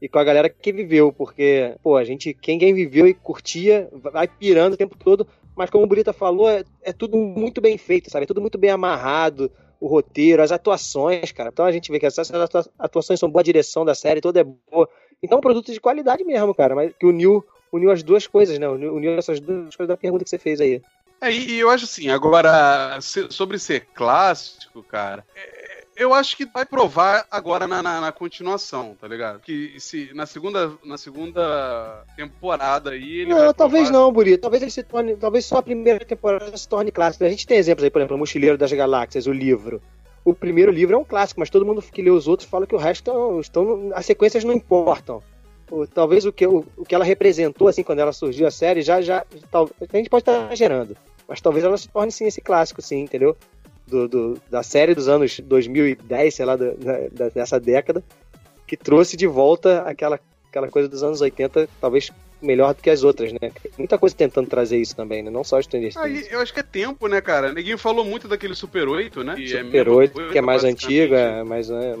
e 0.00 0.08
com 0.08 0.18
a 0.18 0.24
galera 0.24 0.48
que 0.48 0.72
viveu, 0.72 1.12
porque, 1.12 1.74
pô, 1.82 1.96
a 1.96 2.04
gente, 2.04 2.32
quem, 2.32 2.58
quem 2.58 2.72
viveu 2.72 3.08
e 3.08 3.14
curtia, 3.14 3.88
vai 3.92 4.28
pirando 4.28 4.74
o 4.74 4.76
tempo 4.76 4.96
todo, 4.96 5.26
mas 5.56 5.68
como 5.68 5.84
o 5.84 5.86
Brita 5.86 6.12
falou, 6.12 6.48
é, 6.48 6.62
é 6.82 6.92
tudo 6.92 7.16
muito 7.16 7.60
bem 7.60 7.76
feito, 7.76 8.10
sabe? 8.10 8.24
É 8.24 8.26
tudo 8.26 8.40
muito 8.40 8.58
bem 8.58 8.70
amarrado, 8.70 9.50
o 9.84 9.86
roteiro, 9.86 10.42
as 10.42 10.50
atuações, 10.50 11.30
cara. 11.30 11.50
Então 11.52 11.66
a 11.66 11.70
gente 11.70 11.92
vê 11.92 12.00
que 12.00 12.06
essas 12.06 12.32
atua- 12.32 12.66
atuações 12.78 13.20
são 13.20 13.30
boa, 13.30 13.44
direção 13.44 13.84
da 13.84 13.94
série 13.94 14.18
toda 14.18 14.40
é 14.40 14.44
boa. 14.44 14.88
Então 15.22 15.36
é 15.36 15.38
um 15.38 15.42
produto 15.42 15.70
de 15.70 15.78
qualidade 15.78 16.24
mesmo, 16.24 16.54
cara, 16.54 16.74
mas 16.74 16.90
que 16.98 17.04
uniu, 17.04 17.44
uniu 17.70 17.90
as 17.90 18.02
duas 18.02 18.26
coisas, 18.26 18.58
né? 18.58 18.66
Uniu, 18.66 19.12
essas 19.18 19.40
duas 19.40 19.76
coisas 19.76 19.88
da 19.88 19.96
pergunta 19.96 20.24
que 20.24 20.30
você 20.30 20.38
fez 20.38 20.58
aí. 20.58 20.80
É, 21.20 21.30
e 21.30 21.58
eu 21.58 21.68
acho 21.68 21.84
assim, 21.84 22.08
agora, 22.08 22.98
sobre 23.28 23.58
ser 23.58 23.86
clássico, 23.94 24.82
cara, 24.82 25.22
é, 25.36 25.63
eu 25.96 26.12
acho 26.14 26.36
que 26.36 26.44
vai 26.46 26.64
provar 26.66 27.26
agora 27.30 27.66
na, 27.66 27.82
na- 27.82 28.00
na 28.00 28.12
continuação, 28.12 28.96
tá 29.00 29.06
ligado? 29.08 29.40
Que 29.40 29.78
se 29.78 30.10
na 30.14 30.26
segunda, 30.26 30.72
na 30.84 30.96
segunda 30.98 32.04
temporada 32.16 32.90
aí 32.90 33.20
ele 33.20 33.30
Não, 33.34 33.52
talvez 33.52 33.88
provar- 33.88 33.92
não, 34.04 34.12
Burito. 34.12 34.42
Talvez 34.42 34.62
ele 34.62 34.70
se 34.70 34.82
torne. 34.82 35.16
Talvez 35.16 35.44
só 35.46 35.58
a 35.58 35.62
primeira 35.62 36.04
temporada 36.04 36.56
se 36.56 36.68
torne 36.68 36.90
clássico. 36.90 37.24
A 37.24 37.28
gente 37.28 37.46
tem 37.46 37.58
exemplos 37.58 37.84
aí, 37.84 37.90
por 37.90 38.00
exemplo, 38.00 38.16
o 38.16 38.18
Mochileiro 38.18 38.58
das 38.58 38.72
Galáxias, 38.72 39.26
o 39.26 39.32
livro. 39.32 39.80
O 40.24 40.32
primeiro 40.34 40.72
livro 40.72 40.94
é 40.94 40.98
um 40.98 41.04
clássico, 41.04 41.40
mas 41.40 41.50
todo 41.50 41.66
mundo 41.66 41.82
que 41.82 42.00
lê 42.02 42.10
os 42.10 42.26
outros 42.26 42.48
fala 42.48 42.66
que 42.66 42.74
o 42.74 42.78
resto 42.78 43.10
estão. 43.10 43.40
estão 43.40 43.90
as 43.94 44.06
sequências 44.06 44.42
não 44.44 44.52
importam. 44.52 45.22
O- 45.70 45.86
Talvez 45.86 46.24
o 46.26 46.32
que, 46.32 46.46
o, 46.46 46.64
o 46.76 46.84
que 46.84 46.94
ela 46.94 47.04
representou, 47.04 47.68
assim, 47.68 47.82
quando 47.82 47.98
ela 48.00 48.12
surgiu 48.12 48.46
a 48.46 48.50
série, 48.50 48.82
já. 48.82 49.00
já 49.00 49.24
tal, 49.50 49.68
a 49.80 49.96
gente 49.96 50.08
pode 50.10 50.22
estar 50.22 50.54
gerando. 50.54 50.96
Mas 51.28 51.40
talvez 51.40 51.64
ela 51.64 51.76
se 51.78 51.88
torne, 51.88 52.12
sim, 52.12 52.26
esse 52.26 52.40
clássico, 52.40 52.82
sim, 52.82 53.00
entendeu? 53.00 53.34
Do, 53.86 54.08
do- 54.08 54.38
da 54.50 54.62
série 54.62 54.94
dos 54.94 55.08
anos 55.08 55.40
2010, 55.40 56.34
sei 56.34 56.44
lá, 56.46 56.56
da- 56.56 57.28
dessa 57.28 57.60
década, 57.60 58.02
que 58.66 58.76
trouxe 58.76 59.16
de 59.16 59.26
volta 59.26 59.82
aquela, 59.82 60.18
aquela 60.48 60.68
coisa 60.68 60.88
dos 60.88 61.02
anos 61.02 61.20
80, 61.20 61.68
talvez 61.80 62.10
melhor 62.44 62.74
do 62.74 62.82
que 62.82 62.90
as 62.90 63.02
outras, 63.02 63.32
né? 63.32 63.50
Muita 63.78 63.98
coisa 63.98 64.14
tentando 64.14 64.48
trazer 64.48 64.78
isso 64.78 64.94
também, 64.94 65.22
né? 65.22 65.30
Não 65.30 65.44
só 65.44 65.58
os 65.58 65.64
Stranger 65.64 65.92
Aí, 65.96 66.14
Things. 66.14 66.32
eu 66.32 66.40
acho 66.40 66.52
que 66.52 66.60
é 66.60 66.62
tempo, 66.62 67.08
né, 67.08 67.20
cara? 67.20 67.52
Neguinho 67.52 67.78
falou 67.78 68.04
muito 68.04 68.28
daquele 68.28 68.54
Super 68.54 68.88
8, 68.88 69.24
né? 69.24 69.34
Que 69.34 69.44
é 69.44 69.62
Super 69.62 69.64
mesma 69.64 69.92
8, 69.92 70.12
coisa, 70.12 70.32
que 70.32 70.38
é 70.38 70.42
mais 70.42 70.64
antigo, 70.64 71.14
é 71.14 71.42
mais 71.42 71.70
é, 71.70 71.94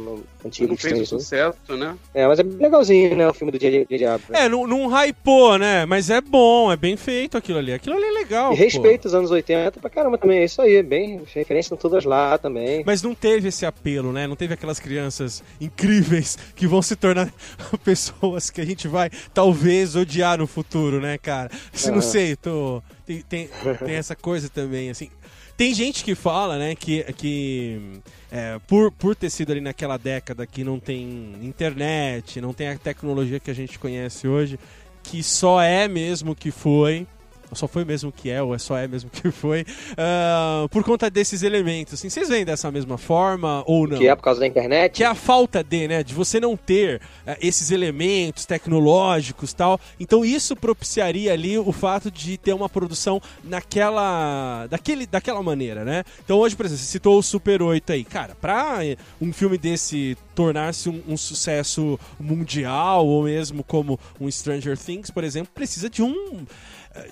antigo 0.44 0.68
Não 0.68 0.76
que 0.76 0.82
fez 0.82 1.08
sucesso, 1.08 1.76
né? 1.76 1.96
É, 2.14 2.26
mas 2.26 2.38
é 2.38 2.42
legalzinho, 2.42 3.16
né? 3.16 3.28
O 3.28 3.34
filme 3.34 3.50
do 3.50 3.58
J.J. 3.58 4.06
Abrams. 4.06 4.32
É, 4.32 4.48
não, 4.48 4.66
não 4.66 4.88
hypou, 4.88 5.58
né? 5.58 5.86
Mas 5.86 6.10
é 6.10 6.20
bom, 6.20 6.70
é 6.70 6.76
bem 6.76 6.96
feito 6.96 7.36
aquilo 7.36 7.58
ali. 7.58 7.72
Aquilo 7.72 7.96
ali 7.96 8.04
é 8.04 8.12
legal. 8.12 8.52
E 8.52 8.56
pô. 8.56 8.62
respeita 8.62 9.08
os 9.08 9.14
anos 9.14 9.30
80 9.30 9.80
pra 9.80 9.90
caramba 9.90 10.18
também, 10.18 10.40
é 10.40 10.44
isso 10.44 10.60
aí, 10.60 10.82
bem, 10.82 11.16
as 11.16 11.32
referências 11.32 11.66
estão 11.66 11.78
todas 11.78 12.04
lá 12.04 12.36
também. 12.38 12.82
Mas 12.84 13.02
não 13.02 13.14
teve 13.14 13.48
esse 13.48 13.64
apelo, 13.64 14.12
né? 14.12 14.26
Não 14.26 14.36
teve 14.36 14.54
aquelas 14.54 14.78
crianças 14.78 15.42
incríveis 15.60 16.38
que 16.54 16.66
vão 16.66 16.82
se 16.82 16.96
tornar 16.96 17.32
pessoas 17.84 18.50
que 18.50 18.60
a 18.60 18.64
gente 18.64 18.86
vai 18.88 19.10
talvez 19.32 19.96
odiar 19.96 20.33
no 20.36 20.46
futuro, 20.46 21.00
né, 21.00 21.18
cara? 21.18 21.50
Se 21.72 21.88
não 21.88 21.98
Aham. 21.98 22.02
sei, 22.02 22.36
tô. 22.36 22.82
Tem, 23.06 23.22
tem, 23.22 23.48
tem 23.84 23.94
essa 23.94 24.14
coisa 24.16 24.48
também, 24.48 24.90
assim. 24.90 25.10
Tem 25.56 25.72
gente 25.72 26.02
que 26.02 26.16
fala, 26.16 26.58
né, 26.58 26.74
que, 26.74 27.04
que 27.12 28.00
é, 28.30 28.58
por, 28.66 28.90
por 28.90 29.14
ter 29.14 29.30
sido 29.30 29.52
ali 29.52 29.60
naquela 29.60 29.96
década 29.96 30.44
que 30.46 30.64
não 30.64 30.80
tem 30.80 31.32
internet, 31.42 32.40
não 32.40 32.52
tem 32.52 32.68
a 32.70 32.76
tecnologia 32.76 33.38
que 33.38 33.52
a 33.52 33.54
gente 33.54 33.78
conhece 33.78 34.26
hoje, 34.26 34.58
que 35.04 35.22
só 35.22 35.62
é 35.62 35.86
mesmo 35.86 36.34
que 36.34 36.50
foi, 36.50 37.06
só 37.54 37.66
foi 37.68 37.84
mesmo 37.84 38.12
que 38.12 38.30
é, 38.30 38.42
ou 38.42 38.54
é 38.54 38.58
só 38.58 38.76
é 38.76 38.86
mesmo 38.86 39.10
que 39.10 39.30
foi, 39.30 39.64
ah, 39.96 40.66
por 40.70 40.82
conta 40.84 41.10
desses 41.10 41.42
elementos. 41.42 41.94
Assim, 41.94 42.08
vocês 42.08 42.28
veem 42.28 42.44
dessa 42.44 42.70
mesma 42.70 42.98
forma 42.98 43.62
ou 43.66 43.86
não? 43.86 43.98
Que 43.98 44.08
é 44.08 44.14
por 44.14 44.22
causa 44.22 44.40
da 44.40 44.46
internet. 44.46 44.92
que 44.92 45.04
é 45.04 45.06
a 45.06 45.14
falta 45.14 45.62
de, 45.62 45.88
né, 45.88 46.02
de 46.02 46.14
você 46.14 46.40
não 46.40 46.56
ter 46.56 47.00
eh, 47.26 47.38
esses 47.40 47.70
elementos 47.70 48.46
tecnológicos 48.46 49.52
tal. 49.52 49.80
Então 49.98 50.24
isso 50.24 50.56
propiciaria 50.56 51.32
ali 51.32 51.58
o 51.58 51.72
fato 51.72 52.10
de 52.10 52.36
ter 52.36 52.52
uma 52.52 52.68
produção 52.68 53.20
naquela, 53.42 54.66
daquele, 54.68 55.06
daquela 55.06 55.42
maneira, 55.42 55.84
né? 55.84 56.04
Então 56.24 56.38
hoje, 56.38 56.56
por 56.56 56.66
exemplo, 56.66 56.82
você 56.82 56.90
citou 56.90 57.18
o 57.18 57.22
Super 57.22 57.62
8 57.62 57.92
aí, 57.92 58.04
cara, 58.04 58.34
pra 58.40 58.84
eh, 58.84 58.96
um 59.20 59.32
filme 59.32 59.58
desse 59.58 60.16
tornar-se 60.34 60.88
um, 60.88 61.02
um 61.08 61.16
sucesso 61.16 61.98
mundial 62.18 63.06
ou 63.06 63.24
mesmo 63.24 63.62
como 63.62 63.98
um 64.20 64.30
Stranger 64.30 64.76
Things, 64.76 65.10
por 65.10 65.24
exemplo, 65.24 65.52
precisa 65.54 65.88
de 65.88 66.02
um 66.02 66.44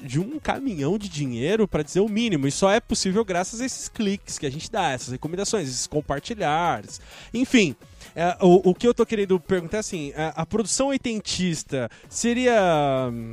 de 0.03 0.21
um 0.21 0.39
caminhão 0.39 0.97
de 0.97 1.09
dinheiro 1.09 1.67
para 1.67 1.83
dizer 1.83 2.01
o 2.01 2.09
mínimo. 2.09 2.47
E 2.47 2.53
só 2.53 2.71
é 2.71 2.81
possível 2.81 3.25
graças 3.25 3.61
a 3.61 3.67
esses 3.67 3.89
cliques 3.89 4.39
que 4.39 4.47
a 4.47 4.51
gente 4.51 4.71
dá, 4.71 4.91
essas 4.91 5.11
recomendações, 5.11 5.69
esses 5.69 5.87
compartilhares. 5.87 7.01
Enfim, 7.33 7.75
é, 8.15 8.37
o, 8.41 8.71
o 8.71 8.75
que 8.75 8.87
eu 8.87 8.95
tô 8.95 9.05
querendo 9.07 9.39
perguntar 9.41 9.79
é 9.79 9.81
assim: 9.81 10.13
a, 10.17 10.43
a 10.43 10.47
produção 10.47 10.89
oitentista 10.89 11.91
seria 12.09 13.11
hum, 13.13 13.33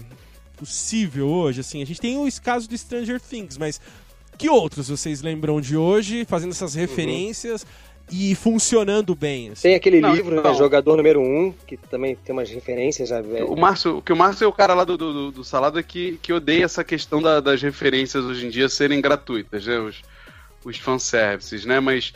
possível 0.57 1.27
hoje? 1.27 1.61
Assim, 1.61 1.81
a 1.81 1.85
gente 1.85 2.01
tem 2.01 2.17
o 2.17 2.27
caso 2.41 2.67
do 2.67 2.77
Stranger 2.77 3.19
Things, 3.19 3.57
mas 3.57 3.79
que 4.37 4.49
outros 4.49 4.87
vocês 4.87 5.21
lembram 5.21 5.59
de 5.59 5.75
hoje 5.75 6.23
fazendo 6.23 6.51
essas 6.51 6.73
referências 6.73 7.65
e 8.11 8.33
funcionando 8.35 9.13
bem? 9.15 9.49
assim? 9.51 9.63
Tem 9.63 9.75
aquele 9.75 9.99
Não, 10.01 10.13
livro, 10.13 10.37
então- 10.37 10.51
né, 10.51 10.57
Jogador 10.57 10.97
Número 10.97 11.19
1, 11.21 11.53
que 11.67 11.77
também 11.77 12.15
tem 12.15 12.33
umas 12.33 12.49
referências. 12.49 13.09
Já, 13.09 13.21
O 13.21 13.55
Márcio, 13.55 14.01
que 14.01 14.11
o 14.13 14.15
Márcio 14.15 14.45
é 14.45 14.47
o 14.47 14.53
cara 14.53 14.73
lá 14.73 14.83
do, 14.83 14.97
do, 14.97 15.31
do 15.31 15.43
Salada 15.43 15.81
que, 15.83 16.17
que 16.21 16.33
odeia 16.33 16.65
essa 16.65 16.83
questão 16.83 17.21
da- 17.21 17.39
das 17.39 17.61
referências 17.61 18.23
hoje 18.25 18.45
em 18.45 18.49
dia 18.49 18.67
serem 18.69 18.99
gratuitas, 19.01 19.65
né? 19.65 19.79
Os, 19.79 20.01
os 20.65 20.77
fanservices, 20.77 21.65
né? 21.65 21.79
Mas 21.79 22.13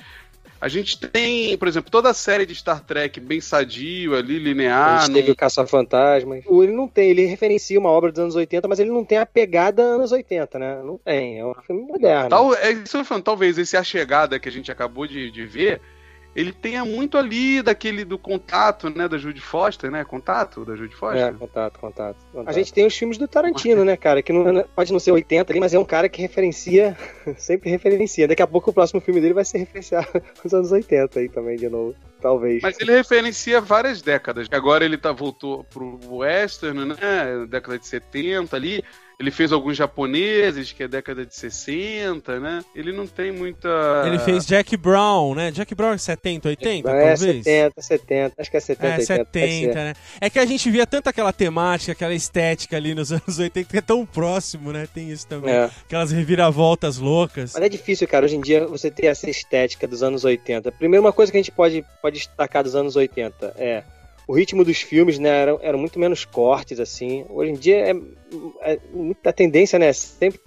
a 0.64 0.70
gente 0.70 0.98
tem, 0.98 1.58
por 1.58 1.68
exemplo, 1.68 1.92
toda 1.92 2.10
a 2.10 2.14
série 2.14 2.46
de 2.46 2.56
Star 2.56 2.80
Trek 2.80 3.20
bem 3.20 3.42
sadio 3.42 4.16
ali, 4.16 4.38
a 4.38 4.40
linear. 4.40 5.00
gente 5.02 5.10
não- 5.10 5.16
teve 5.16 5.32
o 5.32 5.36
Caça-Fantasmas. 5.36 6.46
Ele 6.50 6.72
não 6.72 6.88
tem, 6.88 7.10
ele 7.10 7.26
referencia 7.26 7.78
uma 7.78 7.90
obra 7.90 8.12
dos 8.14 8.20
anos 8.22 8.36
80, 8.36 8.66
mas 8.68 8.80
ele 8.80 8.90
não 8.90 9.04
tem 9.04 9.18
a 9.18 9.26
pegada 9.26 9.82
anos 9.82 10.14
80, 10.14 10.58
né? 10.58 10.82
Não 10.82 10.98
tem, 10.98 11.40
é 11.40 11.46
um 11.46 11.54
filme 11.68 11.82
moderno. 11.82 12.30
Tal, 12.30 12.56
é 12.56 12.72
isso 12.72 12.92
que 12.92 12.98
eu 12.98 13.04
falando, 13.06 13.24
talvez 13.26 13.58
esse 13.58 13.76
A 13.76 13.84
Chegada 13.84 14.40
que 14.40 14.48
a 14.48 14.52
gente 14.52 14.72
acabou 14.72 15.06
de, 15.06 15.30
de 15.30 15.46
ver, 15.46 15.82
ele 16.36 16.52
tenha 16.52 16.84
muito 16.84 17.18
ali 17.18 17.62
daquele 17.62 18.04
do 18.04 18.18
contato, 18.18 18.90
né, 18.90 19.08
da 19.08 19.18
Judy 19.18 19.40
Foster, 19.40 19.92
né? 19.92 20.04
Contato 20.04 20.66
da 20.66 20.76
Judy 20.76 20.96
Foster. 20.96 21.28
É, 21.28 21.32
contato, 21.32 21.80
contato, 21.80 22.18
A 22.46 22.52
gente 22.52 22.74
tem 22.74 22.86
os 22.86 22.96
filmes 22.96 23.18
do 23.18 23.28
Tarantino, 23.28 23.86
né, 23.86 23.96
cara? 23.96 24.22
Que 24.24 24.34
não, 24.34 24.64
pode 24.76 24.92
não 24.92 25.00
ser 25.00 25.12
80 25.12 25.52
ali, 25.52 25.60
mas 25.60 25.74
é 25.74 25.80
um 25.80 25.86
cara 25.86 26.10
que 26.10 26.22
referencia, 26.22 26.98
sempre 27.38 27.70
referencia. 27.70 28.28
Daqui 28.28 28.42
a 28.42 28.48
pouco 28.48 28.72
o 28.72 28.74
próximo 28.74 29.00
filme 29.00 29.22
dele 29.22 29.34
vai 29.34 29.46
ser 29.46 29.60
referenciar 29.60 30.08
os 30.44 30.54
anos 30.54 30.72
80 30.72 31.20
aí 31.20 31.30
também, 31.30 31.58
de 31.58 31.70
novo. 31.70 31.96
Talvez. 32.20 32.62
Mas 32.64 32.80
ele 32.80 32.94
referencia 32.94 33.60
várias 33.60 34.02
décadas. 34.02 34.48
Agora 34.50 34.86
ele 34.86 34.98
tá, 34.98 35.12
voltou 35.12 35.66
pro 35.66 36.00
western, 36.10 36.86
né? 36.86 37.46
Década 37.50 37.78
de 37.78 37.86
70 37.86 38.56
ali. 38.56 38.84
Ele 39.24 39.32
fez 39.32 39.54
alguns 39.54 39.78
japoneses, 39.78 40.74
que 40.74 40.84
é 40.84 40.88
década 40.88 41.26
de 41.26 41.34
60, 41.34 42.42
né? 42.42 42.62
Ele 42.76 42.92
não 42.92 43.08
tem 43.08 43.32
muita. 43.32 43.70
Ele 44.06 44.20
fez 44.20 44.46
Jack 44.46 44.76
Brown, 44.76 45.34
né? 45.34 45.50
Jack 45.50 45.74
Brown 45.74 45.94
é 45.94 45.98
70, 45.98 46.50
80, 46.50 46.90
é, 46.90 46.94
talvez? 46.94 47.20
70, 47.46 47.82
70. 47.82 48.34
Acho 48.38 48.52
que 48.52 48.58
é 48.58 48.60
70, 48.60 48.86
É, 48.86 48.98
80. 49.00 49.26
pode 49.26 49.32
70, 49.32 49.74
ser. 49.74 49.80
né? 49.80 49.94
É 50.20 50.30
que 50.30 50.40
a 50.40 50.46
gente 50.46 50.70
via 50.70 50.86
tanto 50.86 51.08
aquela 51.08 51.32
temática, 51.32 51.94
aquela 51.94 52.14
estética 52.14 52.76
ali 52.76 52.94
nos 52.94 53.12
anos 53.14 53.40
80, 53.40 53.70
que 53.70 53.78
é 53.78 53.82
tão 53.82 54.06
próximo, 54.06 54.74
né? 54.74 54.86
Tem 54.94 55.10
isso 55.10 55.26
também. 55.26 55.54
É. 55.54 55.70
Aquelas 55.86 56.12
reviravoltas 56.12 56.98
loucas. 56.98 57.54
Mas 57.54 57.64
é 57.64 57.70
difícil, 57.70 58.06
cara, 58.10 58.26
hoje 58.26 58.36
em 58.36 58.42
dia 58.42 58.68
você 58.68 58.92
ter 58.92 59.06
essa 59.06 59.30
estética 59.30 59.88
dos 59.88 60.04
anos 60.04 60.26
80. 60.26 60.70
Primeiro, 60.74 61.02
uma 61.06 61.14
coisa 61.14 61.32
que 61.32 61.38
a 61.38 61.42
gente 61.42 61.52
pode, 61.52 61.86
pode 62.02 62.18
destacar 62.18 62.62
dos 62.62 62.76
anos 62.76 62.98
80 62.98 63.54
é 63.58 63.84
o 64.28 64.34
ritmo 64.34 64.64
dos 64.64 64.82
filmes, 64.82 65.20
né? 65.20 65.30
Eram, 65.30 65.60
eram 65.62 65.80
muito 65.80 66.00
menos 66.00 66.26
cortes, 66.26 66.80
assim. 66.80 67.26
Hoje 67.30 67.52
em 67.52 67.56
dia 67.56 67.78
é, 67.78 67.94
é 68.62 68.80
muita 68.92 69.34
tendência, 69.34 69.78
né? 69.78 69.92
Sempre, 69.94 70.40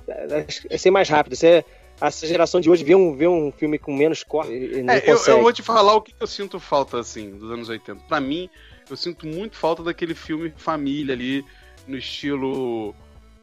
é 0.71 0.79
ser 0.79 0.91
mais 0.91 1.09
rápido. 1.09 1.37
Você, 1.37 1.65
essa 2.01 2.27
geração 2.27 2.61
de 2.61 2.71
hoje 2.71 2.85
vê 2.85 2.95
um, 2.95 3.17
vê 3.17 3.27
um 3.27 3.53
filme 3.53 3.79
com 3.79 3.95
menos 3.95 4.23
corte. 4.23 4.53
É, 4.53 5.11
eu, 5.11 5.19
eu, 5.27 5.43
vou 5.43 5.53
te 5.53 5.63
falar 5.63 5.95
o 5.95 6.03
que 6.03 6.15
eu 6.19 6.27
sinto 6.27 6.59
falta, 6.59 6.99
assim, 6.99 7.31
dos 7.31 7.51
anos 7.51 7.69
80. 7.69 8.03
Pra 8.05 8.21
mim, 8.21 8.49
eu 8.89 8.97
sinto 8.97 9.27
muito 9.27 9.57
falta 9.57 9.83
daquele 9.83 10.15
filme 10.15 10.53
família 10.57 11.15
ali, 11.15 11.45
no 11.87 11.97
estilo. 11.97 12.95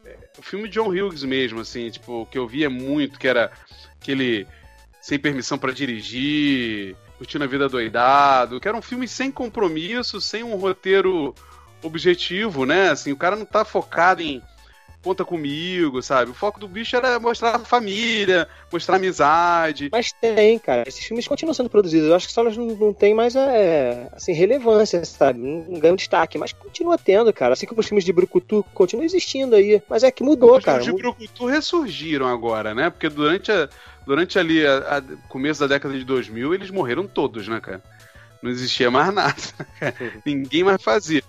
É, 0.04 0.16
o 0.38 0.42
filme 0.42 0.68
John 0.68 0.88
Hughes 0.88 1.24
mesmo, 1.24 1.60
assim, 1.60 1.90
tipo, 1.90 2.26
que 2.26 2.38
eu 2.38 2.46
via 2.46 2.70
muito, 2.70 3.18
que 3.18 3.28
era 3.28 3.50
aquele 4.00 4.46
sem 5.00 5.18
permissão 5.18 5.58
para 5.58 5.72
dirigir, 5.72 6.96
curtindo 7.24 7.44
a 7.44 7.48
vida 7.48 7.68
doidado, 7.68 8.60
que 8.60 8.68
era 8.68 8.76
um 8.76 8.82
filme 8.82 9.08
sem 9.08 9.32
compromisso, 9.32 10.20
sem 10.20 10.44
um 10.44 10.56
roteiro 10.56 11.34
objetivo, 11.82 12.66
né? 12.66 12.90
Assim, 12.90 13.12
o 13.12 13.16
cara 13.16 13.34
não 13.34 13.46
tá 13.46 13.64
focado 13.64 14.20
em 14.20 14.42
conta 15.02 15.24
comigo, 15.24 16.02
sabe? 16.02 16.30
O 16.30 16.34
foco 16.34 16.58
do 16.58 16.66
bicho 16.66 16.96
era 16.96 17.20
mostrar 17.20 17.56
a 17.56 17.58
família, 17.58 18.48
mostrar 18.72 18.94
a 18.94 18.98
amizade. 18.98 19.90
Mas 19.92 20.12
tem, 20.12 20.58
cara. 20.58 20.84
Esses 20.86 21.04
filmes 21.04 21.28
continuam 21.28 21.52
sendo 21.52 21.68
produzidos. 21.68 22.08
Eu 22.08 22.14
acho 22.14 22.26
que 22.26 22.32
só 22.32 22.40
elas 22.40 22.56
não, 22.56 22.66
não 22.68 22.92
têm 22.92 23.14
mais 23.14 23.36
é, 23.36 24.08
assim, 24.12 24.32
relevância, 24.32 25.04
sabe? 25.04 25.38
Não 25.38 25.78
ganham 25.78 25.96
destaque. 25.96 26.38
Mas 26.38 26.54
continua 26.54 26.96
tendo, 26.96 27.30
cara. 27.34 27.52
Assim 27.52 27.66
como 27.66 27.80
os 27.80 27.86
filmes 27.86 28.04
de 28.04 28.14
Brucutu 28.14 28.64
continuam 28.72 29.04
existindo 29.04 29.54
aí. 29.54 29.82
Mas 29.90 30.02
é 30.02 30.10
que 30.10 30.24
mudou, 30.24 30.56
os 30.56 30.64
cara. 30.64 30.78
Os 30.78 30.86
filmes 30.86 31.02
de 31.02 31.08
Brucutu 31.08 31.46
ressurgiram 31.46 32.26
agora, 32.26 32.74
né? 32.74 32.88
Porque 32.88 33.10
durante, 33.10 33.52
a, 33.52 33.68
durante 34.06 34.38
ali 34.38 34.66
a, 34.66 34.98
a 34.98 35.02
começo 35.28 35.60
da 35.60 35.66
década 35.66 35.96
de 35.96 36.04
2000, 36.04 36.54
eles 36.54 36.70
morreram 36.70 37.06
todos, 37.06 37.48
né, 37.48 37.60
cara? 37.60 37.82
Não 38.42 38.50
existia 38.50 38.90
mais 38.90 39.12
nada. 39.12 39.34
Ninguém 40.24 40.64
mais 40.64 40.82
fazia. 40.82 41.22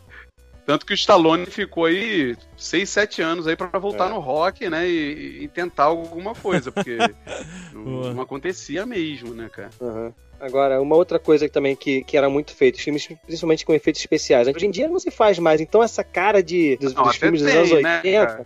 Tanto 0.65 0.85
que 0.85 0.93
o 0.93 0.95
Stallone 0.95 1.45
ficou 1.45 1.85
aí 1.85 2.35
6, 2.57 2.89
7 2.89 3.21
anos 3.21 3.47
aí 3.47 3.55
para 3.55 3.77
voltar 3.77 4.07
é. 4.07 4.09
no 4.09 4.19
rock, 4.19 4.67
né? 4.67 4.87
E, 4.89 5.43
e, 5.43 5.47
tentar 5.47 5.83
alguma 5.83 6.33
coisa, 6.33 6.71
porque 6.71 6.97
não, 7.71 8.13
não, 8.13 8.21
acontecia 8.21 8.83
mesmo, 8.85 9.33
né, 9.33 9.47
cara? 9.47 9.69
Uhum. 9.79 10.11
Agora, 10.39 10.81
uma 10.81 10.95
outra 10.95 11.19
coisa 11.19 11.47
também 11.47 11.75
que, 11.75 12.03
que 12.03 12.17
era 12.17 12.29
muito 12.29 12.53
feito, 12.53 12.81
filmes 12.81 13.07
principalmente 13.25 13.63
com 13.63 13.73
efeitos 13.73 14.01
especiais. 14.01 14.47
Hoje 14.47 14.65
em 14.65 14.71
dia 14.71 14.87
não 14.87 14.99
se 14.99 15.11
faz 15.11 15.37
mais, 15.37 15.61
então 15.61 15.83
essa 15.83 16.03
cara 16.03 16.41
de, 16.41 16.75
dos, 16.77 16.93
não, 16.93 17.03
dos 17.03 17.15
filmes 17.15 17.41
tem, 17.41 17.61
dos 17.61 17.71
anos 17.71 17.71
80. 17.71 18.37
Né, 18.37 18.45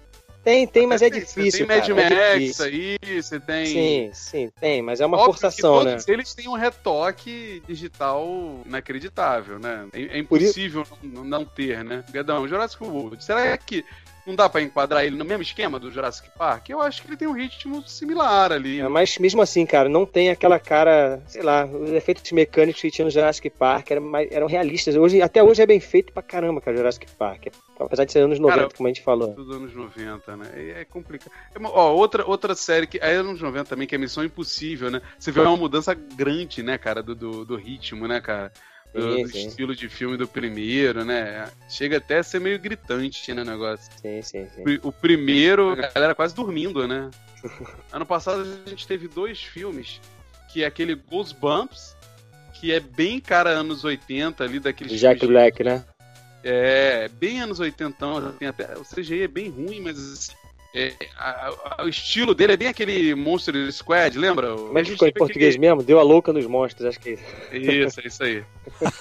tem, 0.50 0.68
tem, 0.68 0.88
mas 0.88 1.02
é 1.04 1.10
difícil. 1.10 1.52
Você 1.52 1.58
tem 1.66 1.68
Mad 1.68 1.88
cara, 1.88 2.40
Max 2.40 2.60
é 2.60 2.64
aí, 2.64 2.98
você 3.22 3.40
tem. 3.40 3.66
Sim, 3.68 4.10
sim, 4.14 4.52
tem, 4.60 4.82
mas 4.82 5.00
é 5.00 5.06
uma 5.06 5.18
Óbvio 5.18 5.34
forçação, 5.34 5.84
né? 5.84 5.98
Eles 6.08 6.34
têm 6.34 6.48
um 6.48 6.56
retoque 6.56 7.62
digital 7.68 8.28
inacreditável, 8.66 9.60
né? 9.60 9.88
É, 9.94 10.18
é 10.18 10.18
impossível 10.18 10.86
não, 11.04 11.24
não 11.24 11.46
ter, 11.46 11.84
né? 11.84 12.04
Gadão, 12.12 12.48
Jurassic 12.48 12.84
World. 12.84 13.24
Será 13.24 13.56
que 13.58 13.86
não 14.26 14.36
dá 14.36 14.50
para 14.50 14.62
enquadrar 14.62 15.04
ele 15.04 15.16
no 15.16 15.26
mesmo 15.26 15.44
esquema 15.44 15.80
do 15.80 15.92
Jurassic 15.92 16.30
Park? 16.38 16.70
Eu 16.70 16.82
acho 16.82 17.02
que 17.02 17.10
ele 17.10 17.18
tem 17.18 17.28
um 17.28 17.34
ritmo 17.34 17.82
similar 17.88 18.52
ali. 18.52 18.80
É, 18.80 18.88
mas 18.88 19.18
mesmo 19.18 19.42
assim, 19.42 19.66
cara, 19.66 19.90
não 19.90 20.06
tem 20.06 20.30
aquela 20.30 20.60
cara, 20.60 21.22
sei 21.28 21.42
lá, 21.42 21.66
os 21.66 21.92
efeitos 21.92 22.32
mecânicos 22.32 22.82
que 22.82 22.92
tinha 22.92 23.06
no 23.06 23.12
Jurassic 23.12 23.50
Park 23.50 23.92
eram, 23.92 24.12
eram 24.30 24.48
realistas. 24.48 24.96
Hoje, 24.96 25.22
até 25.22 25.44
hoje 25.44 25.62
é 25.62 25.66
bem 25.66 25.80
feito 25.80 26.14
pra 26.14 26.22
caramba, 26.22 26.62
cara, 26.62 26.78
Jurassic 26.78 27.08
Park. 27.18 27.48
Apesar 27.80 28.04
de 28.04 28.12
ser 28.12 28.20
anos 28.20 28.40
90, 28.40 28.60
cara, 28.60 28.74
como 28.76 28.88
a 28.88 28.90
gente 28.92 29.02
falou. 29.02 29.34
Dos 29.34 29.56
anos 29.56 29.74
90, 29.74 30.36
né? 30.36 30.50
É, 30.56 30.86
complicado. 30.86 31.32
É, 31.56 31.60
ó, 31.64 31.94
outra, 31.94 32.26
outra 32.26 32.54
série 32.54 32.86
que. 32.86 33.00
É 33.00 33.14
anos 33.14 33.42
90 33.42 33.70
também, 33.70 33.88
que 33.88 33.96
é 33.96 33.98
Missão 33.98 34.24
Impossível, 34.24 34.92
né? 34.92 35.02
Você 35.18 35.32
vê 35.32 35.40
uma 35.40 35.56
mudança 35.56 35.94
grande, 35.94 36.62
né, 36.62 36.78
cara, 36.78 37.02
do, 37.02 37.16
do, 37.16 37.46
do 37.46 37.56
ritmo, 37.56 38.08
né, 38.08 38.20
cara? 38.20 38.52
Do, 38.94 39.16
sim, 39.16 39.24
do 39.24 39.30
sim. 39.30 39.48
estilo 39.48 39.76
de 39.76 39.88
filme 39.88 40.18
do 40.18 40.28
primeiro, 40.28 41.06
né? 41.06 41.50
Chega 41.70 41.98
até 41.98 42.20
a 42.20 42.24
ser 42.24 42.40
meio 42.40 42.60
gritante, 42.60 43.34
né, 43.34 43.44
negócio. 43.44 43.92
Sim, 44.02 44.22
sim, 44.22 44.48
sim. 44.56 44.80
O 44.84 44.92
primeiro, 44.92 45.72
a 45.72 45.76
galera 45.76 46.16
quase 46.16 46.34
dormindo, 46.34 46.88
né? 46.88 47.10
ano 47.92 48.06
passado 48.06 48.42
a 48.66 48.70
gente 48.70 48.88
teve 48.88 49.08
dois 49.08 49.42
filmes, 49.42 50.02
que 50.52 50.64
é 50.64 50.68
aquele 50.68 50.96
Goosebumps, 50.96 51.96
que 52.54 52.74
é 52.74 52.80
bem 52.80 53.20
cara 53.20 53.52
anos 53.52 53.84
80 53.84 54.44
ali, 54.44 54.60
daqueles 54.60 55.00
Jack 55.00 55.26
Black, 55.26 55.64
né? 55.64 55.86
É, 56.44 57.10
bem 57.10 57.42
anos 57.42 57.60
80, 57.60 58.34
tem 58.40 58.48
até, 58.48 58.78
o 58.78 58.84
CGI 58.84 59.24
é 59.24 59.28
bem 59.28 59.50
ruim, 59.50 59.82
mas 59.82 60.30
é, 60.74 60.94
a, 61.18 61.50
a, 61.78 61.84
o 61.84 61.90
estilo 61.90 62.36
dele 62.36 62.54
é 62.54 62.58
bem 62.58 62.68
aquele 62.68 63.16
Monster 63.16 63.72
Squad, 63.72 64.16
lembra? 64.18 64.56
Que 64.56 64.92
ficou 64.92 65.08
em 65.08 65.14
português 65.14 65.56
aquele... 65.56 65.68
mesmo? 65.68 65.82
Deu 65.82 66.00
a 66.00 66.04
louca 66.04 66.32
nos 66.32 66.46
monstros, 66.46 66.88
acho 66.88 67.00
que 67.00 67.18
é 67.52 67.58
isso. 67.58 67.72
Isso, 67.72 68.00
é 68.00 68.08
isso 68.08 68.24
aí. 68.24 68.44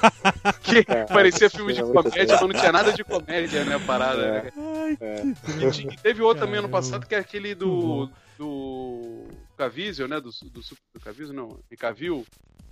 que 0.62 0.78
é, 0.90 1.04
parecia 1.04 1.50
filme 1.50 1.74
de 1.74 1.82
comédia, 1.82 2.26
mas 2.26 2.40
não 2.40 2.48
tinha 2.48 2.72
nada 2.72 2.92
de 2.92 3.04
comédia, 3.04 3.64
né, 3.64 3.74
a 3.74 3.80
parada. 3.80 4.22
É. 4.22 4.42
Né? 4.42 4.52
É. 5.00 5.92
E, 5.92 5.96
teve 5.98 6.22
outro 6.22 6.46
também 6.46 6.58
ano 6.58 6.70
passado, 6.70 7.06
que 7.06 7.14
é 7.14 7.18
aquele 7.18 7.54
do... 7.54 8.08
do 8.38 9.26
Caviezel, 9.56 10.08
né, 10.08 10.20
do, 10.20 10.30
do, 10.30 10.60
do 10.94 11.00
Caviezel, 11.00 11.34
não, 11.34 11.58
de 11.70 11.76
Cavil, 11.76 12.24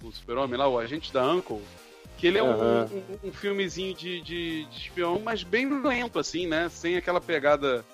o 0.02 0.12
super-homem 0.12 0.56
lá, 0.56 0.68
o 0.68 0.78
agente 0.78 1.12
da 1.12 1.26
Uncle, 1.26 1.60
que 2.16 2.26
ele 2.28 2.38
é 2.38 2.42
um, 2.42 2.84
um, 2.84 3.02
um 3.24 3.32
filmezinho 3.32 3.94
de, 3.94 4.22
de, 4.22 4.64
de 4.64 4.76
espião, 4.76 5.20
mas 5.22 5.42
bem 5.42 5.82
lento, 5.82 6.18
assim, 6.18 6.46
né, 6.46 6.68
sem 6.70 6.96
aquela 6.96 7.20
pegada 7.20 7.84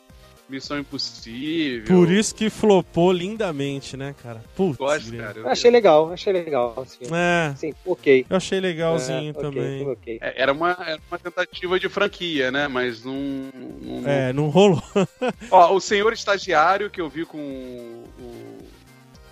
Missão 0.48 0.78
Impossível. 0.78 1.86
Por 1.86 2.10
isso 2.10 2.34
que 2.34 2.50
flopou 2.50 3.12
lindamente, 3.12 3.96
né, 3.96 4.14
cara? 4.22 4.42
Putz. 4.54 4.76
Gosto, 4.76 5.16
cara. 5.16 5.38
Eu 5.38 5.48
achei 5.48 5.70
legal, 5.70 6.12
achei 6.12 6.32
legal. 6.32 6.74
Assim. 6.76 7.14
É. 7.14 7.54
Sim, 7.56 7.74
ok. 7.86 8.26
Eu 8.28 8.36
achei 8.36 8.60
legalzinho 8.60 9.30
é, 9.30 9.32
também. 9.32 9.82
Okay, 9.82 9.92
okay. 9.92 10.18
É, 10.20 10.42
era, 10.42 10.52
uma, 10.52 10.70
era 10.86 11.00
uma 11.10 11.18
tentativa 11.18 11.80
de 11.80 11.88
franquia, 11.88 12.50
né? 12.50 12.68
Mas 12.68 13.04
não. 13.04 13.50
não 13.82 14.08
é, 14.08 14.32
não 14.32 14.48
rolou. 14.48 14.82
Ó, 15.50 15.74
o 15.74 15.80
Senhor 15.80 16.12
Estagiário 16.12 16.90
que 16.90 17.00
eu 17.00 17.08
vi 17.08 17.24
com 17.24 17.38
o 17.38 18.58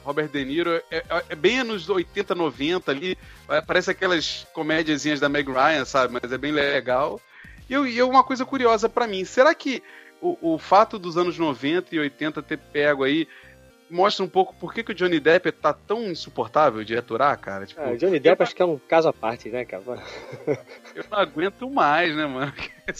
Robert 0.05 0.29
De 0.29 0.45
Niro 0.45 0.71
é, 0.71 0.83
é, 0.91 1.05
é 1.29 1.35
bem 1.35 1.61
anos 1.61 1.89
80, 1.89 2.35
90 2.35 2.91
ali. 2.91 3.19
Parece 3.67 3.91
aquelas 3.91 4.47
comédiazinhas 4.53 5.21
da 5.21 5.29
Meg 5.29 5.51
Ryan, 5.51 5.85
sabe? 5.85 6.19
Mas 6.21 6.33
é 6.33 6.39
bem 6.39 6.53
legal. 6.53 7.21
E 7.69 7.73
eu, 7.73 7.87
e 7.87 8.03
uma 8.03 8.25
coisa 8.25 8.45
curiosa 8.45 8.89
para 8.89 9.07
mim, 9.07 9.25
será 9.25 9.55
que 9.55 9.83
o, 10.21 10.55
o 10.55 10.59
fato 10.59 10.99
dos 10.99 11.17
anos 11.17 11.39
90 11.39 11.95
e 11.95 11.99
80 11.99 12.43
ter 12.43 12.59
pego 12.59 13.05
aí 13.05 13.27
mostra 13.91 14.25
um 14.25 14.29
pouco 14.29 14.55
por 14.55 14.73
que, 14.73 14.85
que 14.85 14.93
o 14.93 14.95
Johnny 14.95 15.19
Depp 15.19 15.51
tá 15.53 15.73
tão 15.73 16.05
insuportável 16.05 16.85
de 16.85 16.97
aturar, 16.97 17.37
cara. 17.39 17.67
Tipo, 17.67 17.81
ah, 17.81 17.91
o 17.91 17.97
Johnny 17.97 18.21
Depp 18.21 18.41
eu... 18.41 18.45
acho 18.45 18.55
que 18.55 18.63
é 18.63 18.65
um 18.65 18.79
caso 18.79 19.09
à 19.09 19.13
parte, 19.13 19.49
né, 19.49 19.65
cara? 19.65 19.83
eu 20.95 21.05
não 21.11 21.19
aguento 21.19 21.69
mais, 21.69 22.15
né, 22.15 22.27
mano? 22.27 22.53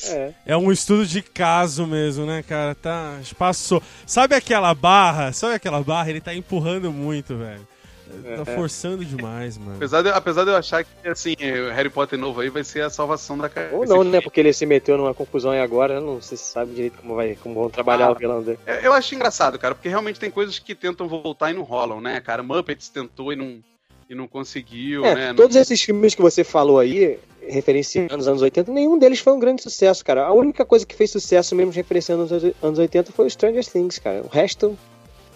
É. 0.07 0.33
é 0.47 0.57
um 0.57 0.71
estudo 0.71 1.07
de 1.07 1.23
caso 1.23 1.87
mesmo, 1.87 2.27
né, 2.27 2.43
cara? 2.43 2.75
Tá. 2.75 3.19
Passou. 3.39 3.83
Sabe 4.05 4.35
aquela 4.35 4.75
barra? 4.75 5.33
Sabe 5.33 5.55
aquela 5.55 5.83
barra? 5.83 6.11
Ele 6.11 6.21
tá 6.21 6.35
empurrando 6.35 6.93
muito, 6.93 7.37
velho. 7.37 7.67
Tá 8.45 8.53
é. 8.53 8.55
forçando 8.55 9.05
demais, 9.05 9.57
mano. 9.57 9.77
Apesar 9.77 10.03
de, 10.03 10.09
apesar 10.09 10.45
de 10.45 10.51
eu 10.51 10.57
achar 10.57 10.85
que, 10.85 11.09
assim, 11.09 11.35
o 11.35 11.73
Harry 11.73 11.91
Potter 11.91 12.19
novo 12.19 12.41
aí 12.41 12.49
vai 12.49 12.65
ser 12.65 12.83
a 12.83 12.91
salvação 12.91 13.37
da 13.39 13.49
cara. 13.49 13.71
Ou 13.73 13.87
não, 13.87 14.05
né? 14.05 14.21
Porque 14.21 14.41
ele 14.41 14.53
se 14.53 14.67
meteu 14.67 14.97
numa 14.97 15.15
confusão 15.15 15.51
aí 15.51 15.61
agora, 15.61 16.01
não 16.01 16.21
sei 16.21 16.37
se 16.37 16.45
sabe 16.45 16.73
direito 16.73 16.99
como, 17.01 17.15
vai, 17.15 17.37
como 17.37 17.55
vão 17.55 17.71
trabalhar 17.71 18.07
ah, 18.07 18.13
o 18.13 18.15
vilão 18.15 18.43
dele. 18.43 18.59
Eu 18.83 18.93
acho 18.93 19.15
engraçado, 19.15 19.59
cara, 19.59 19.75
porque 19.75 19.89
realmente 19.89 20.21
tem 20.21 20.31
coisas 20.31 20.59
que 20.59 20.75
tentam 20.75 21.09
voltar 21.09 21.51
e 21.51 21.55
não 21.55 21.63
rolam, 21.63 22.01
né, 22.01 22.21
cara? 22.21 22.43
Muppets 22.43 22.89
tentou 22.89 23.33
e 23.33 23.37
não, 23.37 23.61
e 24.09 24.15
não 24.15 24.27
conseguiu, 24.27 25.05
é, 25.05 25.15
né? 25.15 25.35
Todos 25.35 25.57
esses 25.57 25.81
filmes 25.81 26.15
que 26.15 26.23
você 26.23 26.43
falou 26.43 26.79
aí, 26.79 27.19
referenciando 27.47 28.17
os 28.17 28.29
anos 28.29 28.43
80, 28.43 28.73
nenhum 28.73 28.99
deles 28.99 29.21
foi 29.21 29.33
um 29.33 29.39
grande 29.39 29.63
sucesso, 29.63 30.05
cara. 30.05 30.27
A 30.27 30.33
única 30.33 30.65
coisa 30.65 30.87
que 30.87 30.95
fez 30.95 31.11
sucesso 31.11 31.55
mesmo 31.55 31.73
referenciando 31.73 32.25
os 32.25 32.33
anos 32.63 32.79
80 32.79 33.13
foi 33.13 33.27
o 33.27 33.31
Stranger 33.31 33.65
Things, 33.65 33.99
cara. 33.99 34.23
O 34.23 34.29
resto 34.29 34.77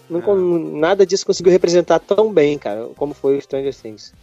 não, 0.09 0.19
é. 0.19 0.79
Nada 0.79 1.05
disso 1.05 1.25
conseguiu 1.25 1.51
representar 1.51 1.99
tão 1.99 2.31
bem, 2.31 2.57
cara, 2.57 2.87
como 2.95 3.13
foi 3.13 3.37
o 3.37 3.41
Stranger 3.41 3.73
Things. 3.73 4.13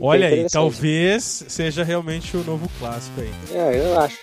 Olha 0.00 0.28
aí, 0.28 0.46
talvez 0.48 1.44
seja 1.48 1.82
realmente 1.82 2.36
o 2.36 2.44
novo 2.44 2.70
clássico 2.78 3.20
aí. 3.20 3.32
É, 3.52 3.80
eu 3.80 3.98
acho. 3.98 4.18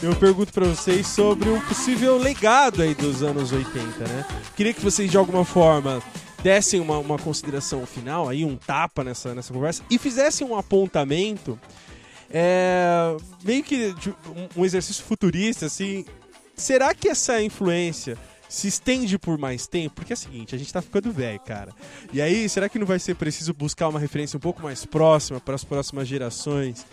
Eu 0.00 0.14
pergunto 0.14 0.52
para 0.52 0.64
vocês 0.64 1.06
sobre 1.08 1.48
um 1.48 1.60
possível 1.60 2.16
legado 2.16 2.82
aí 2.82 2.94
dos 2.94 3.22
anos 3.22 3.52
80, 3.52 4.06
né? 4.06 4.24
Queria 4.56 4.72
que 4.72 4.80
vocês 4.80 5.10
de 5.10 5.16
alguma 5.16 5.44
forma 5.44 6.00
dessem 6.42 6.80
uma, 6.80 6.98
uma 6.98 7.18
consideração 7.18 7.84
final 7.84 8.28
aí, 8.28 8.44
um 8.44 8.56
tapa 8.56 9.02
nessa, 9.02 9.34
nessa 9.34 9.52
conversa 9.52 9.82
e 9.90 9.98
fizessem 9.98 10.46
um 10.46 10.56
apontamento 10.56 11.58
é 12.30 13.16
meio 13.44 13.62
que 13.62 13.94
um 14.56 14.64
exercício 14.64 15.04
futurista, 15.04 15.66
assim. 15.66 16.04
Será 16.54 16.94
que 16.94 17.08
essa 17.08 17.40
influência 17.40 18.18
se 18.48 18.66
estende 18.66 19.18
por 19.18 19.38
mais 19.38 19.66
tempo? 19.66 19.96
Porque 19.96 20.12
é 20.12 20.14
o 20.14 20.16
seguinte, 20.16 20.54
a 20.54 20.58
gente 20.58 20.72
tá 20.72 20.82
ficando 20.82 21.12
velho, 21.12 21.40
cara. 21.40 21.72
E 22.12 22.20
aí, 22.20 22.48
será 22.48 22.68
que 22.68 22.78
não 22.78 22.86
vai 22.86 22.98
ser 22.98 23.14
preciso 23.14 23.54
buscar 23.54 23.88
uma 23.88 24.00
referência 24.00 24.36
um 24.36 24.40
pouco 24.40 24.62
mais 24.62 24.84
próxima 24.84 25.40
para 25.40 25.54
as 25.54 25.64
próximas 25.64 26.08
gerações? 26.08 26.84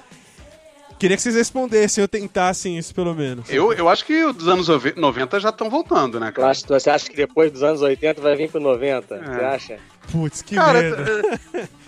Queria 0.97 1.17
que 1.17 1.23
vocês 1.23 1.35
respondessem 1.35 2.01
ou 2.01 2.07
tentassem 2.07 2.77
isso, 2.77 2.95
pelo 2.95 3.13
menos. 3.13 3.49
Eu, 3.49 3.73
eu 3.73 3.89
acho 3.89 4.05
que 4.05 4.23
os 4.23 4.47
anos 4.47 4.67
90 4.67 5.39
já 5.41 5.49
estão 5.49 5.69
voltando, 5.69 6.19
né, 6.19 6.31
cara? 6.31 6.53
Você 6.53 6.89
acha 6.89 7.09
que 7.09 7.15
depois 7.15 7.51
dos 7.51 7.63
anos 7.63 7.81
80 7.81 8.21
vai 8.21 8.35
vir 8.35 8.49
pro 8.49 8.61
90? 8.61 9.15
É. 9.15 9.19
Você 9.19 9.43
acha? 9.43 9.79
Putz, 10.11 10.41
que 10.41 10.55
cara, 10.55 10.81
merda. 10.81 11.39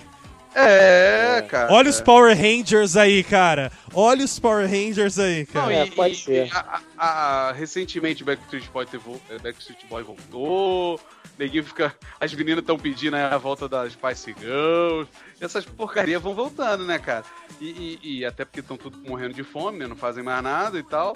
É, 0.60 1.42
cara. 1.48 1.72
Olha 1.72 1.90
os 1.90 2.02
Power 2.02 2.36
Rangers 2.36 2.98
aí, 2.98 3.24
cara. 3.24 3.72
Olha 3.94 4.26
os 4.26 4.40
Power 4.40 4.68
Rangers 4.70 5.20
aí, 5.20 5.46
cara. 5.46 5.66
Não, 5.66 5.72
É, 5.72 5.86
e, 5.86 5.92
pode 5.92 6.14
e- 6.14 6.18
ser. 6.18 6.50
a- 6.52 6.82
a- 6.98 7.50
a- 7.50 7.52
recentemente 7.52 8.24
Backstreet 8.24 8.68
Boy, 8.72 8.86
teve, 8.86 9.04
Backstreet 9.42 9.86
Boy 9.88 10.04
voltou. 10.04 11.00
Neguinho 11.38 11.64
fica. 11.64 11.94
As 12.20 12.34
meninas 12.34 12.62
estão 12.62 12.80
pedindo 12.80 13.16
aí 13.16 13.22
a 13.22 13.38
volta 13.38 13.70
das 13.70 13.94
Spice 13.94 14.36
Girls. 14.40 15.08
Essas 15.40 15.64
porcarias 15.66 16.20
vão 16.20 16.34
voltando, 16.34 16.84
né, 16.84 16.98
cara? 16.98 17.24
E, 17.62 18.00
e- 18.02 18.18
e 18.20 18.26
até 18.26 18.44
porque 18.44 18.60
estão 18.62 18.76
tudo 18.76 18.98
morrendo 19.08 19.36
de 19.36 19.44
fome, 19.44 19.78
né? 19.78 19.86
Não 19.86 19.96
fazem 19.96 20.24
mais 20.24 20.42
nada 20.42 20.80
e 20.80 20.84
tal. 20.84 21.16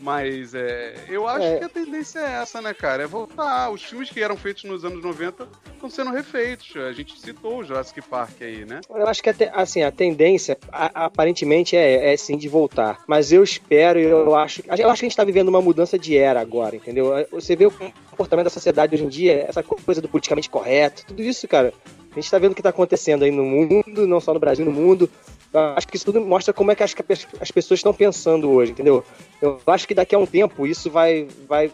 Mas 0.00 0.54
é, 0.54 0.94
eu 1.08 1.26
acho 1.28 1.44
É. 1.44 1.58
que 1.58 1.64
a 1.64 1.68
tendência 1.68 2.18
é 2.20 2.42
essa, 2.42 2.60
né, 2.62 2.72
cara? 2.72 3.02
É 3.02 3.06
voltar. 3.06 3.70
Os 3.70 3.82
filmes 3.82 4.08
que 4.10 4.22
eram 4.22 4.36
feitos 4.36 4.64
nos 4.64 4.84
anos 4.84 5.02
90 5.02 5.46
estão 5.74 5.90
sendo 5.90 6.10
refeitos. 6.10 6.74
A 6.76 6.92
gente 6.92 7.18
citou 7.20 7.58
o 7.58 7.64
Jurassic 7.64 8.00
Park 8.02 8.40
aí, 8.40 8.64
né? 8.64 8.80
Eu 8.88 9.06
acho 9.06 9.22
que 9.22 9.30
assim, 9.52 9.82
a 9.82 9.90
tendência 9.92 10.56
a- 10.72 11.04
aparentemente 11.06 11.76
é, 11.76 12.12
é 12.12 12.16
sim 12.16 12.36
de 12.36 12.48
voltar. 12.48 13.02
Mas 13.06 13.30
eu 13.32 13.42
espero 13.42 13.98
e 13.98 14.04
eu 14.04 14.34
acho. 14.34 14.62
Eu 14.66 14.72
acho 14.72 14.82
que 14.82 14.88
a 14.88 14.94
gente 14.94 15.08
está 15.08 15.24
vivendo 15.24 15.48
uma 15.48 15.60
mudança 15.62 15.98
de 15.98 16.16
era 16.16 16.40
agora, 16.40 16.76
entendeu? 16.76 17.12
Você 17.32 17.54
vê 17.54 17.66
o 17.66 17.70
comportamento 18.10 18.44
da 18.44 18.50
sociedade 18.50 18.94
hoje 18.94 19.04
em 19.04 19.08
dia, 19.08 19.44
essa 19.48 19.62
coisa 19.62 20.00
do 20.00 20.08
politicamente 20.08 20.48
correto, 20.48 21.04
tudo 21.06 21.22
isso, 21.22 21.46
cara. 21.46 21.72
A 22.10 22.14
gente 22.14 22.24
está 22.24 22.38
vendo 22.38 22.52
o 22.52 22.54
que 22.54 22.60
está 22.60 22.70
acontecendo 22.70 23.22
aí 23.24 23.30
no 23.30 23.44
mundo, 23.44 24.06
não 24.06 24.18
só 24.20 24.34
no 24.34 24.40
Brasil, 24.40 24.64
no 24.64 24.72
mundo. 24.72 25.08
Eu 25.52 25.60
acho 25.76 25.88
que 25.88 25.96
isso 25.96 26.04
tudo 26.04 26.20
mostra 26.20 26.54
como 26.54 26.70
é 26.70 26.74
que 26.74 26.82
as, 26.82 26.94
as 27.40 27.50
pessoas 27.50 27.80
estão 27.80 27.92
pensando 27.92 28.50
hoje, 28.50 28.72
entendeu? 28.72 29.04
Eu 29.42 29.60
acho 29.66 29.86
que 29.86 29.94
daqui 29.94 30.14
a 30.14 30.18
um 30.18 30.26
tempo 30.26 30.66
isso 30.66 30.90
vai, 30.90 31.26
vai 31.48 31.72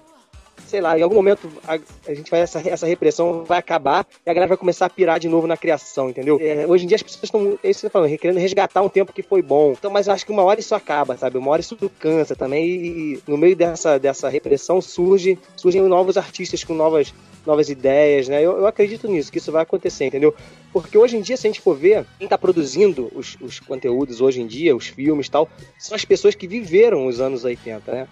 sei 0.67 0.81
lá, 0.81 0.99
em 0.99 1.03
algum 1.03 1.15
momento 1.15 1.51
a, 1.67 1.79
a 2.09 2.15
gente 2.15 2.31
vai 2.31 2.41
essa, 2.41 2.61
essa 2.69 2.87
repressão 2.87 3.45
vai 3.45 3.59
acabar 3.59 4.07
e 4.25 4.31
a 4.31 4.35
galera 4.35 4.49
vai 4.49 4.57
começar 4.57 4.87
a 4.87 4.91
pirar 4.91 5.19
de 5.19 5.29
novo 5.29 5.47
na 5.47 5.57
criação, 5.57 6.11
entendeu? 6.11 6.39
É, 6.41 6.67
hoje 6.67 6.85
em 6.85 6.89
dia 6.89 6.97
as 6.97 7.03
pessoas 7.03 7.25
estão, 7.25 7.59
é 7.63 7.71
isso 7.71 7.81
que 7.81 7.87
tá 7.87 7.91
falando, 7.91 8.17
querendo 8.19 8.39
resgatar 8.39 8.83
um 8.83 8.89
tempo 8.89 9.13
que 9.13 9.23
foi 9.23 9.43
bom. 9.43 9.73
Então, 9.73 9.91
mas 9.91 10.07
eu 10.07 10.13
acho 10.13 10.27
que 10.27 10.33
uma 10.33 10.43
hora 10.43 10.61
isso 10.61 10.75
acaba, 10.75 11.17
sabe? 11.17 11.39
Uma 11.39 11.51
hora 11.51 11.61
isso 11.61 11.77
cansa 11.99 12.35
também 12.35 12.67
e, 12.67 13.23
no 13.27 13.37
meio 13.37 13.57
dessa, 13.57 13.99
dessa 13.99 14.29
repressão 14.29 14.81
surge, 14.81 15.39
surgem 15.57 15.83
novos 15.83 16.17
artistas 16.17 16.65
com 16.65 16.75
novas, 16.75 17.15
novas 17.47 17.69
ideias, 17.69 18.29
né? 18.29 18.43
Eu, 18.43 18.59
eu 18.59 18.67
acredito 18.67 19.09
nisso, 19.09 19.31
que 19.31 19.39
isso 19.39 19.53
vai 19.53 19.63
acontecer, 19.63 20.07
entendeu? 20.07 20.35
Porque 20.73 20.99
hoje 20.99 21.17
em 21.17 21.23
dia, 21.23 21.37
se 21.37 21.47
a 21.47 21.51
gente 21.51 21.61
for 21.61 21.77
ver, 21.77 22.05
quem 22.19 22.29
tá 22.29 22.37
produzindo 22.37 23.11
os, 23.15 23.37
os 23.41 23.61
conteúdos 23.61 24.21
hoje 24.21 24.41
em 24.41 24.47
dia, 24.47 24.77
os 24.77 24.89
filmes 24.89 25.27
e 25.27 25.31
tal, 25.31 25.49
são 25.79 25.95
as 25.95 26.05
pessoas 26.05 26.35
que 26.35 26.47
viveram 26.47 27.07
os 27.07 27.21
anos 27.21 27.45
80, 27.45 27.93
né? 27.93 28.09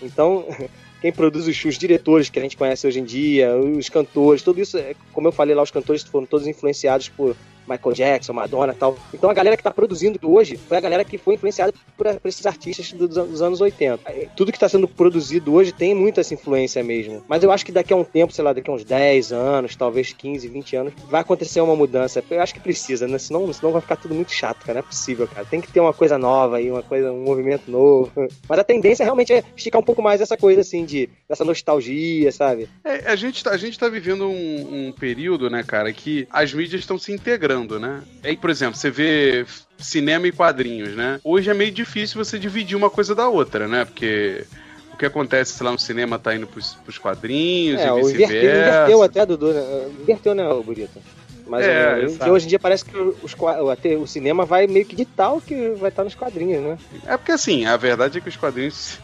Então, 0.00 0.44
quem 1.00 1.12
produz 1.12 1.46
os, 1.46 1.64
os 1.64 1.78
diretores 1.78 2.28
que 2.28 2.38
a 2.38 2.42
gente 2.42 2.56
conhece 2.56 2.86
hoje 2.86 3.00
em 3.00 3.04
dia, 3.04 3.56
os 3.56 3.88
cantores, 3.88 4.42
tudo 4.42 4.60
isso, 4.60 4.76
é, 4.78 4.94
como 5.12 5.28
eu 5.28 5.32
falei 5.32 5.54
lá, 5.54 5.62
os 5.62 5.70
cantores 5.70 6.02
foram 6.02 6.26
todos 6.26 6.46
influenciados 6.46 7.08
por 7.08 7.36
Michael 7.68 7.94
Jackson, 7.94 8.32
Madonna 8.32 8.72
e 8.72 8.76
tal. 8.76 8.96
Então 9.12 9.30
a 9.30 9.34
galera 9.34 9.56
que 9.56 9.62
tá 9.62 9.70
produzindo 9.70 10.18
hoje 10.22 10.56
foi 10.56 10.76
a 10.76 10.80
galera 10.80 11.04
que 11.04 11.18
foi 11.18 11.34
influenciada 11.34 11.72
por, 11.96 12.06
por 12.20 12.28
esses 12.28 12.46
artistas 12.46 12.92
dos, 12.92 13.14
dos 13.14 13.42
anos 13.42 13.60
80. 13.60 14.00
É, 14.06 14.28
Tudo 14.36 14.52
que 14.52 14.56
está 14.56 14.68
sendo 14.68 14.88
produzido 14.88 15.54
hoje 15.54 15.72
tem 15.72 15.94
muita 15.94 16.20
essa 16.20 16.34
influência 16.34 16.82
mesmo. 16.82 17.22
Mas 17.28 17.42
eu 17.42 17.50
acho 17.50 17.64
que 17.64 17.72
daqui 17.72 17.92
a 17.92 17.96
um 17.96 18.04
tempo, 18.04 18.32
sei 18.32 18.44
lá, 18.44 18.52
daqui 18.52 18.70
a 18.70 18.72
uns 18.72 18.84
10 18.84 19.32
anos, 19.32 19.76
talvez 19.76 20.12
15, 20.12 20.48
20 20.48 20.76
anos, 20.76 20.92
vai 21.08 21.20
acontecer 21.20 21.60
uma 21.60 21.76
mudança. 21.76 22.22
Eu 22.30 22.40
acho 22.40 22.54
que 22.54 22.60
precisa, 22.60 23.06
né? 23.06 23.18
Senão, 23.18 23.52
senão 23.52 23.72
vai 23.72 23.80
ficar 23.80 23.96
tudo 23.96 24.14
muito 24.14 24.32
chato, 24.32 24.64
cara. 24.64 24.74
Não 24.74 24.80
é 24.80 24.82
possível, 24.82 25.26
cara. 25.26 25.46
Tem 25.46 25.60
que 25.60 25.72
ter 25.72 25.80
uma 25.80 25.92
coisa 25.92 26.18
nova 26.18 26.56
aí, 26.56 26.70
uma 26.70 26.82
coisa, 26.82 27.12
um 27.12 27.24
movimento 27.24 27.70
novo. 27.70 28.10
Mas 28.48 28.58
a 28.58 28.64
tendência 28.64 29.04
realmente 29.04 29.32
é 29.32 29.42
esticar 29.56 29.80
um 29.80 29.84
pouco 29.84 30.02
mais 30.02 30.20
essa 30.20 30.36
coisa, 30.36 30.60
assim, 30.60 30.84
de 30.84 31.08
dessa 31.28 31.44
nostalgia, 31.44 32.30
sabe? 32.30 32.68
É, 32.84 33.10
a, 33.10 33.16
gente 33.16 33.42
tá, 33.42 33.50
a 33.50 33.56
gente 33.56 33.78
tá 33.78 33.88
vivendo 33.88 34.28
um, 34.28 34.88
um 34.88 34.92
período, 34.92 35.50
né, 35.50 35.62
cara, 35.62 35.92
que 35.92 36.26
as 36.30 36.52
mídias 36.52 36.80
estão 36.80 36.98
se 36.98 37.12
integrando, 37.12 37.55
né? 37.64 38.02
Aí, 38.22 38.36
por 38.36 38.50
exemplo, 38.50 38.76
você 38.76 38.90
vê 38.90 39.46
cinema 39.78 40.26
e 40.26 40.32
quadrinhos, 40.32 40.94
né? 40.94 41.20
Hoje 41.24 41.50
é 41.50 41.54
meio 41.54 41.70
difícil 41.72 42.22
você 42.22 42.38
dividir 42.38 42.76
uma 42.76 42.90
coisa 42.90 43.14
da 43.14 43.28
outra, 43.28 43.66
né? 43.68 43.84
Porque 43.84 44.44
o 44.92 44.96
que 44.96 45.06
acontece, 45.06 45.52
sei 45.52 45.64
lá, 45.66 45.72
no 45.72 45.78
cinema 45.78 46.18
tá 46.18 46.34
indo 46.34 46.46
pros, 46.46 46.74
pros 46.84 46.98
quadrinhos 46.98 47.80
É, 47.80 47.88
e 47.88 47.94
vice-versa. 48.02 48.34
inverteu 48.34 49.02
até, 49.02 49.26
Dudu. 49.26 49.52
né? 49.52 49.88
Inverteu, 50.00 50.34
né, 50.34 50.48
o 50.48 50.62
Burito? 50.62 51.00
Mas 51.46 51.64
É, 51.64 52.06
é, 52.20 52.30
hoje, 52.30 52.46
em 52.46 52.48
dia 52.48 52.58
parece 52.58 52.84
que 52.84 52.96
os, 52.96 53.36
até 53.70 53.96
o 53.96 54.06
cinema 54.06 54.44
vai 54.44 54.66
meio 54.66 54.84
que 54.84 54.96
ditar 54.96 55.32
o 55.32 55.40
que 55.40 55.70
vai 55.70 55.90
estar 55.90 56.02
nos 56.02 56.14
quadrinhos, 56.14 56.62
né? 56.62 56.78
É 57.06 57.16
porque 57.16 57.32
assim, 57.32 57.66
a 57.66 57.76
verdade 57.76 58.18
é 58.18 58.20
que 58.20 58.28
os 58.28 58.36
quadrinhos 58.36 58.98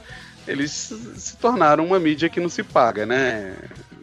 eles 0.46 0.92
se 1.16 1.36
tornaram 1.36 1.84
uma 1.86 2.00
mídia 2.00 2.28
que 2.28 2.40
não 2.40 2.48
se 2.48 2.64
paga, 2.64 3.06
né? 3.06 3.54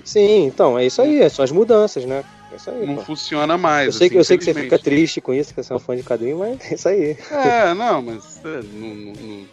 Sim, 0.05 0.45
então, 0.45 0.79
é 0.79 0.85
isso 0.85 1.01
aí, 1.01 1.29
são 1.29 1.43
as 1.43 1.51
mudanças, 1.51 2.05
né? 2.05 2.23
Isso 2.59 2.69
aí. 2.69 2.85
Não 2.85 2.95
pô. 2.95 3.01
funciona 3.05 3.57
mais. 3.57 3.87
Eu 3.87 3.93
sei, 3.93 4.07
assim, 4.07 4.13
que, 4.13 4.19
eu 4.19 4.23
sei 4.23 4.37
que 4.37 4.43
você 4.43 4.53
fica 4.53 4.77
triste 4.77 5.21
com 5.21 5.33
isso, 5.33 5.53
que 5.53 5.63
você 5.63 5.71
é 5.71 5.75
um 5.75 5.79
fã 5.79 5.95
de 5.95 6.03
quadrinho, 6.03 6.39
mas 6.39 6.59
é 6.69 6.75
isso 6.75 6.89
aí. 6.89 7.17
É, 7.31 7.73
não, 7.73 8.01
mas 8.01 8.41
é, 8.43 8.61
não, 8.73 8.95
não- 8.95 9.45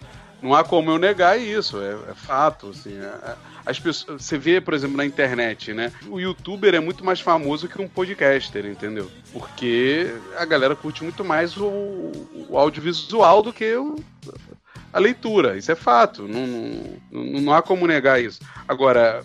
não- 0.43 0.55
há 0.55 0.65
como 0.65 0.91
eu 0.91 0.99
negar 0.99 1.41
isso, 1.41 1.81
é, 1.81 1.93
é 2.11 2.15
fato, 2.15 2.71
assim. 2.71 2.99
é- 2.99 3.31
é- 3.31 3.37
as 3.65 3.81
pessoas, 3.81 4.23
você 4.23 4.39
vê, 4.39 4.61
por 4.61 4.75
exemplo, 4.75 4.97
na 4.97 5.05
internet, 5.05 5.73
né? 5.73 5.93
O 6.09 6.21
youtuber 6.21 6.75
é 6.75 6.81
muito 6.81 7.05
mais 7.05 7.21
famoso 7.21 7.69
que 7.69 7.81
um 7.81 7.89
podcaster, 7.89 8.65
entendeu? 8.67 9.11
Porque 9.33 10.09
a 10.37 10.45
galera 10.45 10.77
curte 10.77 11.03
muito 11.03 11.25
mais 11.25 11.57
o, 11.57 11.65
o 12.49 12.57
audiovisual 12.57 13.43
do 13.43 13.53
que 13.53 13.75
o, 13.75 13.97
a 14.93 14.99
leitura, 15.01 15.57
isso 15.57 15.71
é 15.73 15.75
fato, 15.75 16.29
não, 16.29 16.47
não, 17.11 17.41
não 17.41 17.53
há 17.53 17.61
como 17.61 17.87
negar 17.89 18.23
isso. 18.23 18.41
Agora, 18.69 19.25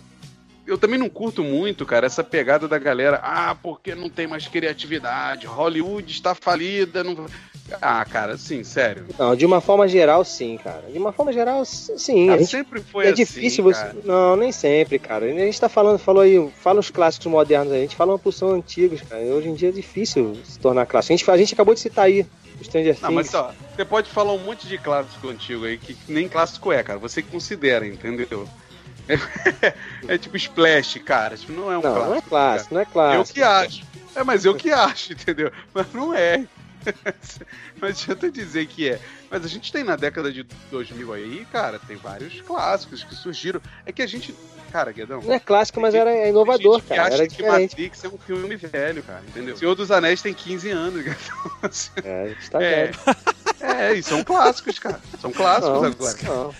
eu 0.66 0.78
também 0.78 0.98
não 0.98 1.08
curto 1.08 1.42
muito, 1.42 1.84
cara, 1.86 2.06
essa 2.06 2.22
pegada 2.24 2.66
da 2.68 2.78
galera, 2.78 3.20
ah, 3.22 3.54
porque 3.60 3.94
não 3.94 4.08
tem 4.08 4.26
mais 4.26 4.46
criatividade, 4.48 5.46
Hollywood 5.46 6.10
está 6.12 6.34
falida, 6.34 7.02
não... 7.02 7.26
Ah, 7.80 8.04
cara, 8.04 8.34
assim, 8.34 8.62
sério. 8.64 9.06
Não, 9.18 9.34
de 9.34 9.46
uma 9.46 9.60
forma 9.60 9.88
geral, 9.88 10.22
sim, 10.24 10.58
cara. 10.62 10.82
De 10.92 10.98
uma 10.98 11.10
forma 11.12 11.32
geral, 11.32 11.64
sim. 11.64 12.28
a 12.28 12.34
Ah, 12.34 12.38
gente- 12.38 12.50
sempre 12.50 12.82
foi 12.82 13.06
é 13.06 13.08
assim, 13.08 13.24
difícil 13.24 13.64
você. 13.64 13.80
cara. 13.80 13.96
Não, 14.04 14.36
nem 14.36 14.52
sempre, 14.52 14.98
cara. 14.98 15.24
A 15.24 15.28
gente 15.30 15.58
tá 15.58 15.70
falando, 15.70 15.98
falou 15.98 16.22
aí, 16.22 16.50
fala 16.60 16.80
os 16.80 16.90
clássicos 16.90 17.28
modernos 17.28 17.72
aí. 17.72 17.78
A 17.78 17.82
gente 17.82 17.96
fala 17.96 18.12
uma 18.12 18.18
porção 18.18 18.50
antigos, 18.50 19.00
cara. 19.02 19.22
Hoje 19.22 19.48
em 19.48 19.54
dia 19.54 19.70
é 19.70 19.72
difícil 19.72 20.36
se 20.44 20.58
tornar 20.58 20.84
clássico. 20.84 21.14
A 21.14 21.16
gente, 21.16 21.30
a 21.30 21.36
gente 21.38 21.54
acabou 21.54 21.72
de 21.72 21.80
citar 21.80 22.06
aí 22.06 22.26
o 22.60 22.64
Stranger 22.64 22.98
Não, 23.00 23.08
Things. 23.08 23.14
mas 23.32 23.34
ó, 23.34 23.52
você 23.74 23.84
pode 23.86 24.10
falar 24.10 24.34
um 24.34 24.38
monte 24.44 24.66
de 24.68 24.76
clássico 24.76 25.28
antigo 25.28 25.64
aí 25.64 25.78
que 25.78 25.96
nem 26.08 26.28
clássico 26.28 26.70
é, 26.72 26.82
cara. 26.82 26.98
Você 26.98 27.22
considera, 27.22 27.86
entendeu? 27.86 28.46
É, 29.62 30.14
é 30.14 30.18
tipo 30.18 30.36
Splash, 30.36 30.98
cara. 31.04 31.36
Tipo, 31.36 31.52
não 31.52 31.70
é 31.72 31.78
um 31.78 31.82
não, 31.82 31.92
clássico. 31.94 32.10
não 32.10 32.16
é 32.16 32.20
clássico, 32.22 32.74
não 32.74 32.80
é 32.80 32.84
cara. 32.84 32.92
clássico. 32.92 33.30
Eu 33.30 33.34
que 33.34 33.42
acho. 33.42 33.84
É, 34.14 34.24
mas 34.24 34.44
eu 34.44 34.54
que 34.54 34.70
acho, 34.70 35.12
entendeu? 35.12 35.50
Mas 35.72 35.86
não 35.92 36.14
é. 36.14 36.44
Não 37.80 37.88
adianta 37.88 38.28
dizer 38.28 38.66
que 38.66 38.88
é. 38.88 38.98
Mas 39.30 39.44
a 39.44 39.48
gente 39.48 39.70
tem 39.72 39.84
na 39.84 39.94
década 39.94 40.32
de 40.32 40.42
2000 40.70 41.12
aí, 41.12 41.46
cara, 41.52 41.78
tem 41.78 41.96
vários 41.96 42.40
clássicos 42.40 43.04
que 43.04 43.14
surgiram. 43.14 43.60
É 43.86 43.92
que 43.92 44.02
a 44.02 44.06
gente. 44.06 44.34
Cara, 44.72 44.90
Guedão. 44.90 45.20
Não 45.22 45.32
é 45.32 45.38
clássico, 45.38 45.80
mas 45.80 45.94
era 45.94 46.10
é 46.10 46.30
inovador, 46.30 46.80
gente 46.80 46.88
cara. 46.88 47.02
acha 47.04 47.14
Era 47.18 47.26
que 47.28 47.36
diferente. 47.36 47.70
Matrix 47.72 48.04
é 48.04 48.08
um 48.08 48.18
filme 48.18 48.56
velho, 48.56 49.02
cara, 49.04 49.22
entendeu? 49.28 49.56
Senhor 49.56 49.74
dos 49.76 49.90
Anéis 49.92 50.22
tem 50.22 50.32
15 50.34 50.70
anos, 50.70 51.02
Guedão. 51.04 51.52
Assim, 51.62 51.90
É, 52.02 52.22
a 52.22 52.28
gente 52.28 52.50
tá 52.50 52.62
É, 52.62 52.86
velho. 52.86 52.98
é, 53.60 53.94
e 53.94 54.02
são 54.02 54.24
clássicos, 54.24 54.78
cara. 54.80 55.00
São 55.20 55.30
clássicos 55.30 55.68
Não, 55.82 55.84
agora. 55.84 56.16
não. 56.24 56.54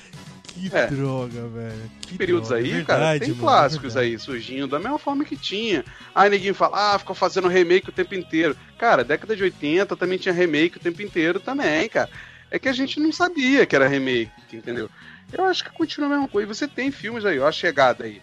Que 0.54 0.70
É. 0.76 0.86
droga, 0.86 1.48
velho. 1.48 1.90
Que 2.02 2.18
períodos 2.18 2.48
droga. 2.48 2.62
aí, 2.62 2.72
É 2.80 2.84
cara, 2.84 2.98
verdade, 2.98 3.20
tem 3.20 3.28
mano, 3.30 3.40
clássicos 3.40 3.96
é 3.96 4.00
aí 4.00 4.18
surgindo 4.18 4.66
da 4.68 4.78
mesma 4.78 4.98
forma 4.98 5.24
que 5.24 5.36
tinha. 5.36 5.84
Aí 6.14 6.28
ninguém 6.30 6.52
fala, 6.52 6.94
ah, 6.94 6.98
ficou 6.98 7.14
fazendo 7.14 7.48
remake 7.48 7.88
o 7.88 7.92
tempo 7.92 8.14
inteiro. 8.14 8.56
Cara, 8.78 9.02
década 9.04 9.34
de 9.34 9.42
80 9.42 9.96
também 9.96 10.18
tinha 10.18 10.32
remake 10.34 10.76
o 10.76 10.80
tempo 10.80 11.00
inteiro 11.02 11.40
também, 11.40 11.88
cara. 11.88 12.10
É 12.50 12.58
que 12.58 12.68
a 12.68 12.72
gente 12.72 13.00
não 13.00 13.10
sabia 13.12 13.64
que 13.64 13.74
era 13.74 13.88
remake, 13.88 14.30
entendeu? 14.52 14.90
Eu 15.32 15.44
acho 15.46 15.64
que 15.64 15.70
continua 15.70 16.06
a 16.08 16.10
mesma 16.10 16.28
coisa. 16.28 16.50
E 16.50 16.54
você 16.54 16.68
tem 16.68 16.90
filmes 16.90 17.24
aí, 17.24 17.38
ó, 17.38 17.48
a 17.48 17.52
chegada 17.52 18.04
aí. 18.04 18.20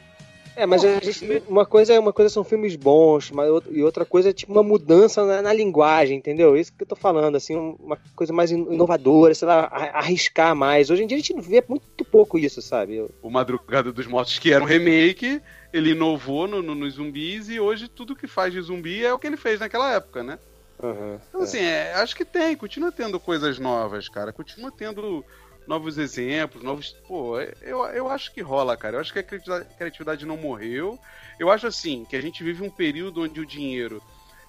É, 0.60 0.66
mas 0.66 0.82
gente- 0.82 1.41
uma 1.47 1.66
coisa 1.66 1.93
é 1.93 1.99
uma 1.99 2.12
coisa 2.12 2.30
são 2.30 2.43
filmes 2.43 2.76
bons, 2.76 3.32
mas 3.32 3.49
outra- 3.49 3.72
e 3.72 3.82
outra 3.82 4.05
coisa 4.05 4.30
é 4.30 4.34
tipo 4.34 4.51
uma 4.51 4.62
mudança 4.62 5.26
na, 5.26 5.41
na 5.41 5.53
linguagem, 5.53 6.18
entendeu? 6.18 6.57
Isso 6.57 6.74
que 6.76 6.84
eu 6.84 6.88
tô 6.88 6.97
falando, 6.97 7.38
assim, 7.38 7.55
uma 7.80 7.97
coisa 8.14 8.34
mais 8.34 8.51
in- 8.51 8.74
inovadora, 8.74 9.34
sei 9.34 9.47
lá, 9.47 9.70
arriscar 9.93 10.53
mais. 10.53 10.89
Hoje 10.89 11.03
em 11.03 11.07
dia 11.07 11.16
a 11.18 11.22
gente 11.22 11.39
vê 11.39 11.64
muito 11.68 12.03
pouco 12.12 12.38
isso, 12.38 12.62
sabe? 12.62 13.07
O 13.22 13.30
Madrugada 13.30 13.93
dos 13.93 14.05
Mortos, 14.05 14.38
que 14.38 14.51
era 14.51 14.62
um 14.64 14.68
remake, 14.68 15.41
ele 15.72 15.91
inovou 15.91 16.45
no, 16.45 16.62
no- 16.62 16.76
nos 16.76 16.95
zumbis 16.95 17.47
e 17.49 17.57
hoje 17.60 17.88
tudo 17.88 18.16
que 18.16 18.28
faz 18.28 18.51
de 18.51 18.60
zumbi 18.62 19.05
é 19.05 19.14
o 19.14 19.18
que 19.20 19.28
ele 19.28 19.38
fez 19.38 19.62
naquela 19.62 19.93
época, 19.93 20.24
né? 20.24 20.38
Aham, 20.84 21.20
Então, 21.30 21.41
é. 21.41 21.43
assim, 21.43 21.60
é, 21.60 21.93
acho 21.95 22.16
que 22.16 22.26
tem, 22.26 22.55
continua 22.57 22.91
tendo 22.91 23.20
coisas 23.20 23.60
novas, 23.60 24.10
cara. 24.10 24.34
Continua 24.34 24.72
tendo 24.78 25.24
novos 25.70 25.99
exemplos, 25.99 26.63
novos. 26.63 26.95
Pô, 27.07 27.39
eu, 27.39 27.86
eu 27.86 28.09
acho 28.09 28.34
que 28.34 28.41
rola, 28.41 28.76
cara. 28.76 28.97
Eu 28.97 29.01
acho 29.01 29.13
que 29.13 29.20
a 29.20 29.24
criatividade, 29.24 30.26
não 30.26 30.36
morreu. 30.36 30.99
Eu 31.39 31.51
acho, 31.51 31.67
assim, 31.67 32.05
que 32.09 32.15
a 32.15 32.22
gente 32.22 32.43
vive 32.43 32.63
um 32.63 32.72
período 32.72 33.22
onde 33.22 33.39
o 33.39 33.45
dinheiro 33.45 34.01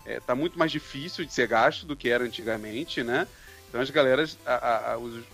é, 0.06 0.18
tá 0.18 0.34
muito 0.34 0.58
mais 0.58 0.72
difícil 0.72 1.24
de 1.26 1.32
ser 1.32 1.46
gasto 1.46 1.84
do 1.84 1.94
que 1.94 2.08
era 2.08 2.24
antigamente, 2.24 3.02
né? 3.02 3.28
Então 3.68 3.80
as 3.82 3.90
galeras, 3.90 4.38
a- 4.46 4.92
a- 4.92 4.98
os, 4.98 5.14
os- 5.14 5.24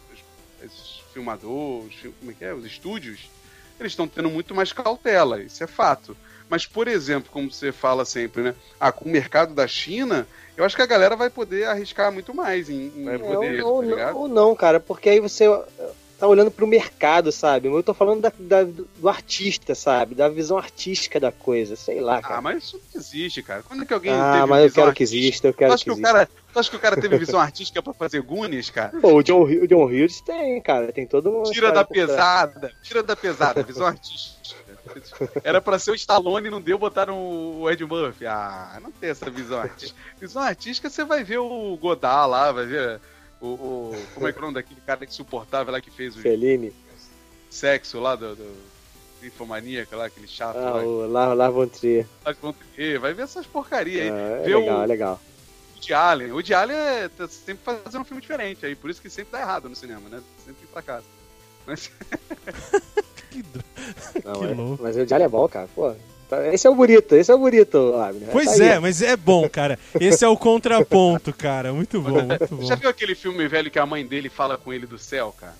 filmadores, 1.12 1.94
fil- 1.94 2.12
como 2.18 2.32
é 2.32 2.34
que 2.34 2.44
é? 2.44 2.52
Os 2.52 2.64
estúdios, 2.66 3.30
eles 3.78 3.92
estão 3.92 4.08
tendo 4.08 4.28
muito 4.28 4.54
mais 4.54 4.72
cautela, 4.72 5.40
isso 5.40 5.62
é 5.62 5.66
fato. 5.68 6.16
Mas, 6.48 6.66
por 6.66 6.86
exemplo, 6.88 7.30
como 7.32 7.50
você 7.50 7.72
fala 7.72 8.04
sempre, 8.04 8.42
né? 8.42 8.54
Ah, 8.78 8.92
com 8.92 9.04
o 9.04 9.12
mercado 9.12 9.52
da 9.54 9.66
China, 9.66 10.26
eu 10.56 10.64
acho 10.64 10.76
que 10.76 10.82
a 10.82 10.86
galera 10.86 11.16
vai 11.16 11.28
poder 11.28 11.64
arriscar 11.64 12.12
muito 12.12 12.34
mais 12.34 12.70
em, 12.70 12.86
em 12.96 13.18
poder, 13.18 13.62
ou, 13.64 13.68
tá 13.68 13.74
ou, 13.76 13.82
ligado? 13.82 14.12
não, 14.14 14.20
ou 14.20 14.28
não, 14.28 14.54
cara, 14.54 14.78
porque 14.78 15.08
aí 15.08 15.20
você 15.20 15.44
tá 16.18 16.26
olhando 16.26 16.50
pro 16.50 16.66
mercado, 16.66 17.30
sabe? 17.30 17.68
Eu 17.68 17.82
tô 17.82 17.92
falando 17.92 18.22
da, 18.22 18.32
da- 18.38 18.62
do 18.64 19.08
artista, 19.08 19.74
sabe? 19.74 20.14
Da 20.14 20.28
visão 20.28 20.56
artística 20.56 21.20
da 21.20 21.30
coisa, 21.30 21.76
sei 21.76 22.00
lá, 22.00 22.18
Ah, 22.18 22.22
cara. 22.22 22.40
mas 22.40 22.64
isso 22.64 22.80
não 22.94 23.00
existe, 23.00 23.42
cara. 23.42 23.62
Quando 23.62 23.82
é 23.82 23.86
que 23.86 23.92
alguém 23.92 24.12
Ah, 24.12 24.46
mas 24.46 24.64
eu 24.64 24.72
quero 24.72 24.94
que 24.94 25.02
artística? 25.02 25.02
exista, 25.02 25.48
eu 25.48 25.52
Tu 25.52 25.56
quero 25.58 25.74
acha 25.74 25.84
que 25.84 25.90
que 25.90 25.90
o 25.90 25.94
exista. 25.94 26.12
cara, 26.12 26.28
tu 26.52 26.58
acha 26.58 26.70
que 26.70 26.76
o 26.76 26.80
cara 26.80 26.96
teve 26.96 27.18
visão 27.18 27.38
artística 27.40 27.82
pra 27.82 27.92
fazer 27.92 28.22
Goonies, 28.22 28.70
cara? 28.70 28.98
Pô, 28.98 29.14
o 29.16 29.22
John, 29.22 29.42
o 29.42 29.66
John 29.66 29.84
Hughes 29.84 30.20
tem, 30.22 30.58
cara, 30.62 30.90
tem 30.90 31.06
todo 31.06 31.28
um. 31.30 31.42
Tira 31.42 31.70
da 31.70 31.84
pesada, 31.84 32.72
tira 32.82 33.02
da 33.02 33.14
pesada, 33.14 33.62
visão 33.62 33.86
artística. 33.86 34.65
Era 35.44 35.60
pra 35.60 35.78
ser 35.78 35.90
o 35.90 35.94
Stallone 35.94 36.48
e 36.48 36.50
não 36.50 36.60
deu, 36.60 36.78
botaram 36.78 37.18
o 37.60 37.70
Ed 37.70 37.84
Murphy. 37.84 38.26
Ah, 38.26 38.78
não 38.82 38.90
tem 38.92 39.10
essa 39.10 39.30
visão 39.30 39.58
artística. 39.58 39.98
Visão 40.20 40.42
artística, 40.42 40.88
você 40.90 41.04
vai 41.04 41.22
ver 41.24 41.38
o 41.38 41.76
Godard 41.76 42.30
lá, 42.30 42.52
vai 42.52 42.66
ver 42.66 43.00
o. 43.40 43.46
o- 43.46 44.06
como 44.14 44.26
é 44.28 44.32
que 44.32 44.38
é 44.38 44.40
o 44.40 44.42
nome 44.42 44.54
daquele 44.54 44.80
cara 44.80 45.04
insuportável 45.04 45.72
lá 45.72 45.80
que 45.80 45.90
fez 45.90 46.16
o 46.16 46.20
Fellini. 46.20 46.72
sexo 47.50 48.00
lá 48.00 48.14
do. 48.16 48.34
do 48.36 48.76
Infomaníaca 49.22 49.96
lá, 49.96 50.04
aquele 50.06 50.28
chato 50.28 50.56
Ah, 50.58 50.70
lá. 50.70 50.82
o 50.82 51.06
La, 51.10 51.32
La 51.34 51.50
Vai 53.00 53.14
ver 53.14 53.22
essas 53.22 53.46
porcarias 53.46 54.02
aí. 54.02 54.10
Ah, 54.10 54.40
é 54.42 54.42
Vê 54.44 54.54
o- 54.54 54.60
legal, 54.60 54.82
é 54.82 54.86
legal. 54.86 55.20
O 55.76 55.80
de 55.80 55.92
Allen. 55.94 56.32
O 56.32 56.42
de 56.42 56.54
Allen 56.54 56.76
é, 56.76 57.08
tá 57.08 57.26
sempre 57.26 57.64
fazendo 57.64 58.02
um 58.02 58.04
filme 58.04 58.20
diferente 58.20 58.64
aí, 58.64 58.74
por 58.76 58.88
isso 58.90 59.00
que 59.00 59.10
sempre 59.10 59.32
dá 59.32 59.40
errado 59.40 59.68
no 59.68 59.74
cinema, 59.76 60.08
né? 60.08 60.22
Sempre 60.44 60.66
fracassa. 60.72 61.06
Mas 61.66 61.90
Que 63.36 63.42
dro- 63.42 63.64
Não, 64.24 64.40
Que 64.40 64.44
é- 64.46 64.54
louco. 64.54 64.82
mas 64.82 64.96
o 64.96 65.04
Diário 65.06 65.24
é 65.24 65.28
bom, 65.28 65.46
cara. 65.48 65.68
Pô, 65.74 65.92
tá- 66.28 66.46
esse 66.54 66.66
é 66.66 66.70
o 66.70 66.74
bonito, 66.74 67.14
esse 67.14 67.30
é 67.30 67.34
o 67.34 67.38
bonito, 67.38 67.94
Abner. 67.96 68.28
Pois 68.32 68.46
Tá 68.46 68.52
aí, 68.64 68.68
é, 68.70 68.78
mas 68.78 69.02
é 69.02 69.16
bom, 69.16 69.48
cara. 69.48 69.78
Esse 70.00 70.24
é 70.24 70.28
o 70.28 70.36
contraponto, 70.36 71.32
cara. 71.32 71.72
Muito 71.72 72.00
bom, 72.00 72.22
muito 72.24 72.56
bom. 72.56 72.64
já 72.64 72.74
viu 72.74 72.88
aquele 72.88 73.14
filme 73.14 73.46
velho 73.48 73.70
que 73.70 73.78
a 73.78 73.84
mãe 73.86 74.06
dele 74.06 74.28
fala 74.28 74.56
com 74.56 74.72
ele 74.72 74.86
do 74.86 74.98
céu, 74.98 75.34
cara? 75.38 75.54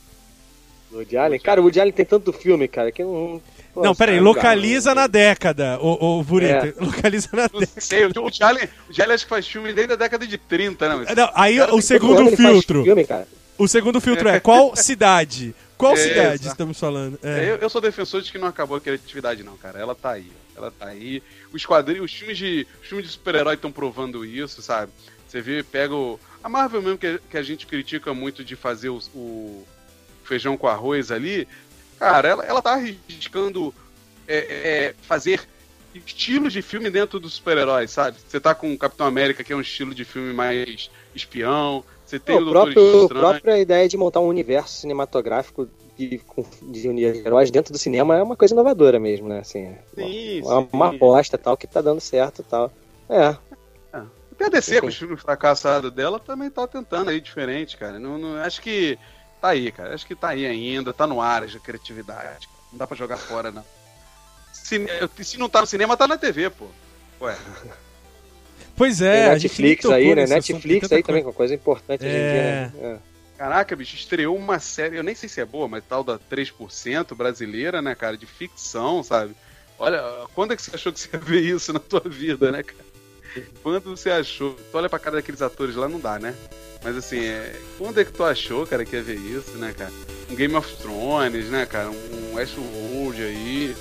O 0.91 0.97
Woody 0.97 1.17
Allen? 1.17 1.41
Cara, 1.41 1.61
o 1.61 1.65
Woody 1.65 1.81
Allen 1.81 1.93
tem 1.93 2.07
tanto 2.07 2.33
filme, 2.33 2.69
cara, 2.69 2.93
que 2.93 3.03
não... 3.03 3.43
pô, 3.75 3.83
Não, 3.83 3.95
peraí, 3.95 4.21
localiza 4.21 4.91
cara. 4.91 5.01
na 5.03 5.07
década, 5.09 5.79
ô, 5.83 6.19
ô 6.21 6.23
Burito. 6.23 6.53
É. 6.67 6.75
Localiza 6.81 7.29
na 7.33 7.51
Não 7.53 7.61
década. 7.61 7.81
sei, 7.81 8.07
o 8.07 8.11
Jalen, 8.33 8.69
o 8.89 9.13
acho 9.13 9.25
que 9.25 9.29
faz 9.29 9.47
filme 9.49 9.73
desde 9.73 9.93
a 9.95 9.97
década 9.97 10.25
de 10.27 10.39
30, 10.39 10.89
né? 10.89 11.05
Mas- 11.05 11.17
Não, 11.17 11.29
aí 11.35 11.57
Cara, 11.59 11.75
o 11.75 11.83
segundo 11.83 12.37
filtro. 12.37 12.85
Filme, 12.85 13.05
cara. 13.05 13.27
O 13.59 13.67
segundo 13.67 14.01
filtro 14.01 14.29
é 14.29 14.41
qual 14.41 14.75
cidade? 14.77 15.55
Qual 15.77 15.95
É, 15.95 15.97
cidade 15.97 16.35
exato. 16.35 16.49
estamos 16.49 16.79
falando? 16.79 17.19
É, 17.23 17.45
É. 17.45 17.51
Eu, 17.51 17.57
eu 17.57 17.71
sou 17.71 17.81
defensor 17.81 18.23
de 18.23 18.33
que 18.33 18.39
não 18.39 18.49
acabou 18.49 18.77
a 18.77 18.81
criatividade, 18.81 19.43
não, 19.43 19.57
cara. 19.57 19.79
Ela 19.79 19.95
tá 19.95 20.13
aí. 20.13 20.31
Ela 20.57 20.71
tá 20.71 20.87
aí. 20.87 21.23
Os 21.53 21.65
quadrinhos, 21.67 22.05
os 22.05 22.13
filmes 22.13 22.39
de, 22.39 22.67
os 22.83 22.89
filmes 22.89 23.07
de 23.07 23.13
super-herói 23.13 23.55
estão 23.55 23.71
provando 23.71 24.25
isso, 24.25 24.63
sabe? 24.63 24.91
Você 25.29 25.41
vê, 25.41 25.63
pega 25.63 25.95
o. 25.95 26.19
A 26.43 26.49
Marvel 26.49 26.81
mesmo, 26.81 26.99
que, 26.99 27.21
que 27.31 27.37
a 27.37 27.43
gente 27.43 27.67
critica 27.67 28.15
muito 28.15 28.45
de 28.45 28.57
fazer 28.57 28.89
o, 28.89 29.01
o 29.15 29.67
feijão 30.25 30.57
com 30.57 30.67
arroz 30.67 31.11
ali. 31.11 31.47
Cara, 31.99 32.29
ela, 32.29 32.45
ela 32.45 32.63
tá 32.63 32.73
arriscando 32.73 33.75
é, 34.29 34.37
é, 34.37 34.95
fazer 35.03 35.47
estilos 35.95 36.53
de 36.53 36.63
filme 36.63 36.91
dentro 36.91 37.19
dos 37.19 37.35
super-heróis, 37.35 37.91
sabe? 37.91 38.19
Você 38.27 38.39
tá 38.39 38.55
com 38.55 38.73
o 38.73 38.79
Capitão 38.79 39.07
América, 39.07 39.43
que 39.43 39.53
é 39.53 39.57
um 39.57 39.61
estilo 39.61 39.95
de 39.95 40.05
filme 40.05 40.33
mais 40.33 40.91
espião. 41.15 41.85
Você 42.07 42.21
tem 42.21 42.37
o 42.37 42.47
o 42.47 42.51
próprio, 42.51 43.03
Estranho. 43.03 43.09
própria 43.09 43.59
ideia 43.59 43.89
de 43.89 43.97
montar 43.97 44.21
um 44.21 44.29
universo 44.29 44.77
cinematográfico 44.79 45.69
de, 45.99 46.21
de 46.63 46.89
unir 46.89 47.17
heróis 47.17 47.51
dentro 47.51 47.73
do 47.73 47.79
cinema 47.79 48.17
é 48.17 48.23
uma 48.23 48.37
coisa 48.37 48.55
inovadora 48.55 49.01
mesmo, 49.01 49.29
né? 49.29 49.41
Assim, 49.41 49.65
é 49.67 49.83
Sim, 49.95 50.43
uma, 50.43 50.61
sim. 50.63 50.69
uma 50.73 50.89
aposta 50.91 51.37
tal 51.37 51.57
que 51.57 51.67
tá 51.67 51.81
dando 51.81 52.01
certo 52.01 52.43
e 52.43 52.45
tal. 52.45 52.71
É, 53.09 53.37
Até 54.33 54.45
a 54.45 54.49
DC, 54.49 54.81
com 54.81 54.87
os 54.87 54.97
filmes 54.97 55.21
fracassados 55.21 55.91
dela, 55.91 56.21
também 56.21 56.51
tá 56.51 56.67
tentando 56.67 57.11
aí 57.11 57.21
diferente, 57.21 57.77
cara. 57.77 57.99
Não, 57.99 58.19
não- 58.19 58.37
acho 58.37 58.61
que 58.61 58.99
tá 59.41 59.49
aí, 59.49 59.73
cara. 59.73 59.95
Acho 59.95 60.07
que 60.07 60.15
tá 60.15 60.29
aí 60.29 60.47
ainda, 60.47 60.93
tá 60.93 61.07
no 61.07 61.21
ar 61.21 61.43
a 61.43 61.59
criatividade. 61.59 62.49
Não 62.71 62.79
dá 62.79 62.87
pra 62.87 62.97
jogar 62.97 63.17
fora, 63.17 63.51
não. 63.51 63.65
Se, 64.53 64.79
se 65.25 65.39
não 65.39 65.49
tá 65.49 65.61
no 65.61 65.67
cinema, 65.67 65.97
tá 65.97 66.07
na 66.07 66.19
TV, 66.19 66.51
pô. 66.51 66.67
Ué, 67.21 67.37
Pois 68.77 68.99
tem 68.99 69.09
é, 69.09 69.31
a 69.31 69.39
gente 69.39 69.61
nem 69.63 69.71
Netflix 69.71 69.95
aí, 69.95 70.15
né? 70.15 70.27
Netflix 70.27 70.89
tem 70.89 70.97
aí 70.99 71.03
também, 71.03 71.25
com 71.25 71.33
coisa 71.33 71.55
importante 71.55 72.05
hoje 72.05 72.15
em 72.15 72.19
dia, 72.19 72.43
né? 72.43 72.73
É. 72.83 72.97
caraca, 73.39 73.75
bicho, 73.75 73.97
estreou 73.97 74.37
uma 74.37 74.59
série, 74.59 74.97
eu 74.97 75.03
nem 75.03 75.15
sei 75.15 75.29
se 75.29 75.41
é 75.41 75.45
boa, 75.45 75.67
mas 75.67 75.83
tal 75.89 76.05
da 76.05 76.19
3% 76.19 77.15
brasileira, 77.15 77.81
né, 77.81 77.95
cara, 77.95 78.17
de 78.17 78.27
ficção, 78.27 79.03
sabe? 79.03 79.35
Olha, 79.79 80.03
quando 80.35 80.53
é 80.53 80.57
que 80.57 80.63
você 80.63 80.75
achou 80.75 80.93
que 80.93 81.01
você 81.01 81.09
ia 81.13 81.19
ver 81.19 81.41
isso 81.41 81.73
na 81.73 81.79
tua 81.81 82.01
vida, 82.01 82.53
né, 82.53 82.63
cara? 82.63 82.85
Quando 83.63 83.81
você 83.81 84.11
achou? 84.11 84.55
Tu 84.55 84.77
olha 84.77 84.89
pra 84.89 84.99
cara 84.99 85.17
daqueles 85.17 85.43
atores 85.43 85.77
lá, 85.77 85.89
não 85.89 86.01
dá, 86.01 86.19
né? 86.19 86.35
Mas 86.83 86.97
assim, 86.97 87.25
é... 87.25 87.55
quando 87.79 88.01
é 88.01 88.05
que 88.05 88.13
tu 88.13 88.25
achou, 88.25 88.67
cara, 88.67 88.85
que 88.85 88.97
ia 88.97 89.03
ver 89.03 89.19
isso, 89.19 89.53
né, 89.59 89.75
cara? 89.77 89.93
Um 90.31 90.35
Game 90.35 90.55
of 90.55 90.77
Thrones, 90.77 91.47
né, 91.51 91.67
cara? 91.67 91.91
Um 91.91 92.35
Westworld 92.35 93.23
aí. 93.23 93.77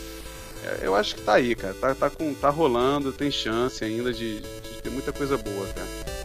É, 0.63 0.87
Eu 0.87 0.95
acho 0.95 1.15
que 1.15 1.21
tá 1.21 1.35
aí, 1.35 1.55
cara. 1.55 1.73
Tá, 1.75 1.95
tá, 1.95 2.09
com, 2.09 2.33
tá 2.33 2.49
rolando, 2.49 3.13
tem 3.13 3.31
chance 3.31 3.83
ainda 3.83 4.11
de, 4.11 4.41
muita 4.95 5.11
coisa 5.11 5.37
boa, 5.37 5.67
cara. 5.67 6.15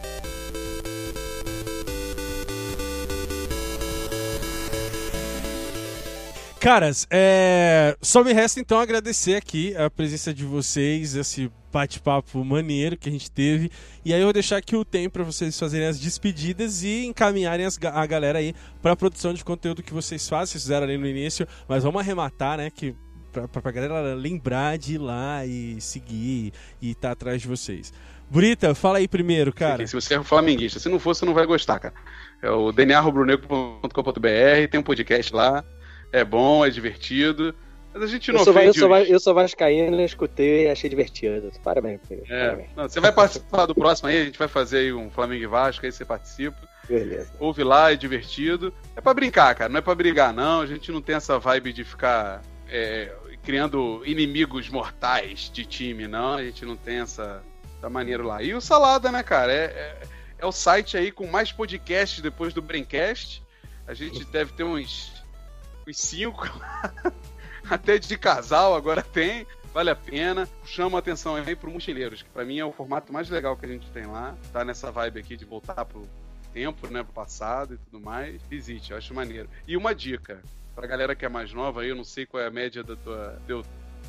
Caras, 6.59 7.07
é... 7.09 7.97
só 8.01 8.23
me 8.23 8.33
resta 8.33 8.59
então 8.59 8.79
agradecer 8.79 9.35
aqui 9.35 9.75
a 9.75 9.89
presença 9.89 10.31
de 10.31 10.45
vocês, 10.45 11.15
esse 11.15 11.51
bate-papo 11.73 12.43
maneiro 12.45 12.95
que 12.97 13.09
a 13.09 13.11
gente 13.11 13.31
teve. 13.31 13.71
E 14.05 14.13
aí 14.13 14.21
eu 14.21 14.27
vou 14.27 14.33
deixar 14.33 14.57
aqui 14.57 14.75
o 14.75 14.85
tempo 14.85 15.13
para 15.13 15.23
vocês 15.23 15.57
fazerem 15.57 15.87
as 15.87 15.99
despedidas 15.99 16.83
e 16.83 17.05
encaminharem 17.05 17.65
as 17.65 17.79
a 17.81 18.05
galera 18.05 18.39
aí 18.39 18.53
para 18.79 18.91
a 18.91 18.95
produção 18.95 19.33
de 19.33 19.43
conteúdo 19.43 19.81
que 19.81 19.93
vocês 19.93 20.29
fazem. 20.29 20.51
Vocês 20.51 20.63
fizeram 20.63 20.85
ali 20.85 20.97
no 20.97 21.07
início, 21.07 21.47
mas 21.67 21.83
vamos 21.83 21.99
arrematar, 21.99 22.57
né? 22.57 22.69
Que 22.69 22.93
pra, 23.31 23.47
pra 23.47 23.71
galera 23.71 24.13
lembrar 24.13 24.77
de 24.77 24.95
ir 24.95 24.97
lá 24.97 25.45
e 25.45 25.79
seguir 25.79 26.53
e 26.81 26.91
estar 26.91 27.11
atrás 27.11 27.41
de 27.41 27.47
vocês. 27.47 27.91
Burita, 28.31 28.73
fala 28.73 28.99
aí 28.99 29.09
primeiro, 29.09 29.51
cara. 29.51 29.85
Se 29.85 29.93
você 29.93 30.13
é 30.13 30.19
um 30.19 30.23
flamenguista, 30.23 30.79
se 30.79 30.87
não 30.87 30.97
for, 30.99 31.13
você 31.13 31.25
não 31.25 31.33
vai 31.33 31.45
gostar, 31.45 31.79
cara. 31.79 31.93
É 32.41 32.49
o 32.49 32.71
dnarrobronegro.com.br, 32.71 34.67
tem 34.71 34.79
um 34.79 34.83
podcast 34.83 35.35
lá. 35.35 35.65
É 36.13 36.23
bom, 36.23 36.65
é 36.65 36.69
divertido. 36.69 37.53
Mas 37.93 38.03
a 38.03 38.07
gente 38.07 38.31
não 38.31 38.39
Eu 38.39 38.45
sou, 38.45 38.53
va- 38.53 38.63
eu, 38.63 38.69
ofende 38.69 38.79
sou, 38.79 38.97
eu 38.99 39.19
sou 39.19 39.33
vascaíno, 39.33 39.99
escutei 40.01 40.63
e 40.65 40.69
achei 40.69 40.89
divertido. 40.89 41.51
Parabéns. 41.61 41.99
É, 42.29 42.45
Parabéns. 42.45 42.69
não, 42.73 42.83
você 42.87 43.01
vai 43.01 43.11
participar 43.11 43.65
do 43.65 43.75
próximo 43.75 44.07
aí, 44.07 44.21
a 44.21 44.23
gente 44.23 44.39
vai 44.39 44.47
fazer 44.47 44.77
aí 44.77 44.93
um 44.93 45.09
Flamengo 45.09 45.43
e 45.43 45.47
Vasco, 45.47 45.85
aí 45.85 45.91
você 45.91 46.05
participa. 46.05 46.57
Beleza. 46.87 47.33
Ouve 47.37 47.65
lá, 47.65 47.91
é 47.91 47.97
divertido. 47.97 48.73
É 48.95 49.01
pra 49.01 49.13
brincar, 49.13 49.53
cara, 49.55 49.69
não 49.69 49.79
é 49.79 49.81
pra 49.81 49.93
brigar, 49.93 50.33
não. 50.33 50.61
A 50.61 50.65
gente 50.65 50.89
não 50.89 51.01
tem 51.01 51.15
essa 51.15 51.37
vibe 51.37 51.73
de 51.73 51.83
ficar 51.83 52.41
é, 52.69 53.11
criando 53.43 54.01
inimigos 54.05 54.69
mortais 54.69 55.51
de 55.53 55.65
time, 55.65 56.07
não. 56.07 56.35
A 56.35 56.43
gente 56.45 56.63
não 56.65 56.77
tem 56.77 56.99
essa, 56.99 57.43
essa 57.81 57.89
maneira 57.89 58.23
lá. 58.23 58.43
E 58.43 58.53
o 58.53 58.61
Salada, 58.61 59.11
né, 59.11 59.23
cara? 59.23 59.51
É, 59.51 59.63
é, 59.65 60.01
é 60.37 60.45
o 60.45 60.51
site 60.51 60.95
aí 60.95 61.11
com 61.11 61.25
mais 61.25 61.51
podcasts 61.51 62.21
depois 62.21 62.53
do 62.53 62.61
Braincast. 62.61 63.43
A 63.87 63.95
gente 63.95 64.23
deve 64.31 64.53
ter 64.53 64.63
uns, 64.63 65.11
uns 65.87 65.97
cinco. 65.97 66.47
Até 67.67 67.97
de 67.97 68.15
casal 68.17 68.75
agora 68.75 69.01
tem. 69.01 69.47
Vale 69.73 69.89
a 69.89 69.95
pena. 69.95 70.47
Chama 70.63 70.97
a 70.97 70.99
atenção 70.99 71.35
aí 71.35 71.55
pro 71.55 71.71
Mochileiros, 71.71 72.21
que 72.21 72.29
pra 72.29 72.45
mim 72.45 72.59
é 72.59 72.65
o 72.65 72.71
formato 72.71 73.11
mais 73.11 73.29
legal 73.29 73.57
que 73.57 73.65
a 73.65 73.69
gente 73.69 73.89
tem 73.89 74.05
lá. 74.05 74.35
Tá 74.53 74.63
nessa 74.63 74.91
vibe 74.91 75.19
aqui 75.19 75.35
de 75.35 75.45
voltar 75.45 75.83
pro 75.85 76.07
tempo, 76.53 76.87
né, 76.87 77.01
pro 77.01 77.13
passado 77.13 77.73
e 77.73 77.77
tudo 77.77 77.99
mais. 77.99 78.41
Visite, 78.43 78.91
eu 78.91 78.97
acho 78.97 79.13
maneiro. 79.13 79.49
E 79.65 79.75
uma 79.75 79.95
dica, 79.95 80.41
pra 80.75 80.85
galera 80.85 81.15
que 81.15 81.25
é 81.25 81.29
mais 81.29 81.53
nova 81.53 81.81
aí, 81.81 81.89
eu 81.89 81.95
não 81.95 82.03
sei 82.03 82.25
qual 82.25 82.43
é 82.43 82.47
a 82.47 82.51
média 82.51 82.83
da 82.83 82.95
tua 82.95 83.41
teu 83.47 83.63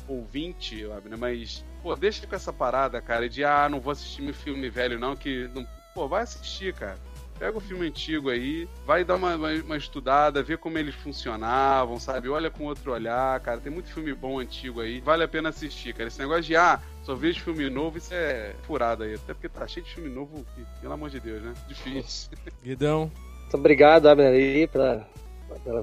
ouvinte, 0.07 0.85
Abner, 0.91 1.17
mas 1.17 1.63
pô, 1.81 1.95
deixa 1.95 2.25
com 2.27 2.35
essa 2.35 2.51
parada, 2.53 3.01
cara, 3.01 3.29
de 3.29 3.43
ah, 3.43 3.67
não 3.69 3.79
vou 3.79 3.91
assistir 3.91 4.21
meu 4.21 4.33
filme 4.33 4.69
velho 4.69 4.99
não, 4.99 5.15
que 5.15 5.49
não, 5.53 5.65
pô, 5.93 6.07
vai 6.07 6.23
assistir, 6.23 6.73
cara. 6.73 6.97
Pega 7.39 7.57
o 7.57 7.61
filme 7.61 7.87
antigo 7.87 8.29
aí, 8.29 8.69
vai 8.85 9.03
dar 9.03 9.15
uma, 9.15 9.35
uma, 9.35 9.51
uma 9.51 9.75
estudada, 9.75 10.43
vê 10.43 10.55
como 10.55 10.77
eles 10.77 10.93
funcionavam, 10.95 11.99
sabe? 11.99 12.29
Olha 12.29 12.49
com 12.49 12.65
outro 12.65 12.91
olhar, 12.93 13.39
cara. 13.39 13.59
Tem 13.59 13.71
muito 13.71 13.91
filme 13.91 14.13
bom 14.13 14.39
antigo 14.39 14.79
aí, 14.79 15.01
vale 15.01 15.23
a 15.23 15.27
pena 15.27 15.49
assistir, 15.49 15.93
cara. 15.93 16.07
Esse 16.07 16.19
negócio 16.19 16.43
de, 16.43 16.55
ah, 16.55 16.79
só 17.03 17.15
vejo 17.15 17.41
filme 17.41 17.69
novo, 17.71 17.97
isso 17.97 18.13
é 18.13 18.53
furado 18.61 19.03
aí. 19.03 19.15
Até 19.15 19.33
porque 19.33 19.49
tá 19.49 19.67
cheio 19.67 19.83
de 19.85 19.93
filme 19.93 20.09
novo, 20.09 20.45
e, 20.57 20.61
pelo 20.79 20.93
amor 20.93 21.09
de 21.09 21.19
Deus, 21.19 21.41
né? 21.41 21.53
Difícil. 21.67 22.29
Guidão. 22.63 23.11
Muito 23.41 23.57
obrigado, 23.57 24.07
Abner, 24.07 24.31
aí, 24.31 24.67
pela- 24.67 25.05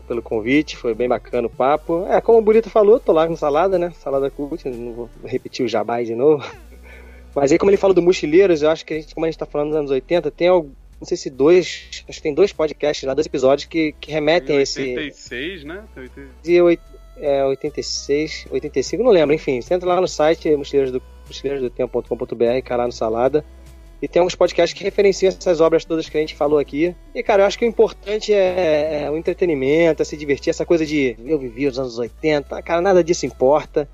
pelo 0.06 0.22
convite. 0.22 0.76
Foi 0.76 0.94
bem 0.94 1.08
bacana 1.08 1.46
o 1.46 1.50
papo. 1.50 2.06
É, 2.08 2.20
como 2.20 2.38
o 2.38 2.42
Burito 2.42 2.70
falou, 2.70 3.00
tô 3.00 3.12
lá 3.12 3.26
com 3.26 3.36
salada, 3.36 3.78
né? 3.78 3.92
Salada 3.98 4.30
cult, 4.30 4.68
não 4.68 4.92
vou 4.92 5.10
repetir 5.24 5.64
o 5.64 5.68
jabá 5.68 6.02
de 6.02 6.14
novo. 6.14 6.44
Mas 7.34 7.52
aí, 7.52 7.58
como 7.58 7.70
ele 7.70 7.76
falou 7.76 7.94
do 7.94 8.02
Mochileiros, 8.02 8.62
eu 8.62 8.70
acho 8.70 8.84
que 8.84 8.94
a 8.94 9.00
gente, 9.00 9.14
como 9.14 9.24
a 9.24 9.28
gente 9.30 9.38
tá 9.38 9.46
falando 9.46 9.68
dos 9.68 9.76
anos 9.76 9.90
80, 9.90 10.30
tem 10.32 10.48
algum, 10.48 10.70
não 11.00 11.06
sei 11.06 11.16
se 11.16 11.30
dois, 11.30 12.04
acho 12.08 12.18
que 12.18 12.22
tem 12.22 12.34
dois 12.34 12.52
podcasts 12.52 13.06
lá, 13.06 13.14
dois 13.14 13.26
episódios 13.26 13.66
que, 13.68 13.94
que 14.00 14.10
remetem 14.10 14.58
a 14.58 14.62
esse. 14.62 14.80
86, 14.80 15.64
né? 15.64 15.84
Tem 15.94 16.02
80 16.02 16.28
de 16.42 16.60
oit- 16.60 16.82
é 17.16 17.44
86, 17.44 18.46
85, 18.50 19.02
não 19.04 19.12
lembro, 19.12 19.34
enfim. 19.34 19.60
Você 19.60 19.74
entra 19.74 19.88
lá 19.88 20.00
no 20.00 20.08
site 20.08 20.48
mochileiros-do-tempo.com.br, 20.56 22.62
cai 22.64 22.76
lá 22.76 22.86
no 22.86 22.92
Salada. 22.92 23.44
E 24.02 24.08
tem 24.08 24.20
alguns 24.20 24.34
podcasts 24.34 24.76
que 24.76 24.82
referenciam 24.82 25.28
essas 25.28 25.60
obras 25.60 25.84
todas 25.84 26.08
que 26.08 26.16
a 26.16 26.20
gente 26.20 26.34
falou 26.34 26.58
aqui. 26.58 26.94
E, 27.14 27.22
cara, 27.22 27.42
eu 27.42 27.46
acho 27.46 27.58
que 27.58 27.64
o 27.64 27.68
importante 27.68 28.32
é, 28.32 29.02
é 29.04 29.10
o 29.10 29.16
entretenimento, 29.16 30.00
é 30.00 30.04
se 30.04 30.16
divertir, 30.16 30.50
essa 30.50 30.64
coisa 30.64 30.86
de 30.86 31.16
eu 31.24 31.38
vivi 31.38 31.66
os 31.66 31.78
anos 31.78 31.98
80, 31.98 32.62
cara, 32.62 32.80
nada 32.80 33.04
disso 33.04 33.26
importa. 33.26 33.88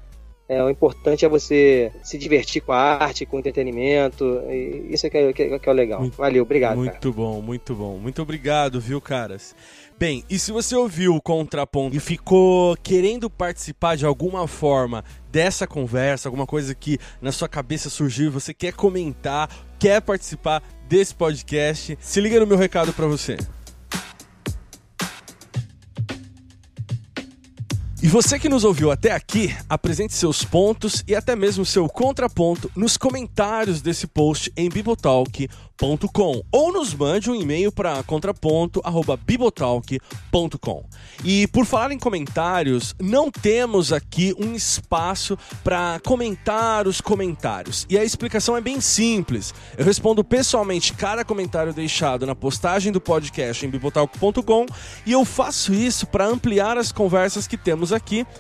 É, 0.49 0.63
o 0.63 0.71
importante 0.71 1.25
é 1.25 1.29
você 1.29 1.91
se 2.05 2.17
divertir 2.17 2.63
com 2.63 2.71
a 2.71 2.79
arte, 2.79 3.27
com 3.27 3.37
o 3.37 3.41
entretenimento. 3.41 4.43
Isso 4.89 5.05
é 5.05 5.11
que 5.11 5.19
é, 5.19 5.33
que 5.33 5.43
é, 5.43 5.59
que 5.59 5.69
é 5.69 5.73
o 5.73 5.75
legal. 5.75 6.01
Muito, 6.01 6.17
Valeu, 6.17 6.45
obrigado. 6.45 6.77
Muito 6.77 6.93
cara. 6.93 7.13
bom, 7.13 7.43
muito 7.43 7.75
bom. 7.75 7.99
Muito 7.99 8.23
obrigado, 8.23 8.81
viu, 8.81 9.01
caras? 9.01 9.57
Bem, 9.99 10.23
e 10.31 10.39
se 10.39 10.53
você 10.53 10.77
ouviu 10.77 11.17
o 11.17 11.23
contraponto 11.23 11.97
e 11.97 12.01
ficou 12.01 12.77
querendo 12.77 13.29
participar 13.29 13.97
de 13.97 14.07
alguma 14.07 14.47
forma 14.47 15.03
dessa 15.37 15.67
conversa, 15.67 16.31
alguma 16.31 16.47
coisa 16.47 16.75
que 16.75 16.99
na 17.21 17.31
sua 17.31 17.47
cabeça 17.47 17.91
surgiu, 17.91 18.33
você 18.33 18.55
quer 18.55 18.73
comentar, 18.73 19.51
quer 19.79 20.01
participar 20.01 20.63
desse 20.89 21.15
podcast, 21.15 21.95
se 22.01 22.21
liga 22.23 22.41
no 22.41 22.47
meu 22.47 22.57
recado 22.57 22.91
para 22.91 23.07
você. 23.07 23.37
E 28.07 28.09
você 28.09 28.39
que 28.39 28.49
nos 28.49 28.63
ouviu 28.63 28.93
até 28.93 29.11
aqui, 29.11 29.53
apresente 29.69 30.15
seus 30.15 30.45
pontos 30.45 31.03
e 31.09 31.17
até 31.17 31.35
mesmo 31.35 31.67
seu 31.67 31.89
contraponto 31.89 32.71
nos 32.77 32.97
comentários 32.97 33.83
desse 33.83 34.07
post 34.07 34.53
em 34.57 34.69
bibotalk.com 34.69 36.41
ou 36.53 36.73
nos 36.73 36.95
mande 36.95 37.29
um 37.29 37.35
e-mail 37.35 37.73
para 37.73 38.01
contraponto@bibotalk.com. 38.05 40.85
E 41.25 41.49
por 41.49 41.67
falar 41.67 41.91
em 41.91 41.99
comentários, 41.99 42.95
não 43.01 43.29
temos 43.29 43.93
aqui 43.93 44.33
um 44.39 44.55
espaço 44.55 45.37
para 45.65 45.99
comentar 46.07 46.87
os 46.87 47.01
comentários. 47.01 47.85
E 47.91 47.99
a 47.99 48.05
explicação 48.05 48.57
é 48.57 48.61
bem 48.61 48.81
simples. 48.81 49.53
Eu 49.77 49.85
respondo 49.85 50.23
pessoalmente 50.23 50.93
cada 50.93 51.25
comentário 51.25 51.75
deixado 51.75 52.25
na 52.25 52.37
postagem 52.37 52.93
do 52.93 53.01
podcast 53.01 53.67
em 53.67 53.69
bibotalk.com 53.69 54.67
e 55.05 55.11
eu 55.11 55.25
faço 55.25 55.75
isso 55.75 56.07
para 56.07 56.25
ampliar 56.25 56.79
as 56.79 56.93
conversas 56.93 57.49
que 57.49 57.57
temos 57.57 57.93
aqui 57.93 57.96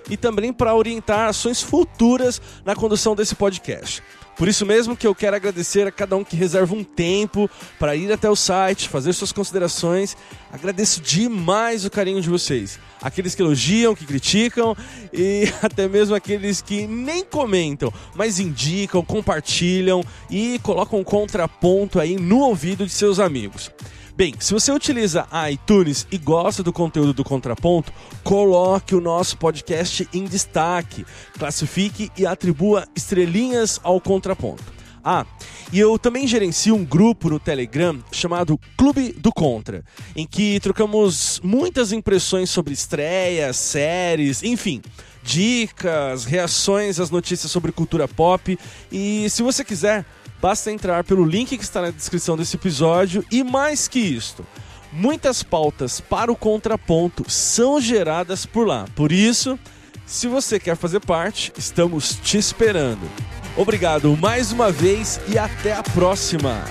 e 0.09 0.16
também 0.16 0.52
para 0.52 0.74
orientar 0.74 1.28
ações 1.28 1.62
futuras 1.62 2.40
na 2.64 2.74
condução 2.74 3.14
desse 3.14 3.34
podcast. 3.34 4.02
Por 4.36 4.48
isso 4.48 4.66
mesmo 4.66 4.94
que 4.94 5.07
eu 5.07 5.14
quero 5.14 5.34
agradecer 5.34 5.86
a 5.86 5.90
cada 5.90 6.14
um 6.14 6.22
que 6.22 6.36
reserva 6.36 6.74
um 6.74 6.84
tempo 6.84 7.48
para 7.78 7.96
ir 7.96 8.12
até 8.12 8.28
o 8.28 8.36
site, 8.36 8.88
fazer 8.88 9.14
suas 9.14 9.32
considerações. 9.32 10.14
Agradeço 10.52 11.00
demais 11.00 11.86
o 11.86 11.90
carinho 11.90 12.20
de 12.20 12.28
vocês. 12.28 12.78
Aqueles 13.00 13.34
que 13.34 13.40
elogiam, 13.40 13.94
que 13.94 14.04
criticam 14.04 14.76
e 15.11 15.44
até 15.62 15.88
mesmo 15.88 16.14
aqueles 16.14 16.61
que 16.61 16.86
nem 16.86 17.24
comentam, 17.24 17.90
mas 18.14 18.38
indicam, 18.38 19.02
compartilham 19.02 20.04
e 20.30 20.59
colocam 20.62 21.00
um 21.00 21.04
contraponto 21.04 21.98
aí 21.98 22.16
no 22.16 22.40
ouvido 22.40 22.84
de 22.84 22.92
seus 22.92 23.18
amigos. 23.18 23.70
Bem, 24.17 24.33
se 24.39 24.55
você 24.55 24.73
utiliza 24.73 25.29
iTunes 25.53 26.07
e 26.11 26.17
gosta 26.17 26.62
do 26.62 26.73
conteúdo 26.73 27.12
do 27.12 27.23
Contraponto, 27.23 27.93
coloque 28.25 28.95
o 28.95 29.01
nosso 29.01 29.37
podcast 29.37 30.09
em 30.11 30.25
destaque, 30.25 31.05
classifique 31.39 32.11
e 32.17 32.25
atribua 32.25 32.89
estrelinhas 32.97 33.79
ao 33.83 34.01
Contraponto. 34.01 34.64
Ah, 35.05 35.27
e 35.71 35.79
eu 35.79 35.99
também 35.99 36.27
gerencio 36.27 36.75
um 36.75 36.83
grupo 36.83 37.29
no 37.29 37.39
Telegram 37.39 38.03
chamado 38.11 38.59
Clube 38.75 39.12
do 39.12 39.31
Contra, 39.31 39.85
em 40.17 40.27
que 40.27 40.59
trocamos 40.61 41.39
muitas 41.45 41.93
impressões 41.93 42.49
sobre 42.49 42.73
estreias, 42.73 43.59
séries, 43.59 44.43
enfim, 44.43 44.81
dicas, 45.23 46.25
reações 46.25 46.99
às 46.99 47.11
notícias 47.11 47.53
sobre 47.53 47.71
cultura 47.71 48.09
pop. 48.09 48.59
E 48.91 49.29
se 49.29 49.43
você 49.43 49.62
quiser, 49.62 50.07
Basta 50.41 50.70
entrar 50.70 51.05
pelo 51.05 51.24
link 51.24 51.57
que 51.57 51.64
está 51.64 51.80
na 51.80 51.91
descrição 51.91 52.37
desse 52.37 52.57
episódio 52.57 53.24
e 53.30 53.43
mais 53.43 53.89
que 53.89 53.99
isto, 53.99 54.47
muitas 54.93 55.43
pautas 55.43 56.01
para 56.01 56.30
o 56.30 56.37
contraponto 56.37 57.24
são 57.28 57.80
geradas 57.80 58.45
por 58.45 58.66
lá. 58.66 58.84
Por 58.95 59.12
isso, 59.12 59.59
se 60.05 60.28
você 60.28 60.61
quer 60.61 60.76
fazer 60.76 61.01
parte, 61.01 61.53
estamos 61.57 62.18
te 62.22 62.39
esperando. 62.39 63.11
Obrigado 63.57 64.16
mais 64.16 64.53
uma 64.53 64.70
vez 64.70 65.18
e 65.28 65.39
até 65.39 65.72
a 65.72 65.82
próxima! 65.82 66.64